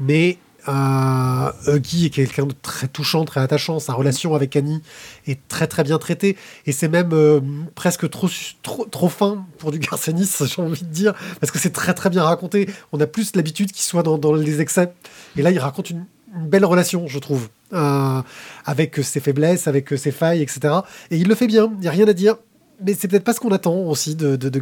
Mais 0.00 0.38
euh, 0.68 1.52
Huggy 1.66 2.06
est 2.06 2.10
quelqu'un 2.10 2.46
de 2.46 2.54
très 2.60 2.88
touchant, 2.88 3.24
très 3.24 3.40
attachant. 3.40 3.78
Sa 3.78 3.94
relation 3.94 4.34
avec 4.34 4.54
Annie 4.56 4.82
est 5.26 5.40
très 5.48 5.66
très 5.66 5.82
bien 5.82 5.98
traitée. 5.98 6.36
Et 6.66 6.72
c'est 6.72 6.88
même 6.88 7.10
euh, 7.12 7.40
presque 7.74 8.08
trop, 8.08 8.28
trop, 8.62 9.08
fin 9.08 9.44
pour 9.58 9.72
du 9.72 9.78
Garcenis, 9.78 10.30
j'ai 10.46 10.62
envie 10.62 10.82
de 10.82 10.92
dire. 10.92 11.14
Parce 11.40 11.50
que 11.50 11.58
c'est 11.58 11.72
très 11.72 11.94
très 11.94 12.10
bien 12.10 12.22
raconté. 12.22 12.68
On 12.92 13.00
a 13.00 13.06
plus 13.06 13.34
l'habitude 13.34 13.72
qu'il 13.72 13.82
soit 13.82 14.02
dans, 14.02 14.32
les 14.32 14.60
excès. 14.60 14.92
Et 15.36 15.42
là, 15.42 15.50
il 15.50 15.58
raconte 15.58 15.90
une, 15.90 16.04
belle 16.34 16.64
relation, 16.64 17.08
je 17.08 17.18
trouve. 17.18 17.48
Euh, 17.72 18.22
avec 18.64 18.96
ses 18.96 19.20
faiblesses, 19.20 19.66
avec 19.66 19.90
ses 19.96 20.12
failles, 20.12 20.42
etc. 20.42 20.74
Et 21.10 21.16
il 21.16 21.28
le 21.28 21.34
fait 21.34 21.46
bien, 21.46 21.70
il 21.74 21.80
n'y 21.80 21.88
a 21.88 21.90
rien 21.90 22.08
à 22.08 22.12
dire. 22.12 22.36
Mais 22.84 22.94
c'est 22.94 23.06
peut-être 23.08 23.24
pas 23.24 23.32
ce 23.32 23.40
qu'on 23.40 23.52
attend 23.52 23.74
aussi 23.74 24.14
de, 24.14 24.36
de, 24.36 24.48
de. 24.48 24.60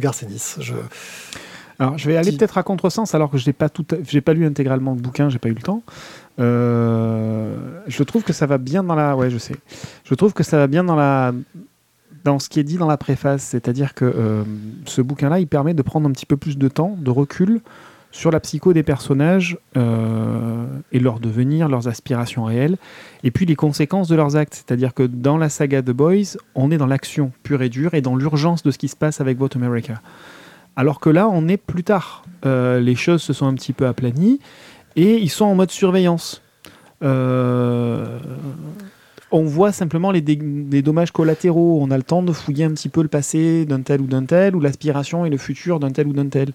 Je... 0.59 0.73
Alors, 1.81 1.97
je 1.97 2.07
vais 2.07 2.15
aller 2.15 2.31
peut-être 2.31 2.59
à 2.59 2.63
contresens, 2.63 3.15
alors 3.15 3.31
que 3.31 3.39
je 3.39 3.47
n'ai 3.47 3.53
pas, 3.53 3.67
tout, 3.67 3.83
pas 3.83 4.33
lu 4.33 4.45
intégralement 4.45 4.93
le 4.93 5.01
bouquin, 5.01 5.29
j'ai 5.29 5.39
pas 5.39 5.49
eu 5.49 5.55
le 5.55 5.63
temps. 5.63 5.81
Euh, 6.39 7.55
je 7.87 8.03
trouve 8.03 8.23
que 8.23 8.33
ça 8.33 8.45
va 8.45 8.59
bien 8.59 8.83
dans 8.83 8.93
la. 8.93 9.15
Ouais, 9.15 9.31
je 9.31 9.39
sais. 9.39 9.55
Je 10.03 10.13
trouve 10.13 10.33
que 10.33 10.43
ça 10.43 10.57
va 10.57 10.67
bien 10.67 10.83
dans 10.83 10.95
la. 10.95 11.33
Dans 12.23 12.37
ce 12.37 12.49
qui 12.49 12.59
est 12.59 12.63
dit 12.63 12.77
dans 12.77 12.85
la 12.85 12.97
préface, 12.97 13.41
c'est-à-dire 13.41 13.95
que 13.95 14.05
euh, 14.05 14.43
ce 14.85 15.01
bouquin-là, 15.01 15.39
il 15.39 15.47
permet 15.47 15.73
de 15.73 15.81
prendre 15.81 16.07
un 16.07 16.11
petit 16.11 16.27
peu 16.27 16.37
plus 16.37 16.55
de 16.55 16.67
temps, 16.67 16.95
de 16.99 17.09
recul 17.09 17.61
sur 18.11 18.29
la 18.29 18.39
psycho 18.39 18.73
des 18.73 18.83
personnages 18.83 19.57
euh, 19.75 20.67
et 20.91 20.99
leur 20.99 21.19
devenir, 21.19 21.67
leurs 21.67 21.87
aspirations 21.87 22.43
réelles, 22.43 22.77
et 23.23 23.31
puis 23.31 23.47
les 23.47 23.55
conséquences 23.55 24.07
de 24.07 24.15
leurs 24.15 24.35
actes. 24.35 24.53
C'est-à-dire 24.53 24.93
que 24.93 25.01
dans 25.01 25.37
la 25.37 25.49
saga 25.49 25.81
The 25.81 25.89
Boys, 25.89 26.37
on 26.53 26.69
est 26.69 26.77
dans 26.77 26.85
l'action 26.85 27.31
pure 27.41 27.63
et 27.63 27.69
dure 27.69 27.95
et 27.95 28.01
dans 28.01 28.15
l'urgence 28.15 28.61
de 28.61 28.69
ce 28.69 28.77
qui 28.77 28.87
se 28.87 28.95
passe 28.95 29.19
avec 29.19 29.39
Vote 29.39 29.55
America. 29.55 29.95
Alors 30.75 30.99
que 30.99 31.09
là, 31.09 31.27
on 31.29 31.47
est 31.47 31.57
plus 31.57 31.83
tard. 31.83 32.23
Euh, 32.45 32.79
les 32.79 32.95
choses 32.95 33.21
se 33.21 33.33
sont 33.33 33.45
un 33.45 33.53
petit 33.53 33.73
peu 33.73 33.87
aplanies 33.87 34.39
et 34.95 35.17
ils 35.17 35.29
sont 35.29 35.45
en 35.45 35.55
mode 35.55 35.71
surveillance. 35.71 36.41
Euh, 37.03 38.19
on 39.31 39.43
voit 39.43 39.71
simplement 39.71 40.11
les, 40.11 40.21
dommages 40.21 41.11
collatéraux. 41.11 41.79
On 41.81 41.91
a 41.91 41.97
le 41.97 42.03
temps 42.03 42.23
de 42.23 42.31
fouiller 42.31 42.65
un 42.65 42.71
petit 42.71 42.89
peu 42.89 43.01
le 43.01 43.07
passé 43.07 43.65
d'un 43.65 43.81
tel 43.81 44.01
ou 44.01 44.07
d'un 44.07 44.25
tel, 44.25 44.55
ou 44.55 44.59
l'aspiration 44.59 45.25
et 45.25 45.29
le 45.29 45.37
futur 45.37 45.79
d'un 45.79 45.91
tel 45.91 46.07
ou 46.07 46.13
d'un 46.13 46.27
tel. 46.27 46.51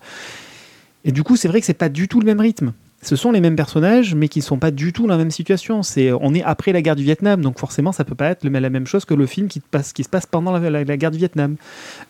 Et 1.04 1.12
du 1.12 1.22
coup, 1.22 1.36
c'est 1.36 1.48
vrai 1.48 1.60
que 1.60 1.66
c'est 1.66 1.74
pas 1.74 1.88
du 1.88 2.08
tout 2.08 2.20
le 2.20 2.26
même 2.26 2.40
rythme. 2.40 2.72
Ce 3.06 3.14
sont 3.14 3.30
les 3.30 3.40
mêmes 3.40 3.54
personnages, 3.54 4.16
mais 4.16 4.26
qui 4.26 4.42
sont 4.42 4.58
pas 4.58 4.72
du 4.72 4.92
tout 4.92 5.02
dans 5.02 5.12
la 5.12 5.16
même 5.16 5.30
situation. 5.30 5.84
C'est, 5.84 6.10
on 6.12 6.34
est 6.34 6.42
après 6.42 6.72
la 6.72 6.82
guerre 6.82 6.96
du 6.96 7.04
Vietnam, 7.04 7.40
donc 7.40 7.56
forcément, 7.60 7.92
ça 7.92 8.04
peut 8.04 8.16
pas 8.16 8.30
être 8.30 8.42
la 8.42 8.68
même 8.68 8.86
chose 8.88 9.04
que 9.04 9.14
le 9.14 9.26
film 9.26 9.46
qui, 9.46 9.60
se 9.60 10.08
passe 10.08 10.26
pendant 10.26 10.58
la, 10.58 10.84
guerre 10.96 11.12
du 11.12 11.18
Vietnam. 11.18 11.54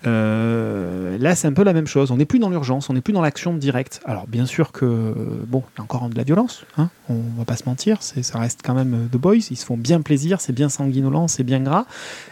Euh, 0.06 1.18
là, 1.18 1.34
c'est 1.34 1.48
un 1.48 1.52
peu 1.52 1.64
la 1.64 1.74
même 1.74 1.86
chose. 1.86 2.10
On 2.10 2.16
n'est 2.16 2.24
plus 2.24 2.38
dans 2.38 2.48
l'urgence, 2.48 2.88
on 2.88 2.94
n'est 2.94 3.02
plus 3.02 3.12
dans 3.12 3.20
l'action 3.20 3.52
directe. 3.52 4.00
Alors, 4.06 4.26
bien 4.26 4.46
sûr 4.46 4.72
que, 4.72 5.12
bon, 5.46 5.62
il 5.74 5.78
y 5.78 5.80
a 5.80 5.84
encore 5.84 6.08
de 6.08 6.16
la 6.16 6.22
violence, 6.22 6.64
hein, 6.78 6.88
on 7.10 7.20
va 7.36 7.44
pas 7.44 7.56
se 7.56 7.64
mentir, 7.66 7.98
c'est, 8.00 8.22
ça 8.22 8.38
reste 8.38 8.60
quand 8.64 8.74
même 8.74 9.10
The 9.12 9.18
Boys, 9.18 9.48
ils 9.50 9.56
se 9.56 9.66
font 9.66 9.76
bien 9.76 10.00
plaisir, 10.00 10.40
c'est 10.40 10.54
bien 10.54 10.70
sanguinolent, 10.70 11.28
c'est 11.28 11.44
bien 11.44 11.60
gras, 11.60 11.84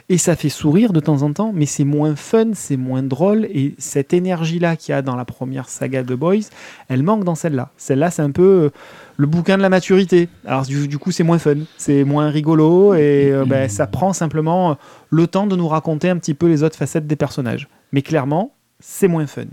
et 0.09 0.17
ça 0.17 0.37
fait 0.37 0.49
sourire 0.49 0.95
de 0.95 1.01
temps 1.01 1.21
en 1.21 1.33
temps, 1.35 1.53
mais 1.55 1.67
c'est 1.67 1.85
moins 1.85 2.17
fun, 2.17 2.53
c'est 2.55 2.79
moins 2.79 3.03
drôle, 3.03 3.45
et 3.47 3.75
cette 3.77 4.15
énergie-là 4.15 4.77
qu'il 4.77 4.93
y 4.93 4.97
a 4.97 5.03
dans 5.03 5.17
la 5.17 5.27
première 5.27 5.69
saga 5.69 6.03
The 6.03 6.13
Boys, 6.13 6.49
elle 6.89 7.03
manque 7.03 7.25
dans 7.25 7.35
celle-là. 7.35 7.71
Celle-là, 7.77 8.11
c'est 8.11 8.23
un 8.23 8.31
peu 8.31 8.54
euh, 8.55 8.71
le 9.17 9.27
bouquin 9.27 9.57
de 9.57 9.63
la 9.63 9.69
maturité. 9.69 10.29
Alors, 10.47 10.65
du, 10.65 10.89
du 10.89 10.99
coup, 10.99 11.11
c'est 11.13 11.23
moins 11.23 11.39
fun, 11.39 11.55
c'est 11.77 12.05
moins 12.05 12.31
rigolo, 12.31 12.95
et 12.95 13.31
euh, 13.33 13.45
ben, 13.47 13.69
ça 13.69 13.87
prend 13.87 14.13
simplement 14.13 14.73
euh, 14.73 14.75
le 15.11 15.27
temps 15.27 15.47
de 15.47 15.55
nous 15.57 15.69
raconter 15.69 16.09
un 16.11 16.17
petit 16.19 16.35
peu 16.35 16.47
les 16.49 16.63
autres 16.63 16.77
facettes 16.77 17.07
des 17.07 17.17
personnages. 17.17 17.69
Mais 17.93 18.03
clairement, 18.03 18.53
c'est 18.81 19.09
moins 19.09 19.27
fun. 19.27 19.45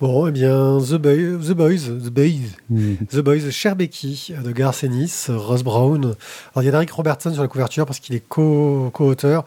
Bon, 0.00 0.26
eh 0.26 0.32
bien, 0.32 0.78
The, 0.78 0.94
Boy- 0.94 1.38
The 1.40 1.52
Boys, 1.52 1.78
The 2.04 2.10
Boys, 2.10 2.56
Mm. 2.68 2.94
The 3.08 3.18
Boys, 3.20 3.50
Cher 3.50 3.76
Becky, 3.76 4.34
de 4.44 4.50
Garth 4.50 4.82
Ennis, 4.82 5.26
Ross 5.28 5.62
Brown. 5.62 6.04
Alors, 6.06 6.62
il 6.62 6.64
y 6.64 6.68
a 6.68 6.72
Derek 6.72 6.90
Robertson 6.90 7.32
sur 7.32 7.42
la 7.42 7.48
couverture 7.48 7.86
parce 7.86 8.00
qu'il 8.00 8.16
est 8.16 8.26
co- 8.28 8.90
co-auteur. 8.92 9.44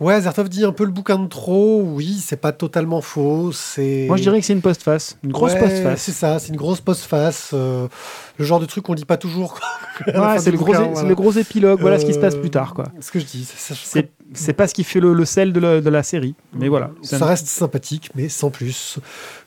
Ouais, 0.00 0.20
Zertov 0.20 0.48
dit 0.48 0.64
un 0.64 0.72
peu 0.72 0.84
le 0.84 0.90
bouquin 0.90 1.18
de 1.18 1.26
trop. 1.28 1.82
Oui, 1.82 2.18
c'est 2.24 2.36
pas 2.40 2.52
totalement 2.52 3.00
faux. 3.00 3.52
C'est. 3.52 4.06
Moi, 4.08 4.16
je 4.16 4.22
dirais 4.22 4.40
que 4.40 4.46
c'est 4.46 4.52
une 4.54 4.60
postface, 4.62 5.16
une 5.22 5.32
grosse 5.32 5.52
Ouais, 5.52 5.60
postface. 5.60 6.00
C'est 6.02 6.12
ça, 6.12 6.38
c'est 6.38 6.48
une 6.48 6.56
grosse 6.56 6.80
postface. 6.80 7.50
euh, 7.54 7.86
le 8.38 8.44
genre 8.44 8.58
de 8.60 8.66
truc 8.66 8.84
qu'on 8.84 8.94
lit 8.94 9.04
pas 9.04 9.16
toujours. 9.16 9.58
Ouais, 10.06 10.38
c'est 10.38 10.50
le, 10.50 10.56
gros, 10.56 10.72
voilà. 10.72 11.02
le 11.06 11.14
gros 11.14 11.30
épilogue. 11.32 11.78
Voilà 11.78 11.98
ce 11.98 12.06
qui 12.06 12.14
se 12.14 12.18
passe 12.18 12.34
Euh, 12.34 12.40
plus 12.40 12.48
tard, 12.48 12.72
quoi. 12.72 12.86
Ce 13.00 13.10
que 13.10 13.18
je 13.20 13.26
dis. 13.26 13.46
C'est 13.46 14.10
c'est 14.32 14.52
pas 14.54 14.66
ce 14.66 14.72
qui 14.72 14.82
fait 14.82 14.98
le, 15.00 15.12
le 15.12 15.24
sel 15.26 15.52
de 15.52 15.60
la, 15.60 15.82
de 15.82 15.90
la 15.90 16.02
série. 16.02 16.34
Mais 16.54 16.68
voilà. 16.68 16.90
Ça 17.02 17.16
un- 17.22 17.26
reste 17.26 17.48
sympathique, 17.48 18.08
mais 18.14 18.30
sans 18.30 18.48
plus. 18.48 18.98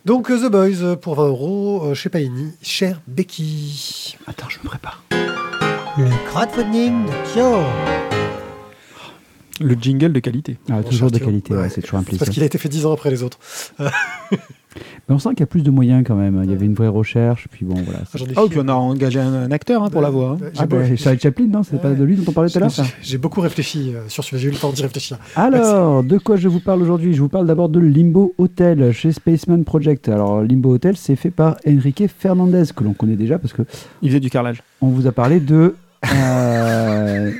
Donc, 0.05 0.29
euh, 0.29 0.37
The 0.37 0.51
Boys 0.51 0.83
euh, 0.83 0.95
pour 0.95 1.15
20 1.15 1.25
euros 1.25 1.95
chez 1.95 2.09
Paini. 2.09 2.51
Cher 2.61 3.01
Becky. 3.07 4.15
Attends, 4.27 4.49
je 4.49 4.59
me 4.59 4.65
prépare. 4.65 5.01
Le 5.97 6.05
crowdfunding 6.29 7.05
de 7.05 7.31
Thio. 7.33 8.12
Le 9.61 9.75
jingle 9.79 10.11
de 10.13 10.19
qualité. 10.19 10.57
Ah, 10.69 10.81
Bon, 10.81 10.89
toujours 10.89 11.11
de 11.11 11.19
qualité, 11.19 11.53
ouais, 11.53 11.61
Ouais, 11.61 11.69
c'est 11.69 11.81
toujours 11.81 11.99
un 11.99 12.03
plaisir. 12.03 12.19
parce 12.19 12.31
qu'il 12.31 12.41
a 12.41 12.45
été 12.47 12.57
fait 12.57 12.69
10 12.69 12.85
ans 12.87 12.93
après 12.93 13.11
les 13.11 13.21
autres. 13.23 13.37
Mais 15.07 15.13
on 15.13 15.19
sent 15.19 15.29
qu'il 15.31 15.41
y 15.41 15.43
a 15.43 15.47
plus 15.47 15.61
de 15.61 15.69
moyens 15.69 16.03
quand 16.07 16.15
même. 16.15 16.41
Il 16.43 16.49
y 16.49 16.53
avait 16.53 16.65
une 16.65 16.73
vraie 16.73 16.87
recherche, 16.87 17.47
puis 17.51 17.63
bon, 17.63 17.75
voilà. 17.83 17.99
Ah, 18.11 18.17
chié. 18.17 18.25
puis 18.49 18.59
on 18.59 18.67
a 18.67 18.73
engagé 18.73 19.19
un, 19.19 19.31
un 19.31 19.51
acteur 19.51 19.83
hein, 19.83 19.89
pour 19.91 20.01
la 20.01 20.09
voix. 20.09 20.31
hein. 20.31 20.37
Ouais, 20.43 20.51
Ah, 20.57 20.65
bah, 20.65 20.95
Charlie 20.95 21.19
Chaplin, 21.19 21.45
non 21.45 21.61
C'est 21.61 21.79
pas 21.79 21.89
Ouais. 21.91 21.95
de 21.95 22.03
lui 22.03 22.15
dont 22.15 22.23
on 22.27 22.31
parlait 22.31 22.49
tout 22.49 22.57
à 22.57 22.61
l'heure 22.61 22.71
j'ai- 23.03 23.17
beaucoup 23.19 23.41
réfléchi 23.41 23.93
euh, 23.93 24.01
sur 24.09 24.23
celui-là. 24.23 24.41
J'ai 24.41 24.47
eu 24.47 24.51
le 24.51 24.57
temps 24.57 24.71
d'y 24.71 24.81
réfléchir. 24.81 25.19
Alors, 25.35 26.03
de 26.03 26.17
quoi 26.17 26.37
je 26.37 26.47
vous 26.47 26.59
parle 26.59 26.81
aujourd'hui? 26.81 27.13
Je 27.13 27.21
vous 27.21 27.29
parle 27.29 27.45
d'abord 27.45 27.69
de 27.69 27.79
Limbo 27.79 28.33
Hotel 28.39 28.91
chez 28.93 29.11
Spaceman 29.11 29.63
Project. 29.63 30.09
Alors, 30.09 30.41
Limbo 30.41 30.73
Hotel, 30.73 30.97
c'est 30.97 31.15
fait 31.15 31.29
par 31.31 31.57
Enrique 31.67 32.05
Fernandez, 32.17 32.63
que 32.75 32.83
l'on 32.83 32.93
connaît 32.93 33.15
déjà 33.17 33.37
parce 33.37 33.53
que 33.53 33.61
Il 34.01 34.09
faisait 34.09 34.19
du 34.19 34.31
carrelage. 34.31 34.63
on 34.81 34.87
vous 34.87 35.05
a 35.05 35.11
parlé 35.11 35.39
de. 35.39 35.75
euh, 36.15 37.31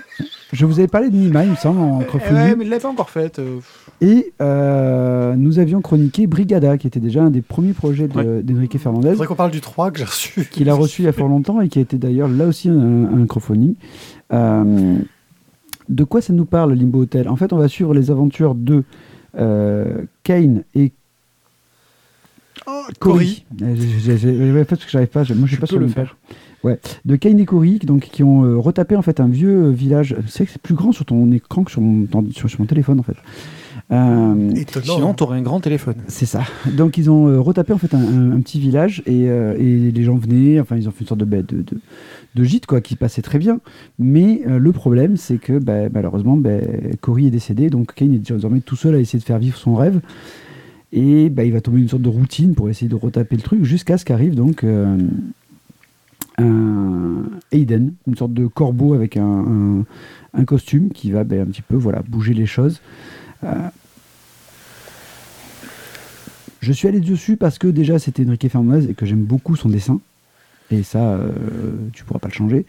je 0.54 0.66
vous 0.66 0.80
avais 0.80 0.88
parlé 0.88 1.10
de 1.10 1.16
Nima, 1.16 1.44
il 1.44 1.52
me 1.52 1.56
semble, 1.56 1.80
en 1.82 2.00
crowdfunding. 2.00 2.36
Ouais, 2.44 2.56
mais 2.56 2.64
il 2.64 2.70
l'a 2.70 2.80
pas 2.80 2.88
encore 2.90 3.10
faite. 3.10 3.40
euh. 3.40 3.60
Et 4.02 4.32
euh, 4.42 5.36
nous 5.36 5.60
avions 5.60 5.82
chroniqué 5.82 6.28
Brigada, 6.28 6.78
qui 6.78 6.88
était 6.88 7.00
déjà 7.00 7.24
un 7.24 7.30
des 7.32 7.42
premiers 7.42 7.74
projets 7.74 8.08
de- 8.08 8.42
d'Enrique 8.42 8.74
Il 8.76 8.80
Fernandez, 8.80 9.10
faudrait 9.12 9.28
qu'on 9.28 9.36
parle 9.36 9.52
du 9.52 9.62
3 9.62 9.92
que 9.92 10.00
j'ai 10.00 10.06
reçu. 10.06 10.46
qu'il 10.52 10.70
a 10.70 10.74
reçu 10.74 11.02
il 11.02 11.06
y 11.06 11.08
a 11.08 11.14
fort 11.14 11.28
longtemps 11.28 11.60
et 11.62 11.70
qui 11.70 11.80
a 11.80 11.82
été 11.82 11.98
d'ailleurs 11.98 12.28
là 12.30 12.46
aussi 12.46 12.70
un, 12.70 13.06
un 13.22 13.26
crowdfunding. 13.26 13.76
Euh, 14.32 14.98
de 15.90 16.04
quoi 16.06 16.22
ça 16.22 16.32
nous 16.34 16.46
parle, 16.46 16.74
Limbo 16.74 17.02
Hotel 17.02 17.28
En 17.28 17.36
fait, 17.36 17.52
on 17.54 17.58
va 17.58 17.68
suivre 17.68 17.94
les 17.94 18.10
aventures 18.12 18.56
de 18.56 18.84
euh, 19.38 20.04
Kane 20.24 20.64
et 20.76 20.92
Cory. 23.00 23.46
Euh, 23.62 23.76
j'ai- 24.00 24.52
ouais, 24.54 24.64
parce 24.66 24.84
que 24.86 24.90
j'arrive 24.92 25.08
pas, 25.10 25.20
moi 25.22 25.28
je 25.44 25.48
suis 25.48 25.56
Tu 25.56 25.62
pas 25.62 25.68
sur 25.68 25.80
le 25.80 25.88
page. 25.88 26.16
Ouais, 26.64 26.80
de 27.04 27.16
Kane 27.18 27.40
et 27.40 27.46
Cory, 27.46 27.80
donc 27.80 28.04
qui 28.04 28.24
ont 28.24 28.44
euh, 28.46 28.58
retapé 28.58 28.96
en 28.96 29.02
fait 29.02 29.20
un 29.20 29.28
vieux 29.28 29.66
euh, 29.66 29.70
village. 29.72 30.16
C'est 30.28 30.46
que 30.46 30.52
c'est 30.52 30.62
plus 30.62 30.76
grand 30.76 30.92
sur 30.94 31.04
ton 31.06 31.30
écran 31.32 31.64
que 31.64 31.72
sur 31.72 31.82
mon, 31.82 32.06
ton- 32.06 32.26
sur, 32.32 32.50
sur 32.50 32.60
mon 32.62 32.66
téléphone 32.66 33.00
en 33.00 33.04
fait. 33.04 33.18
Euh, 33.92 34.50
Étonnant. 34.56 34.96
Sinon, 34.96 35.14
t'aurais 35.14 35.38
un 35.38 35.42
grand 35.42 35.60
téléphone. 35.60 35.96
c'est 36.08 36.26
ça. 36.26 36.44
Donc 36.72 36.98
ils 36.98 37.12
ont 37.12 37.28
euh, 37.28 37.40
retapé 37.40 37.74
en 37.74 37.78
fait 37.78 37.94
un, 37.94 38.00
un- 38.00 38.32
un 38.32 38.40
petit 38.40 38.60
village 38.60 39.04
et, 39.06 39.30
euh, 39.30 39.56
et 39.60 39.92
les 39.92 40.04
gens 40.04 40.16
venaient, 40.16 40.60
enfin 40.62 40.78
ils 40.78 40.88
ont 40.88 40.92
fait 40.92 41.02
une 41.02 41.08
sorte 41.08 41.20
de, 41.20 41.26
bah, 41.26 41.42
de, 41.42 41.58
de, 41.58 41.78
de 42.36 42.44
gîte 42.46 42.66
quoi, 42.66 42.80
qui 42.80 42.96
passait 42.96 43.22
très 43.22 43.40
bien. 43.40 43.60
Mais 44.00 44.42
euh, 44.48 44.58
le 44.58 44.72
problème 44.72 45.18
c'est 45.18 45.38
que 45.38 45.60
bah, 45.60 45.90
malheureusement 45.94 46.38
bah, 46.38 46.52
Cory 47.02 47.28
est 47.28 47.32
décédé, 47.32 47.70
donc 47.70 47.94
Kane 47.94 48.14
est 48.14 48.20
désormais 48.32 48.62
tout 48.62 48.78
seul 48.78 48.96
à 48.96 49.00
essayer 49.00 49.20
de 49.20 49.26
faire 49.26 49.38
vivre 49.40 49.58
son 49.58 49.76
rêve. 49.76 50.00
Et 50.94 51.30
bah, 51.30 51.44
il 51.44 51.52
va 51.52 51.60
tomber 51.60 51.82
une 51.82 51.90
sorte 51.90 52.04
de 52.04 52.10
routine 52.10 52.54
pour 52.56 52.70
essayer 52.70 52.88
de 52.88 52.96
retaper 52.96 53.36
le 53.36 53.42
truc 53.42 53.64
jusqu'à 53.66 53.98
ce 53.98 54.06
qu'arrive 54.06 54.36
donc 54.36 54.64
euh, 54.64 54.96
un 56.38 57.24
Aiden, 57.52 57.94
une 58.08 58.16
sorte 58.16 58.34
de 58.34 58.48
corbeau 58.48 58.94
avec 58.94 59.18
un, 59.18 59.86
costume 60.46 60.90
qui 60.90 61.12
va 61.12 61.24
ben, 61.24 61.42
un 61.42 61.46
petit 61.46 61.62
peu 61.62 61.76
voilà, 61.76 62.02
bouger 62.08 62.34
les 62.34 62.46
choses. 62.46 62.82
Euh, 63.44 63.70
je 66.62 66.72
suis 66.72 66.88
allé 66.88 67.00
dessus 67.00 67.38
parce 67.38 67.58
que 67.58 67.68
déjà 67.68 68.00
c'était 68.00 68.26
Enrique 68.26 68.50
Fernandez 68.50 68.90
et 68.90 68.94
que 68.94 69.06
j'aime 69.06 69.24
beaucoup 69.24 69.56
son 69.56 69.70
dessin. 69.70 70.00
Et 70.72 70.82
ça, 70.82 71.14
euh, 71.14 71.30
tu 71.92 72.04
pourras 72.04 72.20
pas 72.20 72.30
le 72.30 72.34
changer. 72.34 72.66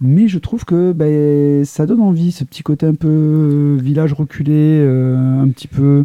Mais 0.00 0.28
je 0.28 0.38
trouve 0.38 0.64
que 0.64 0.92
ben, 0.92 1.64
ça 1.64 1.86
donne 1.86 2.00
envie, 2.00 2.32
ce 2.32 2.42
petit 2.42 2.62
côté 2.62 2.86
un 2.86 2.94
peu 2.94 3.08
euh, 3.08 3.78
village 3.80 4.12
reculé, 4.12 4.80
un 4.82 5.48
petit 5.48 5.68
peu 5.68 6.04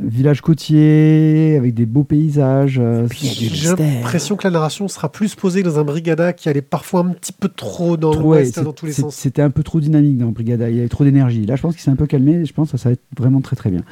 village 0.00 0.40
côtier, 0.40 1.56
avec 1.58 1.74
des 1.74 1.86
beaux 1.86 2.04
paysages. 2.04 2.78
euh, 2.80 3.06
J'ai 3.12 3.46
mystère. 3.50 3.76
l'impression 3.78 4.36
que 4.36 4.44
la 4.46 4.50
narration 4.50 4.88
sera 4.88 5.10
plus 5.10 5.34
posée 5.34 5.62
dans 5.62 5.78
un 5.78 5.84
Brigada 5.84 6.32
qui 6.32 6.48
allait 6.48 6.62
parfois 6.62 7.00
un 7.00 7.10
petit 7.10 7.32
peu 7.32 7.48
trop 7.48 7.96
dans 7.96 8.10
ouais, 8.14 8.42
l'ouest, 8.42 8.60
dans 8.60 8.72
tous 8.72 8.86
les 8.86 8.92
sens. 8.92 9.14
C'était 9.14 9.42
un 9.42 9.50
peu 9.50 9.62
trop 9.62 9.80
dynamique 9.80 10.18
dans 10.18 10.30
Brigada, 10.30 10.70
il 10.70 10.76
y 10.76 10.78
avait 10.80 10.88
trop 10.88 11.04
d'énergie. 11.04 11.44
Là, 11.46 11.56
je 11.56 11.62
pense 11.62 11.74
qu'il 11.74 11.82
s'est 11.82 11.90
un 11.90 11.96
peu 11.96 12.06
calmé 12.06 12.32
et 12.34 12.44
je 12.44 12.52
pense 12.54 12.70
que 12.72 12.76
ça 12.76 12.88
va 12.88 12.92
être 12.94 13.02
vraiment 13.16 13.40
très 13.40 13.56
très 13.56 13.70
bien. 13.70 13.82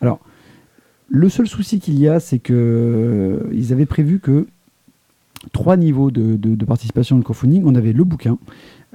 Alors, 0.00 0.20
le 1.08 1.28
seul 1.28 1.46
souci 1.46 1.80
qu'il 1.80 1.98
y 1.98 2.08
a, 2.08 2.18
c'est 2.20 2.38
que 2.38 2.52
euh, 2.54 3.50
ils 3.52 3.72
avaient 3.72 3.86
prévu 3.86 4.20
que 4.20 4.46
trois 5.52 5.76
niveaux 5.76 6.10
de, 6.10 6.36
de- 6.36 6.54
de 6.54 6.64
participation 6.64 7.18
au 7.18 7.22
crowdfunding. 7.22 7.62
On 7.66 7.74
avait 7.74 7.92
le 7.92 8.04
bouquin 8.04 8.38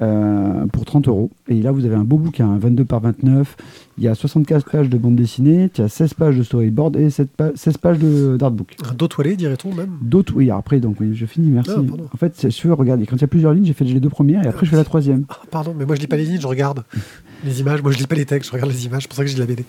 euh, 0.02 0.66
pour 0.68 0.86
30 0.86 1.08
euros. 1.08 1.30
Et 1.48 1.62
là, 1.62 1.72
vous 1.72 1.86
avez 1.86 1.96
un 1.96 2.04
beau 2.04 2.18
bouquin, 2.18 2.48
un 2.50 2.58
22 2.58 2.86
par 2.86 3.02
29. 3.02 3.56
Il 4.02 4.06
y 4.06 4.08
a 4.08 4.16
74 4.16 4.64
pages 4.64 4.90
de 4.90 4.98
bande 4.98 5.18
dessinée, 5.18 5.70
il 5.76 5.82
y 5.82 5.84
a 5.84 5.90
16 5.90 6.14
pages 6.14 6.38
de 6.38 6.44
storyboard 6.44 6.96
et 6.96 7.10
7 7.10 7.30
pa- 7.36 7.52
16 7.54 7.76
pages 7.78 8.00
de- 8.00 8.38
d'artbook. 8.40 8.76
Toilé, 9.10 9.36
dirait-on 9.36 9.74
même. 9.76 9.98
D'autres, 10.02 10.32
oui, 10.38 10.50
après, 10.52 10.80
donc 10.80 11.02
oui, 11.02 11.12
je 11.14 11.26
finis, 11.26 11.50
merci. 11.52 11.72
Ah, 11.76 11.82
en 12.14 12.18
fait, 12.18 12.34
c'est- 12.38 12.50
je 12.50 12.66
veux 12.68 12.74
regarder. 12.74 13.06
Quand 13.06 13.18
il 13.18 13.22
y 13.22 13.26
a 13.26 13.28
plusieurs 13.28 13.54
lignes, 13.54 13.66
j'ai 13.66 13.74
fait 13.74 13.84
les 13.84 14.00
deux 14.00 14.10
premières 14.10 14.46
et 14.46 14.48
après, 14.48 14.66
je 14.66 14.72
fais 14.72 14.78
la 14.78 14.86
troisième. 14.86 15.26
Ah, 15.28 15.40
pardon, 15.52 15.76
mais 15.78 15.86
moi 15.86 15.96
je 15.96 16.00
lis 16.02 16.08
pas 16.08 16.16
les 16.16 16.24
lignes, 16.24 16.40
je 16.40 16.48
regarde 16.48 16.84
les 17.44 17.60
images. 17.60 17.84
Moi 17.84 17.92
je 17.92 17.98
lis 17.98 18.08
pas 18.08 18.16
les 18.16 18.26
textes, 18.26 18.48
je 18.50 18.54
regarde 18.54 18.72
les 18.72 18.86
images. 18.86 19.02
C'est 19.04 19.08
pour 19.10 19.18
ça 19.18 19.26
que 19.26 19.30
lis 19.30 19.36
la 19.36 19.46
BD. 19.46 19.66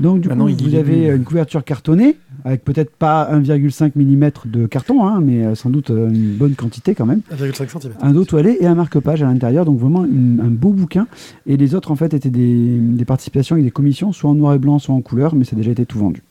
Donc 0.00 0.20
du 0.20 0.28
Maintenant, 0.28 0.46
coup, 0.46 0.64
vous 0.64 0.74
avez 0.76 1.06
une 1.08 1.24
couverture 1.24 1.64
cartonnée, 1.64 2.16
avec 2.48 2.64
peut-être 2.64 2.90
pas 2.90 3.28
1,5 3.32 3.92
mm 3.94 4.30
de 4.50 4.66
carton, 4.66 5.06
hein, 5.06 5.20
mais 5.22 5.44
euh, 5.44 5.54
sans 5.54 5.68
doute 5.70 5.90
euh, 5.90 6.08
une 6.08 6.34
bonne 6.34 6.54
quantité 6.54 6.94
quand 6.94 7.04
même. 7.06 7.20
1,5 7.30 7.68
cm. 7.80 7.92
Un 8.00 8.12
dos 8.12 8.24
toilé 8.24 8.56
et 8.60 8.66
un 8.66 8.74
marque-page 8.74 9.22
à 9.22 9.26
l'intérieur, 9.26 9.64
donc 9.66 9.78
vraiment 9.78 10.04
une- 10.04 10.40
un 10.42 10.48
beau 10.50 10.70
bouquin. 10.70 11.06
Et 11.46 11.56
les 11.58 11.74
autres, 11.74 11.90
en 11.90 11.94
fait, 11.96 12.14
étaient 12.14 12.30
des, 12.30 12.78
des 12.78 13.04
participations 13.04 13.56
et 13.56 13.62
des 13.62 13.70
commissions, 13.70 14.12
soit 14.12 14.30
en 14.30 14.34
noir 14.34 14.54
et 14.54 14.58
blanc, 14.58 14.78
soit 14.78 14.94
en 14.94 15.02
couleur, 15.02 15.34
mais 15.34 15.44
ça 15.44 15.54
a 15.54 15.58
déjà 15.58 15.70
été 15.72 15.84
tout 15.84 15.98
vendu. 15.98 16.22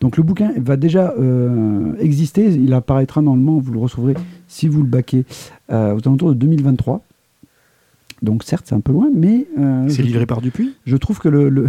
Donc 0.00 0.16
le 0.16 0.22
bouquin 0.22 0.52
va 0.56 0.76
déjà 0.76 1.12
euh, 1.18 1.92
exister, 2.00 2.46
il 2.46 2.72
apparaîtra 2.72 3.20
normalement, 3.20 3.58
vous 3.58 3.72
le 3.72 3.78
recevrez 3.78 4.14
si 4.46 4.68
vous 4.68 4.80
le 4.82 4.88
baquez 4.88 5.24
euh, 5.70 5.94
aux 5.94 6.08
alentours 6.08 6.30
de 6.30 6.34
2023. 6.34 7.02
Donc 8.22 8.42
certes, 8.42 8.64
c'est 8.68 8.74
un 8.74 8.80
peu 8.80 8.92
loin, 8.92 9.08
mais 9.14 9.46
euh, 9.58 9.88
C'est 9.88 10.02
livré 10.02 10.26
par 10.26 10.40
Dupuis? 10.40 10.74
je 10.86 10.96
trouve 10.96 11.18
que 11.20 11.28
le, 11.28 11.48
le- 11.48 11.68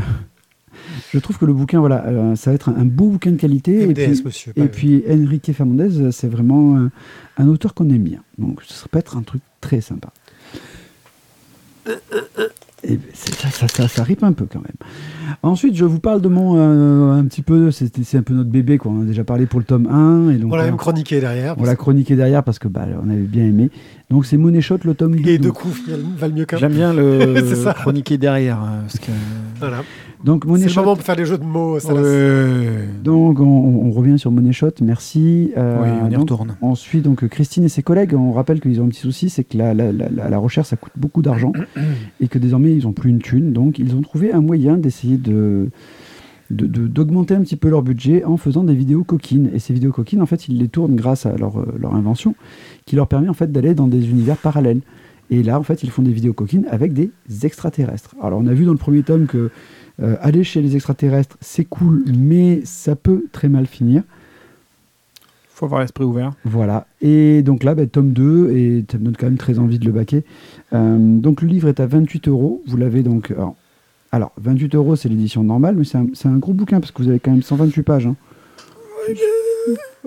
je 1.13 1.19
trouve 1.19 1.37
que 1.37 1.45
le 1.45 1.53
bouquin, 1.53 1.79
voilà, 1.79 2.05
euh, 2.07 2.35
ça 2.35 2.51
va 2.51 2.55
être 2.55 2.69
un, 2.69 2.75
un 2.77 2.85
beau 2.85 3.09
bouquin 3.09 3.31
de 3.31 3.37
qualité. 3.37 3.83
Et 3.89 3.93
puis, 3.93 4.21
monsieur. 4.23 4.51
et 4.55 4.61
pas- 4.61 4.67
puis 4.67 5.03
Enrique 5.09 5.51
Fernandez, 5.53 6.11
c'est 6.11 6.27
vraiment 6.29 6.77
un, 6.77 6.91
un 7.37 7.47
auteur 7.47 7.73
qu'on 7.73 7.89
aime 7.89 8.03
bien. 8.03 8.19
Donc 8.37 8.61
ça 8.67 8.85
peut 8.89 8.99
être 8.99 9.17
un 9.17 9.21
truc 9.23 9.41
très 9.61 9.81
sympa. 9.81 10.09
Et 12.81 12.95
ben, 12.95 12.99
ça, 13.13 13.49
ça, 13.49 13.67
ça, 13.67 13.87
ça 13.89 14.03
rip 14.03 14.23
un 14.23 14.31
peu 14.31 14.45
quand 14.45 14.59
même. 14.61 15.35
Ensuite, 15.43 15.75
je 15.75 15.83
vous 15.83 15.99
parle 15.99 16.21
de 16.21 16.29
mon 16.29 16.55
euh, 16.57 17.11
un 17.19 17.25
petit 17.25 17.41
peu, 17.41 17.71
c'est 17.71 17.91
c'est 18.05 18.17
un 18.17 18.21
peu 18.21 18.33
notre 18.33 18.49
bébé 18.49 18.77
quoi. 18.77 18.91
On 18.91 19.01
a 19.01 19.05
déjà 19.05 19.25
parlé 19.25 19.47
pour 19.47 19.59
le 19.59 19.65
tome 19.65 19.85
1 19.87 20.29
et 20.29 20.37
donc 20.37 20.53
on 20.53 20.55
l'a 20.55 20.63
même 20.63 20.77
chroniqué 20.77 21.19
derrière. 21.19 21.55
on 21.57 21.65
l'a 21.65 21.75
chroniqué 21.75 22.15
derrière 22.15 22.41
parce 22.43 22.57
que 22.57 22.69
bah, 22.69 22.85
on 23.03 23.09
avait 23.09 23.19
bien 23.23 23.43
aimé. 23.43 23.69
Donc 24.09 24.25
c'est 24.25 24.37
Money 24.37 24.61
Shot 24.61 24.77
le 24.85 24.93
tome 24.93 25.19
2. 25.19 25.29
Et 25.29 25.37
deux 25.39 25.51
coups 25.51 25.77
valent 26.17 26.33
mieux 26.35 26.45
qu'un. 26.45 26.55
J'aime 26.57 26.73
bien 26.73 26.93
le 26.93 27.73
chroniquer 27.73 28.17
derrière. 28.17 28.59
hein, 28.59 28.79
parce 28.83 28.99
que... 28.99 29.11
Voilà. 29.59 29.83
Donc 30.23 30.43
C'est 30.57 30.67
le 30.67 30.75
moment 30.75 30.95
pour 30.95 31.03
faire 31.05 31.15
les 31.15 31.25
jeux 31.25 31.37
de 31.37 31.43
mots. 31.45 31.75
Ouais. 31.79 32.87
Donc 33.03 33.39
on, 33.39 33.43
on 33.45 33.91
revient 33.91 34.19
sur 34.19 34.31
Money 34.31 34.51
Shot, 34.51 34.71
merci. 34.81 35.51
Euh, 35.57 35.77
Oui, 35.81 35.89
on 36.03 36.07
y 36.07 36.11
donc, 36.11 36.21
retourne. 36.21 36.55
on 36.61 36.75
suit 36.75 36.99
donc 37.01 37.25
Christine 37.27 37.63
et 37.63 37.69
ses 37.69 37.83
collègues. 37.83 38.13
On 38.13 38.31
rappelle 38.33 38.59
qu'ils 38.59 38.81
ont 38.81 38.85
un 38.85 38.89
petit 38.89 38.99
souci, 38.99 39.29
c'est 39.29 39.43
que 39.45 39.57
la, 39.57 39.73
la, 39.73 39.91
la- 39.93 40.09
la- 40.09 40.29
la 40.29 40.37
recherche 40.37 40.67
ça 40.67 40.75
coûte 40.75 40.91
beaucoup 40.97 41.21
d'argent 41.21 41.53
et 42.19 42.27
que 42.27 42.37
désormais 42.37 42.73
ils 42.75 42.83
n'ont 42.83 42.91
plus 42.91 43.09
une 43.11 43.19
thune. 43.19 43.53
Donc 43.53 43.79
ils 43.79 43.95
ont 43.95 44.01
trouvé 44.01 44.33
un 44.33 44.41
moyen 44.41 44.75
d'essayer 44.77 45.17
de 45.17 45.69
de- 46.49 46.65
de- 46.65 46.87
d'augmenter 46.87 47.35
un 47.35 47.41
petit 47.41 47.55
peu 47.55 47.69
leur 47.69 47.83
budget 47.83 48.23
en 48.25 48.35
faisant 48.35 48.63
des 48.63 48.73
vidéos 48.75 49.03
coquines. 49.03 49.49
Et 49.53 49.59
ces 49.59 49.71
vidéos 49.73 49.91
coquines, 49.91 50.21
en 50.21 50.25
fait, 50.25 50.47
ils 50.49 50.57
les 50.57 50.67
tournent 50.67 50.95
grâce 50.95 51.27
à 51.27 51.37
leur, 51.37 51.59
euh, 51.59 51.75
leur 51.79 51.93
invention 51.95 52.33
qui 52.87 52.95
leur 52.95 53.07
permet 53.07 53.29
en 53.29 53.33
fait 53.35 53.51
d'aller 53.51 53.73
dans 53.75 53.87
des 53.87 54.09
univers 54.09 54.35
parallèles. 54.37 54.81
Et 55.29 55.43
là, 55.43 55.59
en 55.59 55.63
fait, 55.63 55.83
ils 55.83 55.91
font 55.91 56.01
des 56.01 56.11
vidéos 56.11 56.33
coquines 56.33 56.65
avec 56.71 56.91
des 56.93 57.11
extraterrestres. 57.43 58.15
Alors, 58.19 58.39
on 58.43 58.47
a 58.47 58.53
vu 58.55 58.65
dans 58.65 58.71
le 58.71 58.79
premier 58.79 59.03
tome 59.03 59.27
que 59.27 59.51
euh, 60.01 60.15
aller 60.21 60.43
chez 60.43 60.61
les 60.61 60.75
extraterrestres, 60.75 61.37
c'est 61.41 61.65
cool, 61.65 62.03
mais 62.07 62.61
ça 62.65 62.95
peut 62.95 63.25
très 63.31 63.49
mal 63.49 63.65
finir. 63.67 64.03
faut 65.53 65.65
avoir 65.65 65.81
l'esprit 65.81 66.05
ouvert. 66.05 66.31
Voilà. 66.45 66.87
Et 67.01 67.41
donc 67.41 67.63
là, 67.63 67.75
bah, 67.75 67.85
tome 67.85 68.11
2, 68.11 68.51
et 68.51 68.85
ça 68.89 68.97
me 68.97 69.05
donne 69.05 69.17
quand 69.17 69.25
même 69.27 69.37
très 69.37 69.59
envie 69.59 69.77
de 69.79 69.85
le 69.85 69.91
baquer. 69.91 70.23
Euh, 70.73 70.97
donc 71.19 71.41
le 71.41 71.47
livre 71.47 71.67
est 71.67 71.79
à 71.79 71.85
28 71.87 72.27
euros. 72.29 72.61
Vous 72.67 72.77
l'avez 72.77 73.03
donc. 73.03 73.31
Alors, 73.31 73.55
alors, 74.11 74.31
28 74.37 74.73
euros, 74.75 74.95
c'est 74.95 75.09
l'édition 75.09 75.43
normale, 75.43 75.75
mais 75.75 75.83
c'est 75.83 75.97
un, 75.97 76.07
c'est 76.13 76.27
un 76.27 76.37
gros 76.37 76.53
bouquin 76.53 76.79
parce 76.79 76.91
que 76.91 77.03
vous 77.03 77.09
avez 77.09 77.19
quand 77.19 77.31
même 77.31 77.43
128 77.43 77.83
pages. 77.83 78.07
hein. 78.07 78.15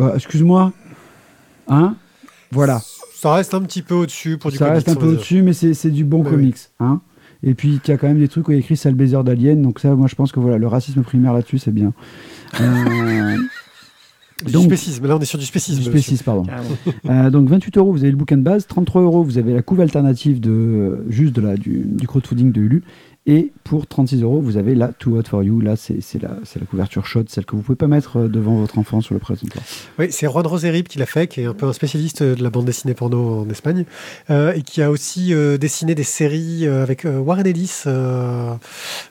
Euh, 0.01 0.15
Excuse-moi. 0.15 0.73
Hein? 1.69 1.95
Voilà. 2.51 2.81
Ça 3.15 3.35
reste 3.35 3.55
un 3.55 3.61
petit 3.63 3.83
peu 3.83 3.95
au-dessus 3.95 4.39
pour 4.39 4.51
du 4.51 4.57
Ça 4.57 4.73
reste 4.73 4.89
un 4.89 4.95
comics, 4.95 5.09
peu 5.11 5.15
au-dessus, 5.15 5.43
mais 5.43 5.53
c'est 5.53 5.75
c'est 5.75 5.91
du 5.91 6.03
bon 6.05 6.23
Bah 6.23 6.31
comics. 6.31 6.57
Hein 6.81 7.01
et 7.43 7.55
puis, 7.55 7.81
il 7.85 7.91
y 7.91 7.93
a 7.93 7.97
quand 7.99 8.09
même 8.09 8.19
des 8.21 8.29
trucs 8.29 8.47
où 8.49 8.53
il 8.53 8.55
y 8.55 8.59
a 8.59 8.61
écrit 8.61 8.77
sale 8.77 8.95
baiser 8.95 9.17
d'alien. 9.25 9.61
Donc, 9.63 9.79
ça, 9.81 9.95
moi, 9.95 10.07
je 10.09 10.15
pense 10.15 10.31
que 10.33 10.41
voilà, 10.41 10.59
le 10.59 10.67
racisme 10.67 11.03
primaire 11.03 11.33
là-dessus, 11.33 11.59
c'est 11.59 11.73
bien. 11.73 11.93
Euh, 12.61 13.37
Du 14.45 14.51
Donc- 14.51 14.65
spécisme. 14.65 15.07
Là, 15.07 15.17
on 15.17 15.21
est 15.21 15.25
sur 15.25 15.39
du 15.39 15.45
spécisme. 15.47 15.79
du 15.79 15.87
monsieur. 15.87 16.01
spécisme, 16.01 16.25
pardon. 16.25 16.45
Ah 16.51 17.27
Euh, 17.27 17.31
donc 17.31 17.49
28 17.49 17.79
euros, 17.79 17.93
vous 17.93 18.01
avez 18.03 18.11
le 18.11 18.17
bouquin 18.17 18.37
de 18.37 18.43
base. 18.43 18.67
33 18.67 19.03
euros, 19.03 19.23
vous 19.23 19.39
avez 19.39 19.55
la 19.55 19.63
couve 19.63 19.81
alternative 19.81 20.41
de 20.41 20.51
euh, 20.51 21.07
juste 21.09 21.33
de 21.37 21.41
la, 21.43 21.57
du, 21.57 21.85
du 21.87 22.09
crowdfunding 22.09 22.51
de 22.51 22.61
Ulu. 22.61 22.83
Et 23.25 23.53
pour 23.63 23.87
36 23.87 24.23
euros, 24.23 24.41
vous 24.41 24.57
avez 24.57 24.75
la 24.75 24.89
Too 24.89 25.17
Hot 25.17 25.23
for 25.29 25.45
You. 25.45 25.61
Là, 25.61 25.77
c'est 25.77 26.01
la, 26.21 26.31
couverture 26.69 27.07
chaude, 27.07 27.29
celle 27.29 27.45
que 27.45 27.55
vous 27.55 27.63
pouvez 27.63 27.77
pas 27.77 27.87
mettre 27.87 28.17
euh, 28.19 28.29
devant 28.29 28.57
votre 28.57 28.79
enfant 28.79 29.01
sur 29.01 29.15
le 29.15 29.21
présentoir. 29.21 29.63
Oui, 29.97 30.09
c'est 30.11 30.27
Juan 30.27 30.45
Roserip 30.45 30.89
qui 30.89 30.99
l'a 30.99 31.07
fait, 31.07 31.29
qui 31.29 31.43
est 31.43 31.45
un 31.47 31.55
peu 31.55 31.67
un 31.67 31.73
spécialiste 31.73 32.25
de 32.25 32.43
la 32.43 32.51
bande 32.51 32.65
dessinée 32.65 32.95
porno 32.95 33.43
en 33.43 33.49
Espagne, 33.49 33.85
euh, 34.31 34.53
et 34.55 34.63
qui 34.63 34.83
a 34.83 34.91
aussi 34.91 35.33
euh, 35.35 35.57
dessiné 35.57 35.95
des 35.95 36.03
séries 36.03 36.67
euh, 36.67 36.83
avec 36.83 37.05
euh, 37.05 37.19
Warren 37.21 37.47
Ellis. 37.47 37.83
euh, 37.87 38.55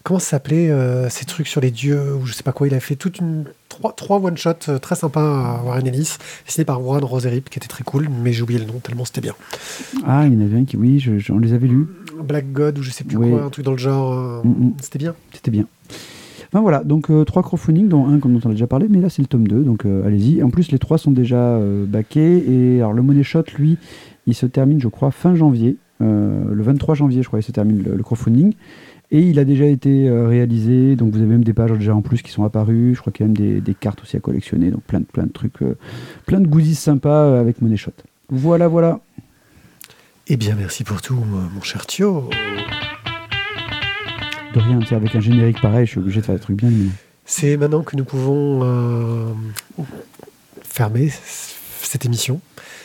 comment 0.04 0.20
ça 0.20 0.32
s'appelait 0.32 0.70
euh, 0.70 1.08
ces 1.10 1.24
trucs 1.24 1.48
sur 1.48 1.62
les 1.62 1.72
dieux 1.72 2.14
ou 2.16 2.26
je 2.26 2.34
sais 2.34 2.44
pas 2.44 2.52
quoi. 2.52 2.68
Il 2.68 2.74
a 2.74 2.82
fait 2.82 2.98
toute 2.98 3.20
une 3.20 3.46
trois, 3.70 3.94
trois 3.94 4.18
one 4.20 4.36
shot 4.36 4.50
euh, 4.68 4.78
très 4.78 4.96
sympa 4.96 5.22
à 5.22 5.64
Warren 5.64 5.88
Ellis, 5.88 6.18
dessiné 6.46 6.66
par 6.66 6.82
Juan 6.82 7.02
Roserip, 7.02 7.50
qui 7.50 7.60
était 7.60 7.70
très 7.70 7.86
cool, 7.86 8.10
mais 8.10 8.34
j'ai 8.34 8.42
oublié 8.44 8.60
le 8.60 8.66
nom 8.66 8.80
tellement 8.84 9.06
c'était 9.06 9.22
bien. 9.22 9.36
Ah, 10.06 10.26
il 10.28 10.34
y 10.34 10.36
en 10.36 10.42
avait 10.46 10.58
un 10.58 10.66
qui, 10.66 10.76
oui, 10.76 11.00
je, 11.00 11.18
je- 11.18 11.32
on 11.32 11.40
les 11.40 11.54
avait 11.54 11.68
lus. 11.68 11.88
Black 12.22 12.52
God 12.52 12.78
ou 12.78 12.84
je 12.84 12.92
sais 12.92 13.04
plus 13.06 13.16
Oui. 13.18 13.32
quoi, 13.32 13.44
un 13.44 13.50
truc 13.50 13.64
dans 13.66 13.72
le 13.72 13.78
genre. 13.78 14.01
Euh, 14.02 14.42
Mm, 14.44 14.50
mm. 14.50 14.74
C'était 14.82 15.00
bien. 15.00 15.16
C'était 15.34 15.52
bien. 15.52 15.66
Enfin 16.48 16.62
voilà, 16.62 16.84
donc 16.84 17.10
euh, 17.10 17.24
trois 17.24 17.44
crowdfunding, 17.44 17.88
dont 17.88 18.08
un 18.08 18.20
comme 18.20 18.34
dont 18.34 18.42
on 18.44 18.50
a 18.50 18.54
déjà 18.54 18.68
parlé, 18.68 18.88
mais 18.90 19.00
là 19.00 19.10
c'est 19.10 19.22
le 19.22 19.28
tome 19.28 19.48
2, 19.48 19.64
donc 19.64 19.86
euh, 19.86 20.06
allez-y. 20.06 20.44
En 20.44 20.50
plus, 20.50 20.72
les 20.72 20.80
trois 20.80 20.98
sont 20.98 21.12
déjà 21.12 21.60
backés. 21.88 22.44
Et 22.48 22.80
alors 22.80 22.94
le 22.94 23.02
Money 23.02 23.24
Shot, 23.24 23.44
lui, 23.58 23.78
il 24.28 24.34
se 24.36 24.46
termine, 24.46 24.82
je 24.82 24.88
crois, 24.88 25.12
fin 25.12 25.36
janvier. 25.36 25.78
Le 26.00 26.64
23 26.64 26.96
janvier, 26.96 27.22
je 27.22 27.28
crois, 27.28 27.40
il 27.40 27.44
se 27.44 27.52
termine 27.52 27.84
le, 27.84 27.96
le 27.96 28.04
crowdfunding. 28.04 28.54
Et 29.12 29.22
il 29.22 29.38
a 29.38 29.46
déjà 29.46 29.66
été 29.66 30.10
réalisé, 30.10 30.96
donc 30.96 31.14
vous 31.14 31.20
avez 31.20 31.28
même 31.28 31.44
des 31.44 31.54
pages 31.54 31.72
déjà 31.74 31.94
en 31.96 32.02
plus 32.02 32.24
qui 32.24 32.32
sont 32.32 32.44
apparues. 32.44 32.96
Je 32.96 33.02
crois 33.02 33.14
qu'il 33.14 33.24
y 33.24 33.26
a 33.26 33.28
même 33.28 33.38
des, 33.38 33.62
des 33.62 33.76
cartes 33.76 34.02
aussi 34.02 34.18
à 34.18 34.20
collectionner, 34.20 34.72
donc 34.72 34.82
plein 34.82 35.02
de, 35.02 35.06
plein 35.06 35.26
de 35.28 35.32
trucs, 35.32 35.60
plein 36.26 36.40
de 36.40 36.48
goodies 36.48 36.76
sympas 36.76 37.40
avec 37.40 37.62
Money 37.62 37.78
Shot. 37.78 37.92
Voilà, 38.30 38.68
voilà. 38.68 39.00
Eh 40.28 40.38
bien, 40.38 40.56
merci 40.56 40.84
pour 40.84 41.02
tout, 41.02 41.16
mon 41.16 41.62
cher 41.62 41.86
Thio. 41.86 42.30
De 44.54 44.60
rien, 44.60 44.80
avec 44.92 45.16
un 45.16 45.22
générique 45.22 45.62
pareil, 45.62 45.86
je 45.86 45.92
suis 45.92 46.00
obligé 46.00 46.20
de 46.20 46.26
faire 46.26 46.36
des 46.36 46.42
trucs 46.42 46.58
bien 46.58 46.70
mignons. 46.70 46.92
C'est 47.26 47.56
maintenant 47.56 47.84
que 47.84 47.96
nous 47.96 48.04
pouvons 48.04 48.62
euh, 48.64 49.34
fermer 50.64 51.10
cette 51.92 52.06
émission. 52.06 52.40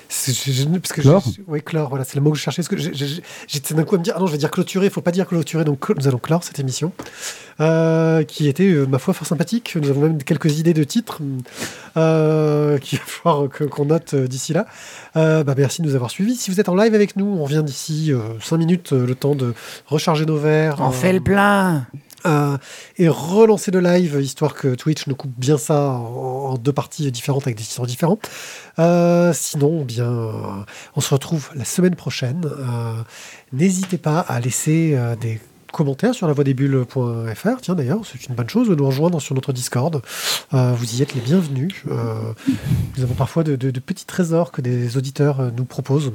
C'est- 0.09 0.33
je- 0.33 0.53
je- 0.53 0.65
parce 0.79 0.93
que 0.93 1.01
Clore 1.01 1.25
je- 1.27 1.43
Oui, 1.49 1.61
clore, 1.63 1.89
voilà, 1.89 2.05
c'est 2.05 2.15
le 2.17 2.21
mot 2.23 2.31
que 2.31 2.37
je 2.39 2.43
cherchais. 2.43 2.63
Parce 2.63 2.69
que 2.69 2.77
j'étais 2.77 3.75
d'un 3.75 3.85
coup 3.85 3.95
à 3.97 3.99
me 3.99 4.05
dire, 4.05 4.15
ah 4.17 4.21
non, 4.21 4.27
je 4.27 4.33
vais 4.33 4.39
dire 4.39 4.51
clôturer, 4.51 4.87
il 4.87 4.91
faut 4.93 5.01
pas 5.01 5.11
dire 5.13 5.27
clôturer, 5.27 5.65
donc 5.65 5.89
nous 5.91 6.07
allons 6.09 6.19
clore 6.19 6.43
cette 6.45 6.59
émission, 6.61 6.93
euh, 7.61 8.23
qui 8.25 8.49
était, 8.49 8.65
euh, 8.69 8.87
ma 8.87 8.99
foi, 8.99 9.15
fort 9.15 9.27
sympathique. 9.27 9.77
Nous 9.81 9.89
avons 9.91 10.01
même 10.03 10.23
quelques 10.23 10.59
idées 10.59 10.75
de 10.75 10.85
titres 10.85 11.21
euh, 11.97 12.79
qu'il 12.79 12.99
va 12.99 13.05
falloir 13.05 13.49
qu'on 13.71 13.85
note 13.87 14.15
euh, 14.15 14.27
d'ici 14.29 14.53
là. 14.53 14.67
Euh, 15.17 15.43
bah, 15.45 15.55
merci 15.57 15.83
de 15.83 15.87
nous 15.89 15.95
avoir 15.95 16.11
suivis. 16.11 16.37
Si 16.37 16.51
vous 16.51 16.61
êtes 16.61 16.69
en 16.69 16.75
live 16.77 16.95
avec 16.95 17.17
nous, 17.17 17.27
on 17.27 17.45
revient 17.45 17.63
d'ici 17.65 18.13
5 18.43 18.57
minutes, 18.59 18.93
euh, 18.93 19.07
le 19.07 19.15
temps 19.15 19.35
de 19.35 19.55
recharger 19.87 20.27
nos 20.27 20.37
verres. 20.37 20.77
On 20.81 20.89
euh, 20.89 20.93
fait 20.93 21.13
le 21.13 21.21
plein 21.21 21.87
Euh, 22.25 22.57
et 22.97 23.09
relancer 23.09 23.71
le 23.71 23.81
live, 23.81 24.19
histoire 24.21 24.55
que 24.55 24.75
Twitch 24.75 25.07
nous 25.07 25.15
coupe 25.15 25.35
bien 25.37 25.59
ça 25.59 25.91
en, 25.91 26.57
deux 26.57 26.73
parties 26.73 27.11
différentes 27.13 27.47
avec 27.47 27.57
des 27.57 27.65
titres 27.65 27.87
différents. 27.87 28.19
Euh, 28.79 29.33
sinon, 29.35 29.85
bien, 29.85 30.67
on 30.95 31.01
se 31.01 31.13
retrouve 31.13 31.51
la 31.55 31.65
semaine 31.65 31.95
prochaine. 31.95 32.43
Euh, 32.47 33.03
N'hésitez 33.53 33.99
pas 33.99 34.21
à 34.21 34.41
laisser 34.41 34.95
euh, 34.95 35.15
des 35.17 35.41
commentaires 35.73 36.15
sur 36.15 36.27
la 36.27 36.33
voix 36.33 36.45
des 36.45 36.55
bulles.fr. 36.55 37.61
Tiens, 37.61 37.75
d'ailleurs, 37.75 38.01
c'est 38.05 38.27
une 38.29 38.35
bonne 38.35 38.49
chose 38.49 38.69
de 38.69 38.75
nous 38.75 38.87
rejoindre 38.87 39.21
sur 39.21 39.35
notre 39.35 39.53
Discord. 39.53 40.01
Euh, 40.55 40.73
vous 40.77 40.97
y 40.97 41.03
êtes 41.03 41.15
les 41.15 41.21
bienvenus. 41.21 41.75
Euh, 41.91 42.15
nous 42.97 43.03
avons 43.03 43.15
parfois 43.15 43.45
de, 43.45 43.57
de- 43.57 43.71
de 43.71 43.81
petits 43.81 44.07
trésors 44.07 44.53
que 44.53 44.61
des 44.61 44.97
auditeurs 44.97 45.41
euh, 45.41 45.51
nous 45.57 45.65
proposent. 45.65 46.13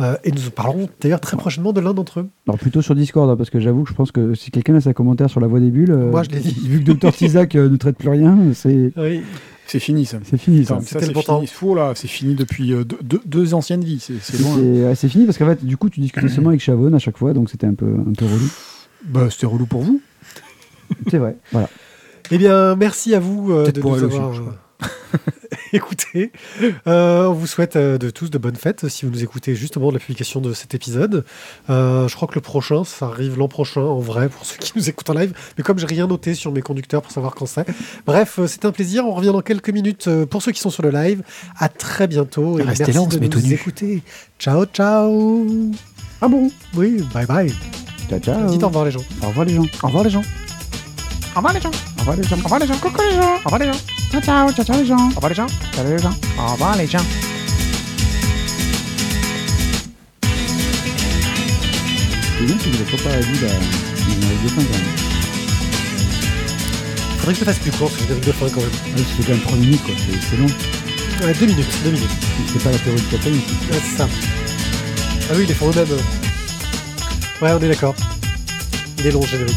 Euh, 0.00 0.16
et 0.24 0.32
nous 0.32 0.50
parlerons 0.54 0.88
d'ailleurs 1.00 1.20
très 1.20 1.36
prochainement 1.36 1.72
de 1.72 1.80
l'un 1.80 1.94
d'entre 1.94 2.20
eux. 2.20 2.28
Alors 2.48 2.58
plutôt 2.58 2.82
sur 2.82 2.94
Discord, 2.94 3.28
hein, 3.30 3.36
parce 3.36 3.50
que 3.50 3.60
j'avoue 3.60 3.84
que 3.84 3.90
je 3.90 3.94
pense 3.94 4.12
que 4.12 4.34
si 4.34 4.50
quelqu'un 4.50 4.74
a 4.76 4.80
sa 4.80 4.94
commentaire 4.94 5.30
sur 5.30 5.40
la 5.40 5.46
voix 5.46 5.60
des 5.60 5.70
bulles, 5.70 5.90
euh, 5.92 6.10
Moi, 6.10 6.22
je 6.22 6.30
l'ai 6.30 6.40
dit. 6.40 6.56
vu 6.68 6.82
que 6.82 6.92
Dr 6.92 7.10
euh, 7.56 7.68
ne 7.68 7.76
traite 7.76 7.96
plus 7.98 8.08
rien, 8.08 8.36
c'est 8.54 8.92
Oui. 8.96 9.22
C'est 9.68 9.80
fini 9.80 10.06
ça. 10.06 10.18
c'est 10.22 10.38
fini 10.38 10.64
ça. 10.64 10.78
C'était 10.80 11.12
fini. 11.12 11.46
Fou, 11.48 11.74
là, 11.74 11.92
c'est 11.96 12.06
fini 12.06 12.36
depuis 12.36 12.72
euh, 12.72 12.84
deux, 13.24 13.52
anciennes 13.52 13.82
vies. 13.82 13.98
C'est 13.98 14.14
c'est 14.22 14.40
ouais, 14.40 14.94
fini 14.94 15.26
parce 15.26 15.38
qu'en 15.38 15.46
fait, 15.46 15.64
du 15.64 15.76
coup, 15.76 15.90
tu 15.90 15.98
discutais 15.98 16.28
seulement 16.28 16.50
avec 16.50 16.60
Chavon 16.60 16.92
à 16.94 17.00
chaque 17.00 17.18
fois, 17.18 17.32
donc 17.32 17.50
c'était 17.50 17.66
un 17.66 17.74
peu, 17.74 17.86
un 17.86 18.12
peu 18.12 18.26
relou. 18.26 18.48
Bah, 19.06 19.28
c'était 19.30 19.46
relou 19.46 19.66
pour 19.66 19.82
vous. 19.82 20.00
C'est 21.10 21.18
vrai, 21.18 21.36
voilà. 21.52 21.68
Eh 22.30 22.38
bien, 22.38 22.74
merci 22.76 23.14
à 23.14 23.20
vous 23.20 23.52
euh, 23.52 23.70
de 23.70 23.80
nous 23.80 24.02
avoir 24.04 24.32
euh, 24.34 24.76
écoutés. 25.72 26.32
Euh, 26.88 27.26
on 27.26 27.32
vous 27.32 27.46
souhaite 27.46 27.76
euh, 27.76 27.98
de 27.98 28.10
tous 28.10 28.30
de 28.30 28.38
bonnes 28.38 28.56
fêtes 28.56 28.88
si 28.88 29.04
vous 29.06 29.12
nous 29.12 29.22
écoutez 29.22 29.54
justement 29.54 29.88
de 29.88 29.94
la 29.94 30.00
publication 30.00 30.40
de 30.40 30.52
cet 30.52 30.74
épisode. 30.74 31.24
Je 31.68 32.14
crois 32.14 32.26
que 32.28 32.34
le 32.34 32.40
prochain, 32.40 32.82
ça 32.84 33.06
arrive 33.06 33.38
l'an 33.38 33.46
prochain 33.48 33.80
en 33.80 34.00
vrai 34.00 34.28
pour 34.28 34.44
ceux 34.46 34.56
qui 34.58 34.72
nous 34.76 34.88
écoutent 34.88 35.10
en 35.10 35.14
live. 35.14 35.32
Mais 35.56 35.62
comme 35.64 35.78
j'ai 35.78 35.86
rien 35.86 36.06
noté 36.08 36.34
sur 36.34 36.50
mes 36.52 36.62
conducteurs 36.62 37.02
pour 37.02 37.12
savoir 37.12 37.34
quand 37.34 37.46
c'est. 37.46 37.66
Bref, 38.06 38.40
c'était 38.46 38.66
un 38.66 38.72
plaisir. 38.72 39.06
On 39.06 39.12
revient 39.14 39.32
dans 39.32 39.42
quelques 39.42 39.70
minutes 39.70 40.08
pour 40.26 40.42
ceux 40.42 40.52
qui 40.52 40.60
sont 40.60 40.70
sur 40.70 40.82
le 40.82 40.90
live. 40.90 41.22
À 41.58 41.68
très 41.68 42.06
bientôt 42.08 42.58
et 42.58 42.62
Restez 42.62 42.84
merci 42.86 42.92
là, 42.98 43.02
on 43.02 43.06
de 43.06 43.18
nous 43.18 43.42
nu. 43.42 43.54
écouter. 43.54 44.02
Ciao, 44.38 44.64
ciao. 44.66 45.46
Ah 46.20 46.28
bon? 46.28 46.50
Oui, 46.74 47.02
bye 47.12 47.26
bye. 47.26 47.52
Ciao, 48.08 48.20
ciao. 48.20 48.48
Dites 48.48 48.62
au 48.62 48.68
revoir 48.68 48.84
les 48.84 48.92
gens. 48.92 49.00
Au 49.22 49.26
revoir 49.28 49.44
les 49.46 49.54
gens. 49.54 49.66
Au 49.82 49.86
revoir 49.86 50.04
les 50.04 50.10
gens. 50.10 50.22
Au 51.34 51.38
revoir 51.38 51.52
les 51.54 51.60
gens. 51.60 51.70
Au 51.70 52.00
revoir 52.00 52.16
les 52.16 52.22
gens. 52.22 52.36
Au 52.36 52.42
revoir 52.44 52.60
les 52.60 52.66
gens. 52.66 52.76
Coucou 52.76 53.02
les 53.02 53.16
gens. 53.16 53.34
Au 53.34 53.44
revoir 53.44 53.58
les 53.58 53.66
gens. 53.66 53.80
Ciao, 54.12 54.20
ciao, 54.22 54.52
ciao, 54.52 54.64
ciao 54.64 54.76
les 54.76 54.86
gens. 54.86 54.96
Au 54.96 55.14
revoir 55.16 55.28
les 55.28 55.34
gens. 55.34 55.46
Salut 55.74 55.90
les 55.90 55.98
gens. 55.98 56.14
Au 56.38 56.52
revoir 56.52 56.76
les 56.76 56.86
gens. 56.86 57.04
C'est 62.38 62.44
bien 62.44 62.56
si 62.60 62.70
vous 62.70 62.76
n'avez 62.78 62.96
pas 62.96 63.16
dit 63.26 63.40
la 63.40 63.48
de 63.48 64.48
fin 64.48 64.62
quand. 64.62 64.82
Faudrait 67.18 67.32
que 67.32 67.40
je 67.40 67.44
fasse 67.44 67.58
plus 67.58 67.72
court, 67.72 67.90
ce 67.90 67.98
générique 68.02 68.24
de 68.26 68.32
fin 68.32 68.48
quand 68.48 68.60
même. 68.60 68.70
Ah, 68.74 69.00
c'est 69.16 69.24
quand 69.26 69.32
même 69.32 69.40
3 69.40 69.56
minutes 69.56 69.82
quoi, 69.84 69.94
c'est 69.98 70.20
c'est 70.30 70.36
long. 70.36 70.46
Ouais, 71.26 71.34
deux 71.34 71.46
minutes, 71.46 71.66
deux 71.82 71.90
minutes. 71.90 72.10
C'est 72.52 72.62
pas 72.62 72.70
la 72.70 72.78
théorie 72.78 73.00
de. 73.00 73.16
Ouais, 73.16 73.82
c'est 73.90 73.96
ça. 73.96 74.08
Ah 75.28 75.34
oui, 75.34 75.42
ils 75.42 75.48
les 75.48 75.54
font 75.54 75.70
eux-mêmes. 75.70 76.25
Ouais, 77.42 77.50
on 77.52 77.60
est 77.60 77.68
d'accord. 77.68 77.94
Il 78.98 79.06
est 79.06 79.10
long, 79.10 79.20
le 79.20 79.26
générique. 79.26 79.56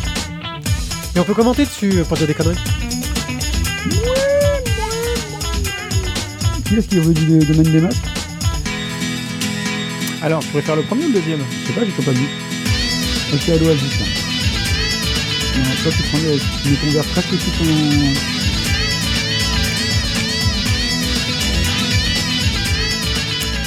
Et 1.16 1.20
on 1.20 1.24
peut 1.24 1.34
commenter 1.34 1.64
dessus 1.64 2.00
euh, 2.00 2.04
pour 2.04 2.18
dire 2.18 2.28
des 2.28 2.34
conneries. 2.34 2.58
Qui 6.66 6.76
est-ce 6.76 6.88
qui 6.88 7.00
revenu 7.00 7.40
du 7.40 7.46
domaine 7.46 7.72
des 7.72 7.80
masques 7.80 8.04
Alors, 10.22 10.42
je 10.42 10.48
pourrais 10.50 10.62
faire 10.62 10.76
le 10.76 10.82
premier 10.84 11.06
ou 11.06 11.08
le 11.08 11.14
deuxième? 11.14 11.40
Je 11.40 11.68
sais 11.68 11.74
pas, 11.74 11.86
j'ai 11.86 12.04
pas 12.04 12.12
vu. 12.12 12.28
Ok, 13.34 13.50
à 13.50 13.58
l'oasis 13.58 14.00
là. 14.00 14.06
Non, 15.58 15.64
toi 15.82 15.92
tu 15.96 16.04
prends 16.04 16.18
les, 16.18 16.38
tu 16.38 16.70
mets 16.70 16.76
ton 16.76 16.90
verre 16.92 17.06
presque 17.06 17.30
sous 17.30 17.52
ton... 17.52 17.66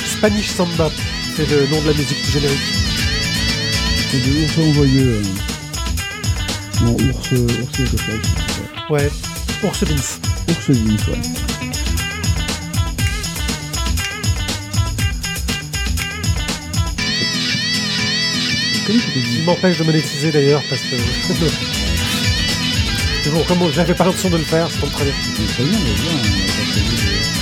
Spanish 0.05 0.49
Samba, 0.51 0.91
c'est 1.35 1.51
le 1.51 1.67
nom 1.69 1.81
de 1.81 1.89
la 1.89 1.95
musique 1.95 2.23
du 2.25 2.31
générique. 2.31 2.61
C'est 4.13 4.19
de 4.19 4.45
ours 4.45 4.59
envoyeux. 4.59 5.23
euh. 5.23 6.85
Non, 6.85 6.93
ours, 6.93 7.29
euh, 7.33 7.47
ours 7.63 7.77
quelque 7.77 7.97
chose. 7.97 8.21
Ouais. 8.91 9.11
Ours 9.65 9.83
Vince. 9.85 10.21
Ours 10.49 10.69
Vince, 10.71 11.07
ouais. 11.09 11.19
Il 18.89 19.43
m'empêche 19.45 19.79
de 19.79 19.85
monétiser 19.85 20.33
d'ailleurs 20.33 20.63
parce 20.69 20.83
que. 20.83 20.97
Mais 23.25 23.31
bon, 23.31 23.45
comme 23.47 23.61
j'avais 23.73 23.95
pas 23.95 24.05
l'intention 24.05 24.31
de 24.31 24.39
le 24.39 24.43
faire, 24.45 24.69
tombe 24.81 24.91
très 24.91 25.05
bien. 25.05 25.15
C'est 25.37 25.47
très 25.55 25.63
bien, 25.65 25.79
mais 25.79 25.95
bien, 25.95 26.11
on 26.13 26.17
a 26.17 26.21
pas 26.21 26.27
prévu 26.73 26.97
de- 26.97 27.42